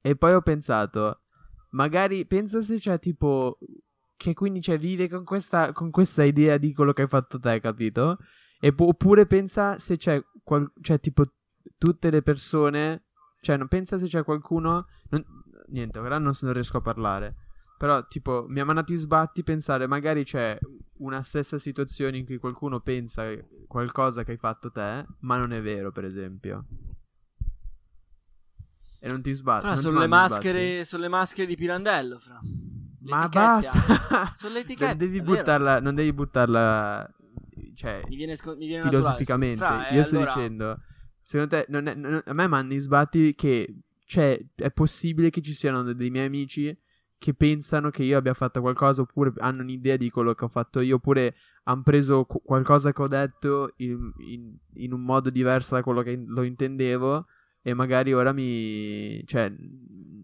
E 0.00 0.16
poi 0.16 0.32
ho 0.32 0.40
pensato, 0.42 1.22
magari 1.70 2.26
pensa 2.26 2.60
se 2.62 2.78
c'è 2.78 2.98
tipo. 2.98 3.58
Che 4.16 4.34
quindi 4.34 4.60
cioè, 4.60 4.78
vive 4.78 5.08
con 5.08 5.24
questa, 5.24 5.72
con 5.72 5.90
questa 5.90 6.22
idea 6.22 6.56
di 6.56 6.72
quello 6.72 6.92
che 6.92 7.02
hai 7.02 7.08
fatto 7.08 7.38
te, 7.40 7.60
capito? 7.60 8.18
E 8.60 8.72
pu- 8.72 8.86
oppure 8.88 9.26
pensa 9.26 9.78
se 9.80 9.96
c'è, 9.96 10.22
qual- 10.44 10.72
cioè, 10.80 11.00
tipo, 11.00 11.24
tutte 11.78 12.10
le 12.10 12.22
persone. 12.22 13.06
Cioè, 13.42 13.56
non 13.56 13.66
pensa 13.66 13.98
se 13.98 14.06
c'è 14.06 14.22
qualcuno. 14.22 14.86
non- 15.10 15.24
niente, 15.66 15.98
ora 15.98 16.16
non, 16.18 16.32
non 16.40 16.52
riesco 16.52 16.76
a 16.76 16.80
parlare. 16.80 17.34
Però, 17.76 18.06
tipo, 18.06 18.46
mi 18.48 18.60
ha 18.60 18.64
mandato 18.64 18.92
i 18.92 18.96
sbatti 18.96 19.42
pensare, 19.42 19.88
magari 19.88 20.22
c'è 20.22 20.56
una 20.98 21.20
stessa 21.22 21.58
situazione 21.58 22.18
in 22.18 22.24
cui 22.24 22.38
qualcuno 22.38 22.78
pensa 22.78 23.24
qualcosa 23.66 24.22
che 24.22 24.30
hai 24.30 24.36
fatto 24.36 24.70
te, 24.70 25.04
ma 25.20 25.36
non 25.38 25.52
è 25.52 25.60
vero, 25.60 25.90
per 25.90 26.04
esempio. 26.04 26.64
E 29.00 29.08
non 29.08 29.20
ti 29.22 29.32
sbatti. 29.32 29.66
Fra, 29.66 29.74
sono 29.74 29.98
le 29.98 30.06
maschere, 30.06 30.84
sono 30.84 31.02
le 31.02 31.08
maschere 31.08 31.48
di 31.48 31.56
Pirandello, 31.56 32.20
fra. 32.20 32.38
Le 32.40 33.10
Ma 33.10 33.26
basta. 33.28 34.30
Sono 34.32 34.54
le 34.54 34.60
etichette. 34.62 34.86
Non 34.94 34.96
devi 34.98 35.20
buttarla, 35.20 35.80
non 35.80 35.94
devi 35.96 36.12
buttarla, 36.12 37.12
cioè, 37.74 38.02
Mi 38.06 38.14
viene, 38.14 38.36
sco- 38.36 38.54
mi 38.56 38.66
viene 38.68 38.84
filosoficamente. 38.88 39.56
Fra, 39.56 39.88
Io 39.90 40.00
eh, 40.00 40.04
sto 40.04 40.16
allora- 40.18 40.32
dicendo, 40.34 40.80
secondo 41.22 41.56
te, 41.56 41.66
non 41.68 41.86
è- 41.86 41.94
non- 41.94 42.20
a 42.24 42.32
me 42.32 42.46
mandi 42.46 42.78
sbatti 42.78 43.34
che, 43.34 43.74
cioè, 44.04 44.38
è 44.54 44.70
possibile 44.70 45.30
che 45.30 45.40
ci 45.40 45.52
siano 45.52 45.82
dei 45.92 46.10
miei 46.10 46.26
amici 46.26 46.76
che 47.18 47.34
pensano 47.34 47.90
che 47.90 48.02
io 48.02 48.18
abbia 48.18 48.34
fatto 48.34 48.60
qualcosa 48.60 49.02
oppure 49.02 49.32
hanno 49.38 49.62
un'idea 49.62 49.96
di 49.96 50.10
quello 50.10 50.34
che 50.34 50.44
ho 50.44 50.48
fatto 50.48 50.80
io 50.80 50.96
oppure 50.96 51.36
hanno 51.64 51.82
preso 51.82 52.24
qu- 52.24 52.42
qualcosa 52.42 52.92
che 52.92 53.00
ho 53.00 53.06
detto 53.06 53.72
in, 53.76 54.10
in- 54.26 54.56
in 54.74 54.92
un 54.92 55.02
modo 55.02 55.30
diverso 55.30 55.74
da 55.76 55.82
quello 55.84 56.02
che 56.02 56.10
in- 56.10 56.24
lo 56.26 56.42
intendevo 56.42 57.26
e 57.62 57.74
magari 57.74 58.12
ora 58.12 58.32
mi... 58.32 59.22
cioè, 59.24 59.52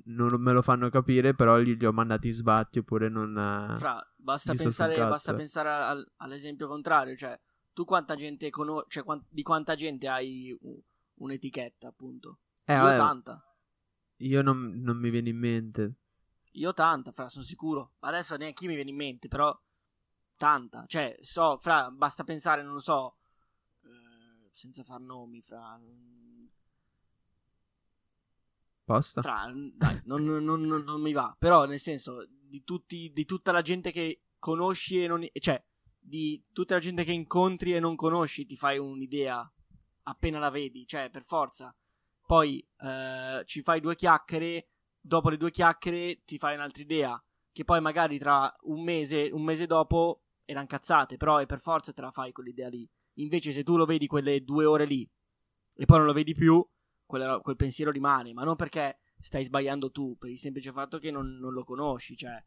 non 0.07 0.40
me 0.40 0.53
lo 0.53 0.62
fanno 0.62 0.88
capire, 0.90 1.34
però 1.34 1.61
gli, 1.61 1.76
li 1.76 1.86
ho 1.86 1.92
mandati 1.92 2.30
sbatti 2.30 2.80
oppure 2.80 3.09
non... 3.09 3.32
Fra, 3.78 4.05
basta 4.16 4.53
gli 4.53 4.57
pensare, 4.64 4.94
basta 5.09 5.30
pensare 5.38 5.68
al- 5.68 6.12
all'esempio 6.16 6.66
contrario, 6.66 7.14
cioè 7.14 7.38
tu 7.72 7.84
quanta 7.84 8.16
gente 8.16 8.51
conosci, 8.51 8.86
cioè 8.88 9.05
quan- 9.05 9.24
di 9.28 9.42
quanta 9.42 9.74
gente 9.76 10.09
hai 10.09 10.57
u- 10.61 10.82
un'etichetta, 11.18 11.88
appunto. 11.88 12.40
eh, 12.64 12.74
Io 12.74 12.80
vabbè, 12.80 12.96
tanta. 12.96 13.42
io 14.16 14.42
non, 14.42 14.80
non 14.82 14.96
mi 14.98 15.10
viene 15.10 15.28
in 15.30 15.38
mente. 15.38 15.94
Io 16.52 16.72
tanta, 16.72 17.12
fra, 17.12 17.28
sono 17.28 17.44
sicuro. 17.44 17.92
Adesso 18.00 18.36
neanche 18.36 18.66
mi 18.66 18.74
viene 18.74 18.90
in 18.90 18.96
mente, 18.96 19.28
però 19.28 19.56
tanta. 20.36 20.84
Cioè, 20.86 21.16
so, 21.20 21.56
fra, 21.58 21.90
basta 21.90 22.24
pensare, 22.24 22.62
non 22.62 22.72
lo 22.72 22.80
so, 22.80 23.16
eh, 23.84 24.48
senza 24.52 24.82
far 24.82 25.00
nomi, 25.00 25.40
fra... 25.42 25.80
Posta? 28.84 29.20
Fra, 29.20 29.52
dai, 29.74 30.00
non- 30.04 30.24
non- 30.24 30.62
non 30.66 31.00
mi 31.00 31.12
va. 31.12 31.34
Però, 31.38 31.66
nel 31.66 31.78
senso, 31.78 32.26
di, 32.28 32.64
tutti, 32.64 33.12
di 33.12 33.24
tutta 33.26 33.52
la 33.52 33.60
gente 33.62 33.90
che 33.92 34.22
conosci 34.38 35.02
e 35.02 35.06
non... 35.06 35.24
Cioè, 35.32 35.62
di 36.00 36.42
tutta 36.52 36.74
la 36.74 36.80
gente 36.80 37.04
che 37.04 37.12
incontri 37.12 37.74
e 37.74 37.80
non 37.80 37.94
conosci, 37.94 38.46
ti 38.46 38.56
fai 38.56 38.78
un'idea 38.78 39.50
appena 40.09 40.38
la 40.38 40.50
vedi. 40.50 40.86
Cioè, 40.86 41.11
per 41.11 41.22
forza. 41.22 41.74
Poi 42.26 42.66
eh, 42.80 43.42
ci 43.44 43.62
fai 43.62 43.80
due 43.80 43.94
chiacchiere, 43.94 44.68
dopo 45.00 45.30
le 45.30 45.36
due 45.36 45.50
chiacchiere 45.50 46.22
ti 46.24 46.38
fai 46.38 46.54
un'altra 46.54 46.82
idea. 46.82 47.22
Che 47.50 47.64
poi 47.64 47.80
magari 47.80 48.18
tra 48.18 48.54
un 48.62 48.82
mese, 48.82 49.30
un 49.32 49.42
mese 49.42 49.66
dopo 49.66 50.22
erano 50.44 50.66
cazzate, 50.66 51.16
però 51.16 51.38
è 51.38 51.46
per 51.46 51.59
forza 51.59 51.92
te 51.92 52.02
la 52.02 52.11
fai 52.11 52.32
quell'idea 52.32 52.68
lì. 52.68 52.88
Invece 53.14 53.52
se 53.52 53.64
tu 53.64 53.76
lo 53.76 53.84
vedi 53.84 54.06
quelle 54.06 54.44
due 54.44 54.64
ore 54.64 54.84
lì 54.84 55.09
e 55.74 55.84
poi 55.84 55.98
non 55.98 56.06
lo 56.06 56.12
vedi 56.12 56.34
più, 56.34 56.64
quella- 57.04 57.40
quel 57.40 57.56
pensiero 57.56 57.90
rimane, 57.90 58.32
ma 58.32 58.44
non 58.44 58.56
perché 58.56 58.98
stai 59.20 59.44
sbagliando 59.44 59.90
tu, 59.90 60.16
per 60.16 60.30
il 60.30 60.38
semplice 60.38 60.72
fatto 60.72 60.98
che 60.98 61.11
non, 61.11 61.38
non 61.38 61.52
lo 61.52 61.64
conosci, 61.64 62.16
cioè 62.16 62.42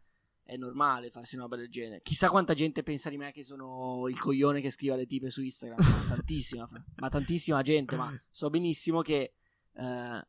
è 0.52 0.58
normale 0.58 1.10
farsi 1.10 1.36
una 1.36 1.46
roba 1.46 1.56
del 1.56 1.70
genere. 1.70 2.02
Chissà 2.02 2.30
quanta 2.30 2.54
gente 2.54 2.84
pensa 2.84 3.10
di 3.10 3.16
me 3.16 3.32
che 3.32 3.42
sono 3.42 4.10
il 4.10 4.20
coglione 4.20 4.60
che 4.60 4.70
scrive 4.70 4.96
alle 4.96 5.06
tipe 5.06 5.30
su 5.30 5.42
Instagram, 5.42 5.80
ma 5.80 6.04
tantissima, 6.14 6.68
ma 6.96 7.08
tantissima 7.08 7.62
gente, 7.62 7.96
ma 7.96 8.14
so 8.30 8.50
benissimo 8.50 9.00
che 9.00 9.34
eh, 9.72 10.28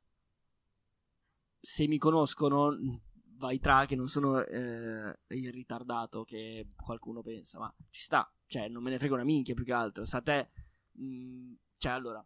se 1.59 1.89
mi 1.89 1.99
conoscono 1.99 3.01
vai 3.35 3.59
tra 3.59 3.85
che 3.85 3.97
non 3.97 4.07
sono 4.07 4.41
eh, 4.45 5.19
il 5.27 5.53
ritardato 5.53 6.23
che 6.23 6.69
qualcuno 6.77 7.21
pensa, 7.21 7.59
ma 7.59 7.75
ci 7.91 8.03
sta, 8.03 8.33
cioè 8.47 8.69
non 8.69 8.85
me 8.85 8.91
ne 8.91 8.99
frega 8.99 9.15
una 9.15 9.25
minchia 9.25 9.55
più 9.55 9.65
che 9.65 9.73
altro, 9.73 10.05
sa 10.05 10.21
te, 10.21 10.51
mh, 10.93 11.55
cioè 11.79 11.91
allora, 11.91 12.25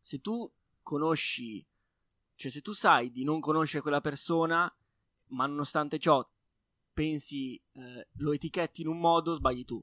se 0.00 0.22
tu 0.22 0.50
conosci, 0.80 1.62
cioè 2.36 2.50
se 2.50 2.62
tu 2.62 2.72
sai 2.72 3.10
di 3.10 3.22
non 3.22 3.40
conoscere 3.40 3.82
quella 3.82 4.00
persona, 4.00 4.74
ma 5.28 5.46
nonostante 5.46 5.98
ciò 5.98 6.26
pensi, 6.96 7.60
eh, 7.74 8.08
lo 8.16 8.32
etichetti 8.32 8.80
in 8.80 8.88
un 8.88 8.98
modo, 8.98 9.34
sbagli 9.34 9.64
tu. 9.64 9.82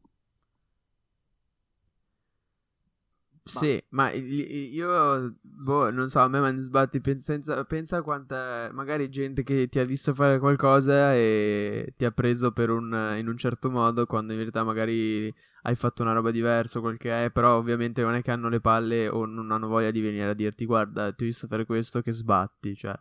Sì, 3.46 3.82
ma 3.90 4.10
io, 4.12 5.36
boh, 5.42 5.92
non 5.92 6.10
so, 6.10 6.20
a 6.20 6.30
me 6.30 6.40
mi 6.54 6.62
sbatti, 6.62 7.02
pensa, 7.02 7.66
pensa 7.66 8.02
quanta, 8.02 8.70
magari 8.72 9.10
gente 9.10 9.44
che 9.44 9.68
ti 9.68 9.80
ha 9.80 9.84
visto 9.84 10.14
fare 10.14 10.40
qualcosa 10.40 11.14
e 11.14 11.94
ti 11.98 12.06
ha 12.06 12.12
preso 12.12 12.54
un, 12.56 13.16
in 13.18 13.28
un 13.28 13.36
certo 13.38 13.70
modo, 13.70 14.06
quando 14.06 14.32
in 14.32 14.40
verità 14.40 14.64
magari 14.64 15.34
hai 15.64 15.76
fatto 15.76 16.04
una 16.04 16.14
roba 16.14 16.32
diversa 16.32 16.80
quel 16.80 16.98
che 16.98 17.26
è, 17.26 17.32
però 17.32 17.58
ovviamente 17.58 18.02
non 18.02 18.14
è 18.16 18.22
che 18.22 18.32
hanno 18.32 18.48
le 18.48 18.62
palle 18.62 19.10
o 19.10 19.26
non 19.26 19.52
hanno 19.52 19.68
voglia 19.68 19.92
di 19.92 20.00
venire 20.00 20.30
a 20.30 20.34
dirti, 20.34 20.66
guarda, 20.66 21.12
ti 21.12 21.24
ho 21.24 21.28
visto 21.28 21.48
fare 21.48 21.66
questo 21.66 22.02
che 22.02 22.14
sbatti, 22.14 22.76
cioè, 22.78 22.96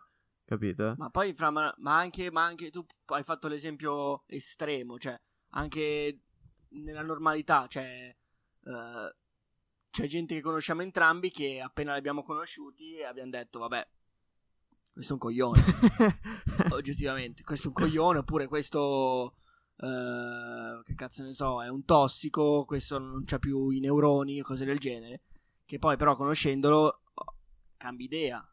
capito? 0.45 0.95
Ma 0.97 1.09
poi, 1.09 1.33
fra, 1.33 1.49
ma, 1.49 1.73
ma 1.77 1.97
anche, 1.97 2.31
ma 2.31 2.43
anche 2.43 2.69
tu 2.69 2.85
hai 3.07 3.23
fatto 3.23 3.47
l'esempio 3.47 4.23
estremo, 4.27 4.97
cioè, 4.97 5.19
anche 5.49 6.19
nella 6.69 7.01
normalità, 7.01 7.67
cioè, 7.67 8.15
eh, 8.63 9.15
c'è 9.89 10.07
gente 10.07 10.33
che 10.33 10.41
conosciamo 10.41 10.81
entrambi 10.81 11.29
che 11.29 11.61
appena 11.61 11.91
li 11.91 11.99
abbiamo 11.99 12.23
conosciuti 12.23 13.03
abbiamo 13.03 13.29
detto, 13.29 13.59
vabbè, 13.59 13.87
questo 14.93 15.11
è 15.11 15.13
un 15.13 15.19
coglione, 15.19 15.61
oggettivamente, 16.71 17.43
questo 17.43 17.65
è 17.65 17.67
un 17.69 17.73
coglione, 17.73 18.19
oppure 18.19 18.47
questo, 18.47 19.37
eh, 19.77 20.81
che 20.83 20.93
cazzo 20.95 21.23
ne 21.23 21.33
so, 21.33 21.63
è 21.63 21.67
un 21.67 21.83
tossico, 21.83 22.63
questo 22.65 22.99
non 22.99 23.23
c'ha 23.25 23.39
più 23.39 23.69
i 23.69 23.79
neuroni, 23.79 24.41
cose 24.41 24.65
del 24.65 24.79
genere, 24.79 25.21
che 25.65 25.79
poi 25.79 25.97
però 25.97 26.15
conoscendolo 26.15 27.01
oh, 27.13 27.37
cambi 27.77 28.03
idea, 28.03 28.47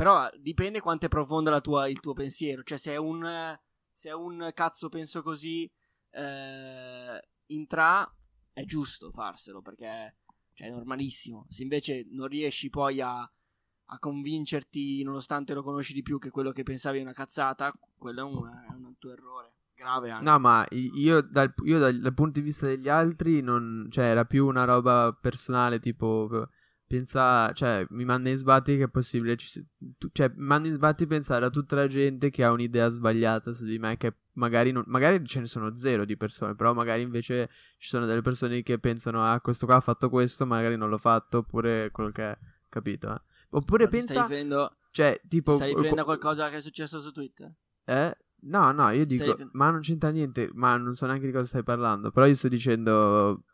però 0.00 0.30
dipende 0.38 0.80
quanto 0.80 1.04
è 1.04 1.08
profondo 1.10 1.60
tua- 1.60 1.86
il 1.86 2.00
tuo 2.00 2.14
pensiero. 2.14 2.62
Cioè, 2.62 2.78
se 2.78 2.92
è 2.92 2.96
un, 2.96 3.54
se 3.92 4.08
è 4.08 4.14
un 4.14 4.50
cazzo 4.54 4.88
penso 4.88 5.20
così 5.20 5.70
eh, 6.12 7.28
intra, 7.48 8.10
è 8.50 8.64
giusto 8.64 9.10
farselo 9.10 9.60
perché 9.60 10.16
cioè, 10.54 10.68
è 10.68 10.70
normalissimo. 10.70 11.44
Se 11.50 11.60
invece 11.60 12.06
non 12.12 12.28
riesci 12.28 12.70
poi 12.70 13.02
a, 13.02 13.18
a 13.20 13.98
convincerti, 13.98 15.02
nonostante 15.02 15.52
lo 15.52 15.62
conosci 15.62 15.92
di 15.92 16.00
più, 16.00 16.18
che 16.18 16.30
quello 16.30 16.50
che 16.50 16.62
pensavi 16.62 17.00
è 17.00 17.02
una 17.02 17.12
cazzata, 17.12 17.70
quello 17.98 18.20
è 18.20 18.24
un, 18.24 18.48
è 18.70 18.72
un 18.72 18.96
tuo 18.96 19.12
errore. 19.12 19.56
Grave 19.74 20.12
anche. 20.12 20.24
No, 20.24 20.38
ma 20.38 20.66
io, 20.70 21.20
dal, 21.20 21.52
io 21.64 21.78
dal, 21.78 21.98
dal 21.98 22.14
punto 22.14 22.38
di 22.38 22.46
vista 22.46 22.64
degli 22.64 22.88
altri, 22.88 23.42
non, 23.42 23.86
cioè, 23.90 24.06
era 24.06 24.24
più 24.24 24.46
una 24.46 24.64
roba 24.64 25.14
personale, 25.20 25.78
tipo, 25.78 26.48
pensa, 26.90 27.52
cioè, 27.52 27.86
mi 27.90 28.04
manda 28.04 28.30
in 28.30 28.34
sbatti 28.36 28.76
che 28.76 28.82
è 28.82 28.88
possibile, 28.88 29.36
si- 29.38 29.64
tu- 29.96 30.08
cioè, 30.10 30.28
mi 30.34 30.44
manda 30.46 30.66
in 30.66 30.74
sbatti 30.74 31.06
pensare 31.06 31.44
a 31.44 31.50
tutta 31.50 31.76
la 31.76 31.86
gente 31.86 32.30
che 32.30 32.42
ha 32.42 32.50
un'idea 32.50 32.88
sbagliata 32.88 33.52
su 33.52 33.64
di 33.64 33.78
me, 33.78 33.96
che 33.96 34.12
magari, 34.32 34.72
non, 34.72 34.82
magari 34.88 35.24
ce 35.24 35.38
ne 35.38 35.46
sono 35.46 35.72
zero 35.76 36.04
di 36.04 36.16
persone, 36.16 36.56
però 36.56 36.74
magari 36.74 37.02
invece 37.02 37.48
ci 37.78 37.88
sono 37.88 38.06
delle 38.06 38.22
persone 38.22 38.62
che 38.62 38.80
pensano, 38.80 39.22
ah, 39.24 39.40
questo 39.40 39.66
qua 39.66 39.76
ha 39.76 39.80
fatto 39.80 40.08
questo, 40.08 40.46
magari 40.46 40.76
non 40.76 40.88
l'ho 40.88 40.98
fatto, 40.98 41.38
oppure 41.38 41.92
quello 41.92 42.10
che 42.10 42.22
è, 42.32 42.38
capito? 42.68 43.14
eh? 43.14 43.20
Oppure 43.50 43.84
Ma 43.84 43.90
pensa, 43.90 44.06
Stai 44.12 44.22
riferendo, 44.22 44.76
cioè, 44.90 45.20
tipo... 45.28 45.52
stai 45.52 45.68
riferendo 45.68 46.00
a 46.00 46.04
co- 46.04 46.18
qualcosa 46.18 46.48
che 46.50 46.56
è 46.56 46.60
successo 46.60 46.98
su 46.98 47.12
Twitter? 47.12 47.54
eh? 47.84 48.16
No, 48.42 48.72
no, 48.72 48.88
io 48.88 49.04
dico, 49.04 49.36
ma 49.52 49.70
non 49.70 49.80
c'entra 49.80 50.08
niente, 50.08 50.48
ma 50.54 50.76
non 50.76 50.94
so 50.94 51.04
neanche 51.06 51.26
di 51.26 51.32
cosa 51.32 51.44
stai 51.44 51.62
parlando, 51.62 52.10
però 52.10 52.26
io 52.26 52.34
sto 52.34 52.48
dicendo, 52.48 53.44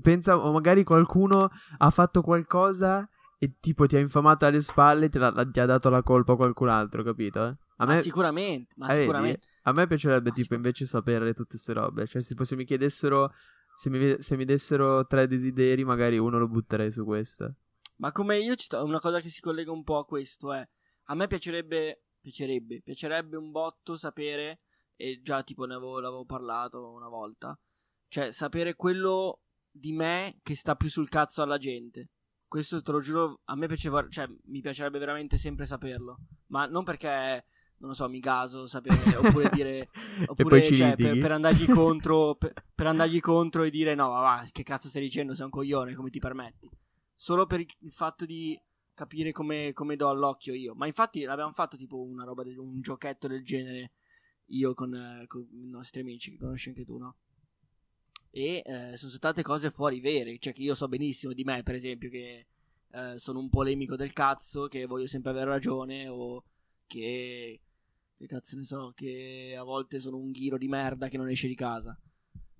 pensa, 0.00 0.36
o 0.38 0.52
magari 0.52 0.84
qualcuno 0.84 1.48
ha 1.78 1.90
fatto 1.90 2.22
qualcosa 2.22 3.08
e 3.38 3.56
tipo 3.60 3.86
ti 3.86 3.96
ha 3.96 3.98
infamato 3.98 4.46
alle 4.46 4.60
spalle 4.60 5.10
e 5.12 5.18
l'ha- 5.18 5.48
ti 5.50 5.60
ha 5.60 5.66
dato 5.66 5.90
la 5.90 6.02
colpa 6.02 6.32
a 6.32 6.36
qualcun 6.36 6.68
altro, 6.68 7.02
capito? 7.02 7.46
eh? 7.46 7.50
A 7.76 7.86
Ma 7.86 7.92
me, 7.94 8.02
sicuramente, 8.02 8.74
ma 8.76 8.86
vedi? 8.86 9.00
sicuramente. 9.02 9.46
a 9.62 9.72
me 9.72 9.86
piacerebbe 9.86 10.28
Ma 10.28 10.34
tipo 10.34 10.42
sicur- 10.42 10.56
invece 10.58 10.86
sapere 10.86 11.32
tutte 11.34 11.50
queste 11.50 11.72
robe, 11.72 12.06
cioè 12.06 12.22
se, 12.22 12.36
se 12.40 12.56
mi 12.56 12.64
chiedessero, 12.64 13.32
se 13.74 13.90
mi, 13.90 14.14
se 14.20 14.36
mi 14.36 14.44
dessero 14.44 15.06
tre 15.06 15.26
desideri, 15.26 15.84
magari 15.84 16.18
uno 16.18 16.38
lo 16.38 16.48
butterei 16.48 16.90
su 16.92 17.04
questo. 17.04 17.54
Ma 17.96 18.12
come 18.12 18.38
io 18.38 18.54
ci 18.54 18.64
sto, 18.64 18.84
una 18.84 19.00
cosa 19.00 19.20
che 19.20 19.28
si 19.28 19.40
collega 19.40 19.70
un 19.72 19.82
po' 19.84 19.98
a 19.98 20.04
questo 20.04 20.52
è, 20.52 20.66
a 21.06 21.14
me 21.14 21.26
piacerebbe, 21.26 22.04
piacerebbe, 22.20 22.80
piacerebbe 22.82 23.36
un 23.36 23.50
botto 23.50 23.96
sapere, 23.96 24.60
e 24.96 25.20
già 25.22 25.42
tipo 25.42 25.64
ne 25.64 25.74
avevo, 25.74 25.98
l'avevo 26.00 26.24
parlato 26.24 26.90
una 26.92 27.08
volta, 27.08 27.58
cioè 28.08 28.30
sapere 28.30 28.74
quello 28.74 29.40
di 29.72 29.92
me 29.92 30.38
che 30.42 30.54
sta 30.54 30.76
più 30.76 30.88
sul 30.88 31.08
cazzo 31.08 31.42
alla 31.42 31.58
gente. 31.58 32.10
Questo 32.46 32.82
te 32.82 32.92
lo 32.92 33.00
giuro, 33.00 33.40
a 33.44 33.56
me 33.56 33.66
piaceva, 33.66 34.06
cioè 34.08 34.28
mi 34.44 34.60
piacerebbe 34.60 34.98
veramente 34.98 35.38
sempre 35.38 35.64
saperlo, 35.64 36.18
ma 36.48 36.66
non 36.66 36.84
perché, 36.84 37.46
non 37.78 37.88
lo 37.88 37.94
so, 37.94 38.10
mi 38.10 38.18
gaso 38.18 38.66
sapere, 38.66 39.16
oppure 39.16 39.48
dire, 39.50 39.88
oppure 40.26 40.62
cioè, 40.62 40.94
per, 40.94 41.18
per 41.18 41.32
andargli 41.32 41.64
contro, 41.72 42.34
per, 42.34 42.52
per 42.74 42.86
andargli 42.86 43.20
contro 43.20 43.62
e 43.62 43.70
dire 43.70 43.94
no, 43.94 44.08
va, 44.10 44.20
va, 44.20 44.48
che 44.52 44.62
cazzo 44.62 44.88
stai 44.88 45.00
dicendo, 45.00 45.34
sei 45.34 45.46
un 45.46 45.50
coglione, 45.50 45.94
come 45.94 46.10
ti 46.10 46.18
permetti? 46.18 46.68
Solo 47.14 47.46
per 47.46 47.60
il 47.60 47.92
fatto 47.92 48.26
di 48.26 48.60
capire 48.92 49.32
come, 49.32 49.72
come 49.72 49.96
do 49.96 50.10
all'occhio 50.10 50.52
io. 50.52 50.74
Ma 50.74 50.86
infatti 50.86 51.22
l'abbiamo 51.22 51.52
fatto 51.52 51.78
tipo 51.78 52.02
una 52.02 52.24
roba, 52.24 52.42
del- 52.42 52.58
un 52.58 52.82
giochetto 52.82 53.28
del 53.28 53.44
genere 53.44 53.92
io 54.46 54.74
con, 54.74 55.24
con 55.26 55.40
i 55.52 55.68
nostri 55.70 56.02
amici 56.02 56.32
che 56.32 56.36
conosci 56.36 56.68
anche 56.68 56.84
tu, 56.84 56.98
no? 56.98 57.16
E 58.34 58.62
eh, 58.64 58.96
sono 58.96 59.12
state 59.12 59.42
cose 59.42 59.70
fuori 59.70 60.00
vere, 60.00 60.38
cioè 60.38 60.54
che 60.54 60.62
io 60.62 60.74
so 60.74 60.88
benissimo 60.88 61.34
di 61.34 61.44
me, 61.44 61.62
per 61.62 61.74
esempio, 61.74 62.08
che 62.08 62.46
eh, 62.90 63.18
sono 63.18 63.38
un 63.38 63.50
polemico 63.50 63.94
del 63.94 64.14
cazzo, 64.14 64.68
che 64.68 64.86
voglio 64.86 65.06
sempre 65.06 65.30
avere 65.30 65.50
ragione 65.50 66.08
o 66.08 66.42
che... 66.86 67.60
Che 68.16 68.26
cazzo 68.26 68.56
ne 68.56 68.64
so, 68.64 68.92
che 68.94 69.54
a 69.58 69.64
volte 69.64 69.98
sono 69.98 70.16
un 70.16 70.30
ghiro 70.30 70.56
di 70.56 70.68
merda 70.68 71.08
che 71.08 71.18
non 71.18 71.28
esce 71.28 71.48
di 71.48 71.56
casa. 71.56 71.98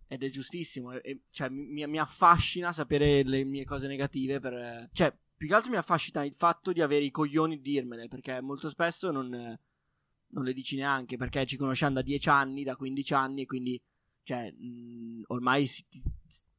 Ed 0.08 0.22
è 0.22 0.28
giustissimo, 0.28 0.92
e- 0.92 1.22
cioè 1.30 1.48
mi, 1.48 1.86
mi 1.86 1.98
affascina 1.98 2.72
sapere 2.72 3.22
le 3.22 3.44
mie 3.44 3.64
cose 3.64 3.86
negative 3.86 4.40
per... 4.40 4.90
Cioè, 4.92 5.16
più 5.36 5.48
che 5.48 5.54
altro 5.54 5.70
mi 5.70 5.76
affascina 5.76 6.24
il 6.24 6.34
fatto 6.34 6.72
di 6.72 6.82
avere 6.82 7.04
i 7.04 7.10
coglioni 7.10 7.56
di 7.56 7.70
dirmele, 7.70 8.08
perché 8.08 8.40
molto 8.40 8.68
spesso 8.68 9.10
non, 9.10 9.28
non 9.28 10.44
le 10.44 10.52
dici 10.52 10.76
neanche, 10.76 11.16
perché 11.16 11.46
ci 11.46 11.56
conosciamo 11.56 11.94
da 11.94 12.02
10 12.02 12.28
anni, 12.28 12.62
da 12.62 12.76
15 12.76 13.14
anni, 13.14 13.42
e 13.42 13.46
quindi 13.46 13.80
cioè, 14.22 14.52
mh, 14.52 15.24
ormai 15.28 15.66
si, 15.66 15.84
ti, 15.88 16.02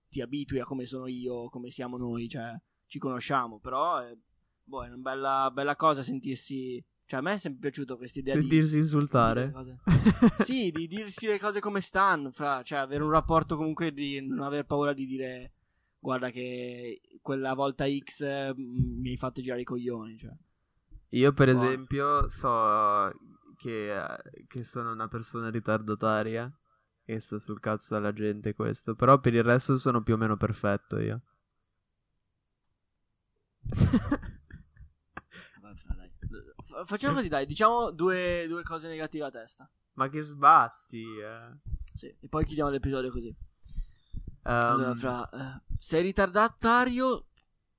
ti 0.09 0.21
abitui 0.21 0.59
a 0.59 0.65
come 0.65 0.85
sono 0.85 1.07
io, 1.07 1.49
come 1.49 1.69
siamo 1.69 1.97
noi, 1.97 2.27
cioè, 2.27 2.59
ci 2.87 2.99
conosciamo, 2.99 3.59
però 3.59 3.99
è, 3.99 4.15
boh, 4.63 4.85
è 4.85 4.87
una 4.87 4.97
bella, 4.97 5.51
bella 5.51 5.75
cosa 5.75 6.01
sentirsi... 6.01 6.83
Cioè, 7.05 7.19
a 7.19 7.21
me 7.23 7.33
è 7.33 7.37
sempre 7.37 7.69
piaciuto 7.69 7.97
questa 7.97 8.19
idea 8.19 8.33
Sentirsi 8.33 8.75
di... 8.75 8.81
insultare? 8.81 9.51
di 9.51 10.43
sì, 10.43 10.71
di 10.71 10.87
dirsi 10.87 11.27
le 11.27 11.37
cose 11.37 11.59
come 11.59 11.81
stanno, 11.81 12.31
fra, 12.31 12.61
cioè 12.63 12.79
avere 12.79 13.03
un 13.03 13.09
rapporto 13.11 13.55
comunque 13.55 13.91
di 13.91 14.25
non 14.25 14.41
aver 14.41 14.65
paura 14.65 14.93
di 14.93 15.05
dire 15.05 15.51
guarda 15.99 16.29
che 16.29 17.01
quella 17.21 17.53
volta 17.53 17.85
X 17.87 18.21
eh, 18.21 18.53
mi 18.55 19.09
hai 19.09 19.17
fatto 19.17 19.41
girare 19.41 19.61
i 19.61 19.65
coglioni, 19.65 20.17
cioè. 20.17 20.31
Io, 21.09 21.31
per 21.33 21.51
Buono. 21.51 21.67
esempio, 21.67 22.27
so 22.29 23.11
che, 23.57 23.95
che 24.47 24.63
sono 24.63 24.91
una 24.91 25.07
persona 25.07 25.49
ritardataria 25.49 26.51
e 27.05 27.19
sta 27.19 27.37
sul 27.39 27.59
cazzo 27.59 27.95
alla 27.95 28.13
gente 28.13 28.53
questo, 28.53 28.95
però 28.95 29.19
per 29.19 29.33
il 29.33 29.43
resto 29.43 29.77
sono 29.77 30.01
più 30.03 30.13
o 30.13 30.17
meno 30.17 30.37
perfetto 30.37 30.99
io. 30.99 31.21
F- 36.63 36.85
facciamo 36.85 37.15
così, 37.15 37.27
dai, 37.27 37.45
diciamo 37.45 37.91
due, 37.91 38.45
due 38.47 38.63
cose 38.63 38.87
negative 38.87 39.25
a 39.25 39.29
testa. 39.29 39.69
Ma 39.93 40.09
che 40.09 40.21
sbatti, 40.21 41.03
eh. 41.19 41.57
Sì, 41.93 42.07
e 42.19 42.27
poi 42.27 42.45
chiudiamo 42.45 42.69
l'episodio 42.69 43.11
così. 43.11 43.27
Um, 44.43 44.51
Allora, 44.51 44.95
fra, 44.95 45.29
eh, 45.29 45.61
sei 45.77 46.01
ritardatario, 46.03 47.27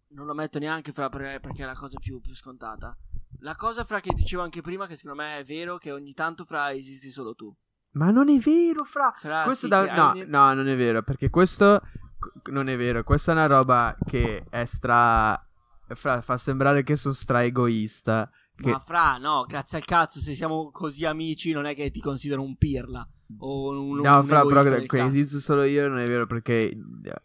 non 0.08 0.26
lo 0.26 0.34
metto 0.34 0.58
neanche 0.58 0.92
fra 0.92 1.08
per- 1.08 1.40
perché 1.40 1.62
è 1.62 1.66
la 1.66 1.74
cosa 1.74 1.98
più, 1.98 2.20
più 2.20 2.34
scontata. 2.34 2.96
La 3.40 3.56
cosa 3.56 3.84
fra 3.84 4.00
che 4.00 4.14
dicevo 4.14 4.42
anche 4.42 4.60
prima, 4.62 4.86
che 4.86 4.94
secondo 4.96 5.22
me 5.22 5.38
è 5.38 5.44
vero, 5.44 5.76
che 5.76 5.90
ogni 5.92 6.14
tanto 6.14 6.44
fra 6.44 6.72
esisti 6.72 7.10
solo 7.10 7.34
tu. 7.34 7.54
Ma 7.94 8.10
non 8.10 8.28
è 8.28 8.38
vero, 8.38 8.84
fra. 8.84 9.12
Fra, 9.14 9.42
questo 9.42 9.66
sì, 9.66 9.68
da- 9.68 9.84
che 9.84 9.90
hai 9.90 10.26
no, 10.26 10.46
no, 10.46 10.54
non 10.54 10.68
è 10.68 10.76
vero, 10.76 11.02
perché 11.02 11.30
questo 11.30 11.80
non 12.50 12.68
è 12.68 12.76
vero. 12.76 13.02
Questa 13.04 13.32
è 13.32 13.34
una 13.34 13.46
roba 13.46 13.96
che 14.06 14.44
è 14.48 14.64
stra... 14.64 15.40
fra- 15.88 16.20
fa 16.20 16.36
sembrare 16.36 16.82
che 16.82 16.96
sono 16.96 17.14
stra 17.14 17.44
egoista. 17.44 18.30
Che... 18.56 18.70
Ma 18.70 18.78
fra, 18.78 19.16
no, 19.18 19.44
grazie 19.46 19.78
al 19.78 19.84
cazzo, 19.84 20.20
se 20.20 20.34
siamo 20.34 20.70
così 20.70 21.04
amici 21.04 21.52
non 21.52 21.66
è 21.66 21.74
che 21.74 21.90
ti 21.90 22.00
considero 22.00 22.42
un 22.42 22.56
pirla. 22.56 23.06
O 23.38 23.70
un, 23.70 24.00
No, 24.00 24.18
un 24.18 24.24
fra, 24.24 24.44
però 24.44 24.62
che 24.62 25.02
esisto 25.02 25.40
solo 25.40 25.64
io 25.64 25.88
non 25.88 25.98
è 25.98 26.06
vero 26.06 26.26
perché 26.26 26.76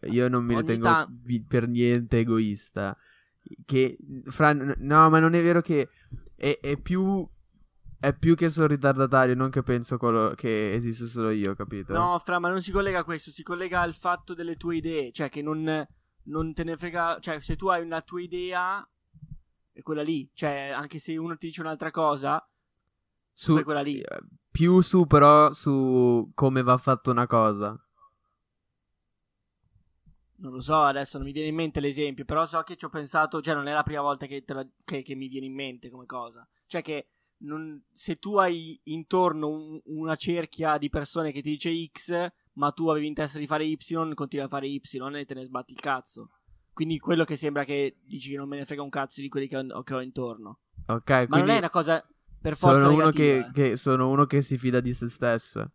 io 0.02 0.28
non 0.28 0.44
mi 0.44 0.54
Ogni 0.54 0.72
ritengo 0.72 1.06
vi- 1.22 1.44
per 1.44 1.68
niente 1.68 2.18
egoista. 2.18 2.96
Che, 3.64 3.96
fra, 4.26 4.52
no, 4.52 5.10
ma 5.10 5.18
non 5.18 5.34
è 5.34 5.42
vero 5.42 5.60
che 5.60 5.88
è, 6.36 6.58
è 6.60 6.76
più... 6.78 7.28
È 8.00 8.14
più 8.16 8.34
che 8.34 8.48
sono 8.48 8.66
ritardatario, 8.66 9.34
non 9.34 9.50
che 9.50 9.62
penso 9.62 9.98
quello 9.98 10.32
che 10.34 10.72
esisto 10.72 11.04
solo 11.06 11.28
io, 11.30 11.54
capito? 11.54 11.92
No, 11.92 12.18
fra, 12.18 12.38
ma 12.38 12.48
non 12.48 12.62
si 12.62 12.72
collega 12.72 13.00
a 13.00 13.04
questo, 13.04 13.30
si 13.30 13.42
collega 13.42 13.82
al 13.82 13.92
fatto 13.94 14.32
delle 14.32 14.56
tue 14.56 14.76
idee, 14.76 15.12
cioè 15.12 15.28
che 15.28 15.42
non, 15.42 15.86
non 16.24 16.54
te 16.54 16.64
ne 16.64 16.78
frega, 16.78 17.18
cioè 17.20 17.40
se 17.40 17.56
tu 17.56 17.68
hai 17.68 17.82
una 17.82 18.00
tua 18.00 18.22
idea 18.22 18.88
è 19.72 19.82
quella 19.82 20.02
lì, 20.02 20.30
cioè 20.32 20.72
anche 20.74 20.98
se 20.98 21.14
uno 21.18 21.36
ti 21.36 21.48
dice 21.48 21.60
un'altra 21.60 21.90
cosa, 21.90 22.42
Su- 23.32 23.58
è 23.58 23.62
quella 23.64 23.82
lì. 23.82 24.00
eh, 24.00 24.20
Più 24.50 24.80
su 24.80 25.06
però 25.06 25.52
su 25.52 26.30
come 26.34 26.62
va 26.62 26.78
fatta 26.78 27.10
una 27.10 27.26
cosa. 27.26 27.78
Non 30.36 30.52
lo 30.52 30.60
so, 30.62 30.76
adesso 30.80 31.18
non 31.18 31.26
mi 31.26 31.32
viene 31.34 31.48
in 31.48 31.54
mente 31.54 31.80
l'esempio, 31.80 32.24
però 32.24 32.46
so 32.46 32.62
che 32.62 32.76
ci 32.76 32.86
ho 32.86 32.88
pensato, 32.88 33.42
cioè 33.42 33.54
non 33.54 33.66
è 33.66 33.74
la 33.74 33.82
prima 33.82 34.00
volta 34.00 34.24
che, 34.24 34.42
la- 34.46 34.66
che- 34.84 35.02
che 35.02 35.14
mi 35.14 35.28
viene 35.28 35.44
in 35.46 35.54
mente 35.54 35.90
come 35.90 36.06
cosa. 36.06 36.48
Cioè 36.66 36.80
che 36.80 37.08
non- 37.40 37.82
se 37.92 38.16
tu 38.16 38.36
hai 38.36 38.78
intorno 38.84 39.48
un- 39.48 39.80
una 39.84 40.16
cerchia 40.16 40.78
di 40.78 40.88
persone 40.88 41.32
che 41.32 41.42
ti 41.42 41.50
dice 41.50 41.72
X, 41.92 42.28
ma 42.54 42.70
tu 42.72 42.88
avevi 42.88 43.06
in 43.06 43.14
testa 43.14 43.38
di 43.38 43.46
fare 43.46 43.64
Y, 43.64 43.76
continui 44.14 44.44
a 44.44 44.48
fare 44.48 44.66
Y 44.66 44.80
e 45.16 45.24
te 45.24 45.34
ne 45.34 45.44
sbatti 45.44 45.72
il 45.72 45.80
cazzo. 45.80 46.30
Quindi 46.72 46.98
quello 46.98 47.24
che 47.24 47.36
sembra 47.36 47.64
che 47.64 47.96
dici 48.02 48.30
che 48.30 48.36
non 48.36 48.48
me 48.48 48.56
ne 48.58 48.64
frega 48.64 48.82
un 48.82 48.88
cazzo 48.88 49.20
di 49.20 49.28
quelli 49.28 49.48
che 49.48 49.56
ho, 49.56 49.82
che 49.82 49.94
ho 49.94 50.00
intorno. 50.00 50.60
Ok, 50.86 51.26
Ma 51.28 51.38
non 51.38 51.48
è 51.48 51.58
una 51.58 51.70
cosa 51.70 52.04
per 52.40 52.56
forza 52.56 52.78
sono 52.80 52.94
uno 52.94 53.10
che, 53.10 53.50
che- 53.52 53.76
sono 53.76 54.08
uno 54.08 54.24
che 54.26 54.40
si 54.40 54.56
fida 54.56 54.80
di 54.80 54.92
se 54.92 55.08
stesso. 55.08 55.72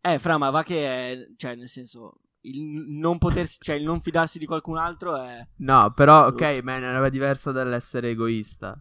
Eh, 0.00 0.18
fra, 0.18 0.36
ma 0.38 0.50
va 0.50 0.62
che 0.62 0.86
è, 0.86 1.18
cioè, 1.36 1.54
nel 1.54 1.68
senso, 1.68 2.20
il 2.42 2.60
non 2.88 3.18
potersi, 3.18 3.58
cioè, 3.60 3.76
il 3.76 3.84
non 3.84 4.00
fidarsi 4.00 4.38
di 4.38 4.44
qualcun 4.46 4.76
altro 4.76 5.16
è... 5.20 5.46
No, 5.58 5.92
però 5.94 6.26
ok, 6.26 6.60
ma 6.62 6.74
è 6.74 6.78
una 6.78 6.92
roba 6.92 7.08
diversa 7.08 7.52
dall'essere 7.52 8.10
egoista. 8.10 8.78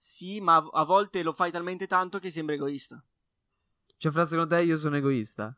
Sì, 0.00 0.40
ma 0.40 0.58
a 0.58 0.84
volte 0.84 1.24
lo 1.24 1.32
fai 1.32 1.50
talmente 1.50 1.88
tanto 1.88 2.20
che 2.20 2.30
sembra 2.30 2.54
egoista. 2.54 3.04
Cioè, 3.96 4.12
fra 4.12 4.24
secondo 4.26 4.54
te 4.54 4.62
io 4.62 4.76
sono 4.76 4.94
egoista? 4.94 5.52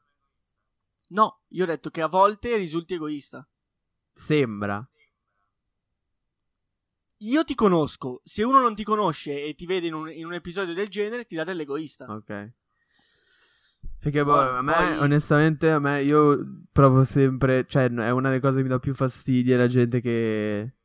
No, 1.08 1.42
io 1.48 1.64
ho 1.64 1.66
detto 1.66 1.90
che 1.90 2.00
a 2.00 2.06
volte 2.06 2.56
risulti 2.56 2.94
egoista. 2.94 3.46
Sembra. 4.14 4.88
Io 7.18 7.44
ti 7.44 7.54
conosco, 7.54 8.22
se 8.24 8.42
uno 8.42 8.60
non 8.62 8.74
ti 8.74 8.82
conosce 8.82 9.44
e 9.44 9.54
ti 9.54 9.66
vede 9.66 9.88
in 9.88 9.92
un, 9.92 10.10
in 10.10 10.24
un 10.24 10.32
episodio 10.32 10.72
del 10.72 10.88
genere, 10.88 11.26
ti 11.26 11.36
dà 11.36 11.44
dell'egoista. 11.44 12.06
Ok. 12.06 12.52
Perché 13.98 14.24
boh, 14.24 14.32
Poi- 14.32 14.56
a 14.56 14.62
me, 14.62 14.72
poi- 14.72 14.98
onestamente, 15.00 15.70
a 15.70 15.78
me 15.78 16.02
io 16.02 16.64
provo 16.72 17.04
sempre, 17.04 17.66
cioè 17.68 17.90
è 17.90 18.10
una 18.10 18.30
delle 18.30 18.40
cose 18.40 18.56
che 18.56 18.62
mi 18.62 18.68
dà 18.70 18.78
più 18.78 18.94
fastidio 18.94 19.54
è 19.54 19.58
la 19.58 19.66
gente 19.68 20.00
che... 20.00 20.76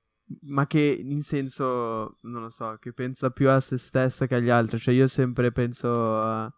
Ma 0.42 0.66
che 0.66 0.80
in 1.04 1.22
senso, 1.22 2.18
non 2.22 2.42
lo 2.42 2.50
so, 2.50 2.78
che 2.80 2.94
pensa 2.94 3.30
più 3.30 3.50
a 3.50 3.60
se 3.60 3.78
stessa 3.78 4.26
che 4.28 4.36
agli 4.36 4.50
altri. 4.50 4.80
Cioè 4.80 4.94
io 4.94 5.08
sempre 5.08 5.52
penso 5.52 6.18
a- 6.22 6.52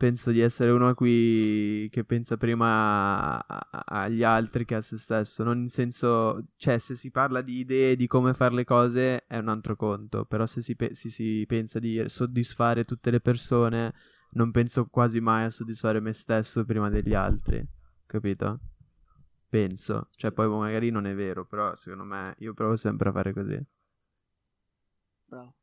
Penso 0.00 0.30
di 0.30 0.40
essere 0.40 0.70
uno 0.70 0.88
a 0.88 0.94
cui 0.94 1.86
che 1.90 2.04
pensa 2.04 2.38
prima 2.38 3.36
a- 3.36 3.68
a- 3.70 3.84
agli 4.02 4.22
altri 4.22 4.64
che 4.64 4.74
a 4.74 4.80
se 4.80 4.96
stesso. 4.96 5.44
Non 5.44 5.58
in 5.58 5.68
senso, 5.68 6.46
cioè, 6.56 6.78
se 6.78 6.94
si 6.94 7.10
parla 7.10 7.42
di 7.42 7.58
idee 7.58 7.96
di 7.96 8.06
come 8.06 8.32
fare 8.32 8.54
le 8.54 8.64
cose 8.64 9.26
è 9.26 9.36
un 9.36 9.48
altro 9.48 9.76
conto. 9.76 10.24
Però 10.24 10.46
se 10.46 10.62
si, 10.62 10.74
pe- 10.74 10.94
si- 10.94 11.10
si 11.10 11.44
pensa 11.46 11.78
di 11.78 12.02
soddisfare 12.06 12.84
tutte 12.84 13.10
le 13.10 13.20
persone, 13.20 13.92
non 14.32 14.50
penso 14.52 14.86
quasi 14.86 15.20
mai 15.20 15.44
a 15.44 15.50
soddisfare 15.50 16.00
me 16.00 16.14
stesso 16.14 16.64
prima 16.64 16.88
degli 16.88 17.12
altri. 17.12 17.62
Capito? 18.06 18.60
Penso. 19.50 20.08
Cioè, 20.12 20.30
poi 20.30 20.48
magari 20.48 20.90
non 20.90 21.06
è 21.06 21.14
vero, 21.14 21.44
però 21.44 21.74
secondo 21.74 22.04
me 22.04 22.34
io 22.38 22.54
provo 22.54 22.76
sempre 22.76 23.08
a 23.08 23.12
fare 23.12 23.32
così. 23.32 23.60
Bravo. 25.26 25.54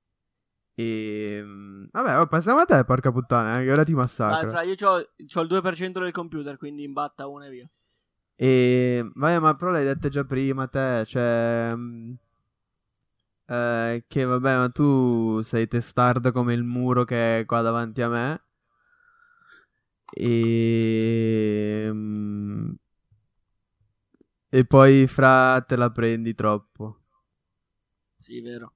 E 0.76 1.44
vabbè, 1.92 2.20
oh, 2.20 2.28
passiamo 2.28 2.60
a 2.60 2.66
te, 2.66 2.84
porca 2.86 3.12
puttana, 3.12 3.60
eh, 3.60 3.64
che 3.64 3.72
ora 3.72 3.84
ti 3.84 3.94
Dai, 3.94 4.02
massacro. 4.02 4.50
fra, 4.52 4.62
io 4.62 4.76
c'ho, 4.76 5.04
c'ho 5.26 5.42
il 5.42 5.48
2% 5.48 6.00
del 6.00 6.12
computer, 6.12 6.58
quindi 6.58 6.84
imbatta 6.84 7.28
una 7.28 7.48
e 7.48 7.50
via. 7.50 7.70
E 8.36 9.10
vabbè, 9.16 9.40
ma 9.40 9.56
però 9.56 9.72
l'hai 9.72 9.86
detto 9.86 10.10
già 10.10 10.24
prima 10.24 10.68
te, 10.68 11.04
cioè 11.08 11.74
mm, 11.76 12.14
eh, 13.48 14.04
che 14.08 14.24
vabbè, 14.26 14.58
ma 14.58 14.70
tu 14.70 15.42
sei 15.42 15.68
testardo 15.68 16.32
come 16.32 16.54
il 16.54 16.64
muro 16.64 17.06
che 17.06 17.40
è 17.40 17.46
qua 17.46 17.62
davanti 17.62 18.02
a 18.02 18.10
me. 18.10 18.42
E 20.14 21.90
mm, 21.92 22.72
e 24.50 24.66
poi 24.66 25.08
fra 25.08 25.62
te 25.62 25.76
la 25.76 25.92
prendi 25.92 26.34
troppo. 26.34 27.02
Sì, 28.18 28.42
vero. 28.42 28.74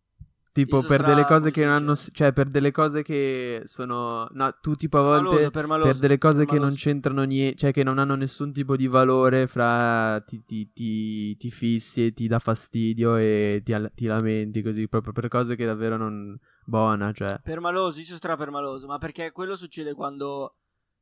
Tipo 0.54 0.82
Io 0.82 0.86
per 0.86 1.02
delle 1.04 1.24
cose 1.24 1.50
che 1.50 1.64
non 1.64 1.76
hanno, 1.76 1.96
cioè 1.96 2.34
per 2.34 2.50
delle 2.50 2.72
cose 2.72 3.04
che 3.04 3.62
sono, 3.64 4.28
no, 4.32 4.58
tu 4.60 4.76
tipo 4.76 4.98
a 4.98 5.02
volte 5.02 5.24
Permaloso, 5.24 5.50
permaloso, 5.52 5.92
per 5.92 6.00
delle 6.00 6.18
cose 6.18 6.46
che 6.46 6.60
non 6.60 6.74
c'entrano 6.74 7.24
niente, 7.24 7.56
cioè 7.56 7.72
che 7.72 7.84
non 7.84 8.00
hanno 8.00 8.16
nessun 8.16 8.52
tipo 8.52 8.76
di 8.76 8.88
valore, 8.88 9.48
fra 9.48 10.20
ti, 10.20 10.44
ti, 10.44 10.70
ti, 10.74 11.38
ti 11.38 11.52
fissi 11.52 12.08
e 12.08 12.12
ti 12.12 12.28
dà 12.28 12.40
fastidio 12.40 13.16
e 13.16 13.64
ti, 13.64 14.06
lamenti 14.06 14.62
così, 14.62 14.90
proprio 14.90 15.14
per 15.14 15.30
cose 15.30 15.56
che 15.56 15.66
davvero 15.66 15.96
non 15.96 16.38
buona, 16.66 17.14
cioè. 17.14 17.40
Permaloso, 17.42 18.00
io 18.00 18.06
sono 18.06 18.18
stra 18.18 18.36
permaloso, 18.36 18.88
ma 18.88 18.98
perché 18.98 19.32
quello 19.32 19.56
succede 19.56 19.94
quando 19.94 20.58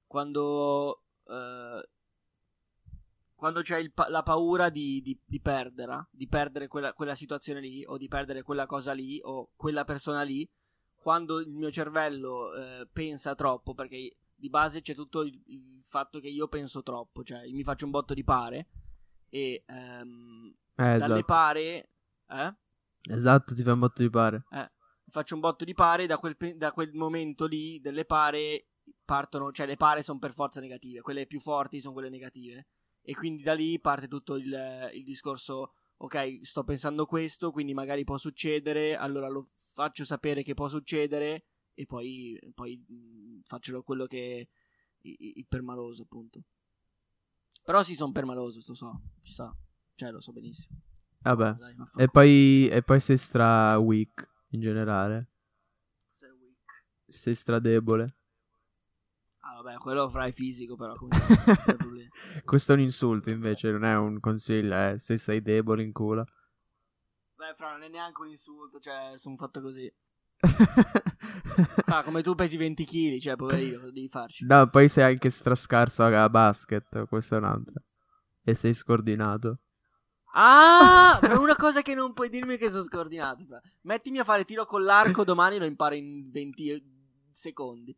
quando 0.06 1.06
eh, 1.26 1.90
quando 3.40 3.62
c'è 3.62 3.78
il 3.78 3.94
la 4.10 4.22
paura 4.22 4.70
di, 4.70 5.02
di, 5.02 5.18
di 5.26 5.40
perdere, 5.40 6.10
di 6.12 6.28
perdere 6.28 6.68
quella, 6.68 6.92
quella 6.92 7.16
situazione 7.16 7.62
lì, 7.62 7.86
o 7.86 7.98
di 7.98 8.10
perdere 8.10 8.44
quella 8.44 8.66
cosa 8.66 8.92
lì, 8.92 9.18
o 9.24 9.52
quella 9.56 9.86
persona 9.86 10.24
lì, 10.24 10.46
quando 10.94 11.40
il 11.40 11.48
mio 11.48 11.72
cervello 11.72 12.54
eh, 12.54 12.90
pensa 12.92 13.36
troppo, 13.36 13.74
perché 13.74 14.18
di 14.36 14.50
base 14.50 14.82
c'è 14.82 14.94
tutto 14.94 15.22
il, 15.22 15.42
il 15.46 15.80
fatto 15.86 16.20
che 16.20 16.28
io 16.28 16.50
penso 16.50 16.84
troppo, 16.84 17.24
cioè 17.24 17.50
mi 17.50 17.64
faccio 17.64 17.86
un 17.86 17.92
botto 17.92 18.14
di 18.14 18.26
pare, 18.26 18.68
e 19.30 19.64
ehm, 19.66 20.54
Eh, 20.76 20.84
dalle 20.84 20.98
esatto. 20.98 21.24
pare... 21.24 21.90
Eh? 22.28 22.56
Esatto, 23.04 23.56
ti 23.56 23.64
fa 23.64 23.72
un 23.72 23.80
botto 23.80 24.02
di 24.02 24.10
pare. 24.10 24.44
faccio 25.08 25.36
un 25.36 25.40
botto 25.40 25.64
di 25.64 25.74
pare 25.74 26.08
da 26.08 26.18
quel, 26.18 26.36
da 26.58 26.74
quel 26.74 26.94
momento 26.94 27.46
lì 27.46 27.80
delle 27.80 28.04
pare 28.04 28.68
partono, 29.06 29.54
cioè 29.54 29.66
le 29.66 29.78
pare 29.78 30.04
sono 30.04 30.20
per 30.20 30.34
forza 30.34 30.60
negative, 30.60 31.00
quelle 31.00 31.26
più 31.26 31.40
forti 31.40 31.80
sono 31.80 31.94
quelle 31.94 32.10
negative 32.10 32.68
e 33.10 33.16
quindi 33.16 33.42
da 33.42 33.54
lì 33.54 33.80
parte 33.80 34.08
tutto 34.08 34.36
il, 34.36 34.90
il 34.94 35.04
discorso 35.04 35.74
ok 35.98 36.46
sto 36.46 36.64
pensando 36.64 37.06
questo 37.06 37.52
quindi 37.52 37.74
magari 37.74 38.04
può 38.04 38.18
succedere 38.18 38.96
allora 38.96 39.28
lo 39.28 39.44
faccio 39.74 40.06
sapere 40.06 40.44
che 40.44 40.54
può 40.54 40.68
succedere 40.68 41.46
e 41.74 41.86
poi, 41.86 42.38
poi 42.54 42.76
mh, 42.78 43.40
faccio 43.46 43.82
quello 43.84 44.06
che 44.06 44.50
i- 45.04 45.38
il 45.38 45.48
permaloso, 45.48 46.02
appunto. 46.04 46.44
Però 47.64 47.82
sì, 47.84 47.96
sono 47.96 48.12
permaloso, 48.12 48.62
lo 48.68 48.74
so, 48.76 49.02
ci 49.22 49.32
sta. 49.32 49.56
Cioè, 49.96 50.12
lo 50.12 50.20
so 50.20 50.34
benissimo. 50.34 50.78
Vabbè. 51.20 51.54
Dai. 51.54 51.76
E 51.98 52.08
poi, 52.08 52.68
e 52.68 52.82
poi 52.84 53.00
sei 53.00 53.18
stra 53.18 53.78
weak 53.78 54.30
in 54.50 54.60
generale. 54.62 55.32
Sei 56.12 56.30
weak. 56.32 56.84
Sei 57.08 57.34
stra 57.34 57.60
debole. 57.60 58.18
Ah, 59.60 59.62
vabbè, 59.62 59.78
quello 59.78 60.10
farai 60.10 60.32
fisico, 60.32 60.76
però. 60.76 60.94
Comunque. 60.94 62.08
Questo 62.46 62.72
è 62.72 62.76
un 62.76 62.82
insulto 62.82 63.30
invece, 63.30 63.72
non 63.72 63.84
è 63.84 63.94
un 63.96 64.20
consiglio, 64.22 64.74
eh, 64.74 64.96
se 64.98 65.18
sei 65.18 65.42
debole 65.42 65.84
in 65.84 65.92
culo. 65.92 66.24
Beh, 67.36 67.54
fra, 67.56 67.72
non 67.72 67.84
è 67.84 67.90
neanche 67.90 68.22
un 68.22 68.30
insulto, 68.30 68.80
cioè, 68.80 69.12
sono 69.16 69.36
fatto 69.36 69.62
così. 69.62 69.92
Fra, 71.84 72.04
come 72.04 72.22
tu 72.22 72.36
pesi 72.36 72.56
20 72.56 72.86
kg, 72.86 73.20
cioè, 73.20 73.36
poverino, 73.36 73.80
cosa 73.80 73.92
devi 73.92 74.08
farci? 74.08 74.46
no, 74.46 74.70
poi 74.70 74.88
sei 74.88 75.04
anche 75.04 75.30
strascarso 75.30 76.04
a 76.04 76.30
basket, 76.30 77.06
questa 77.08 77.36
è 77.36 77.40
un'altra. 77.40 77.82
E 78.42 78.56
sei 78.56 78.74
scordinato. 78.74 79.60
Ah, 80.34 81.20
fra, 81.22 81.38
una 81.38 81.56
cosa 81.58 81.82
che 81.82 81.94
non 81.94 82.14
puoi 82.14 82.30
dirmi 82.30 82.56
che 82.58 82.70
sono 82.70 82.84
scordinato. 82.84 83.44
Fra. 83.46 83.60
Mettimi 83.82 84.20
a 84.20 84.24
fare 84.24 84.46
tiro 84.46 84.66
con 84.66 84.84
l'arco 84.84 85.26
domani 85.26 85.58
lo 85.58 85.66
imparo 85.66 85.96
in 85.96 86.30
20 86.30 86.98
secondi. 87.40 87.96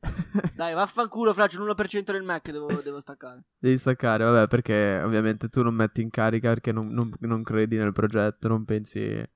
Dai, 0.56 0.74
vaffanculo, 0.76 1.34
fra, 1.34 1.48
c'è 1.48 1.58
l'1% 1.58 2.12
del 2.12 2.22
Mac, 2.22 2.52
devo, 2.52 2.72
devo 2.82 3.00
staccare. 3.00 3.44
Devi 3.58 3.78
staccare, 3.78 4.24
vabbè, 4.24 4.48
perché 4.48 5.02
ovviamente 5.04 5.50
tu 5.50 5.64
non 5.64 5.74
metti 5.74 6.02
in 6.02 6.10
carica 6.12 6.50
perché 6.50 6.72
non, 6.72 6.90
non- 6.90 7.14
non 7.22 7.42
credi 7.44 7.78
nel 7.78 7.92
progetto, 7.92 8.48
non 8.48 8.64
pensi... 8.66 9.28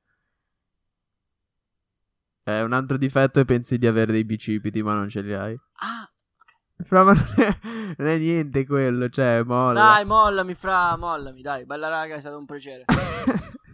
È 2.44 2.62
un 2.62 2.74
altro 2.74 2.98
difetto 2.98 3.40
è 3.40 3.46
pensi 3.46 3.80
di 3.80 3.88
avere 3.88 4.12
dei 4.12 4.24
bicipiti, 4.24 4.84
ma 4.84 4.94
non 4.94 5.10
ce 5.10 5.22
li 5.22 5.34
hai. 5.34 5.58
Ah, 5.78 6.08
Fra, 6.84 7.04
ma 7.04 7.14
non 7.14 7.34
è, 7.38 7.58
non 7.98 8.08
è 8.08 8.18
niente 8.20 8.66
quello, 8.68 9.10
cioè, 9.10 9.42
molla. 9.44 9.74
dai, 9.82 10.06
mollami, 10.06 10.54
fra, 10.54 10.96
mollami, 10.96 11.42
dai. 11.42 11.66
Bella 11.66 11.88
raga, 11.88 12.14
è 12.14 12.20
stato 12.20 12.38
un 12.38 12.46
piacere. 12.46 12.86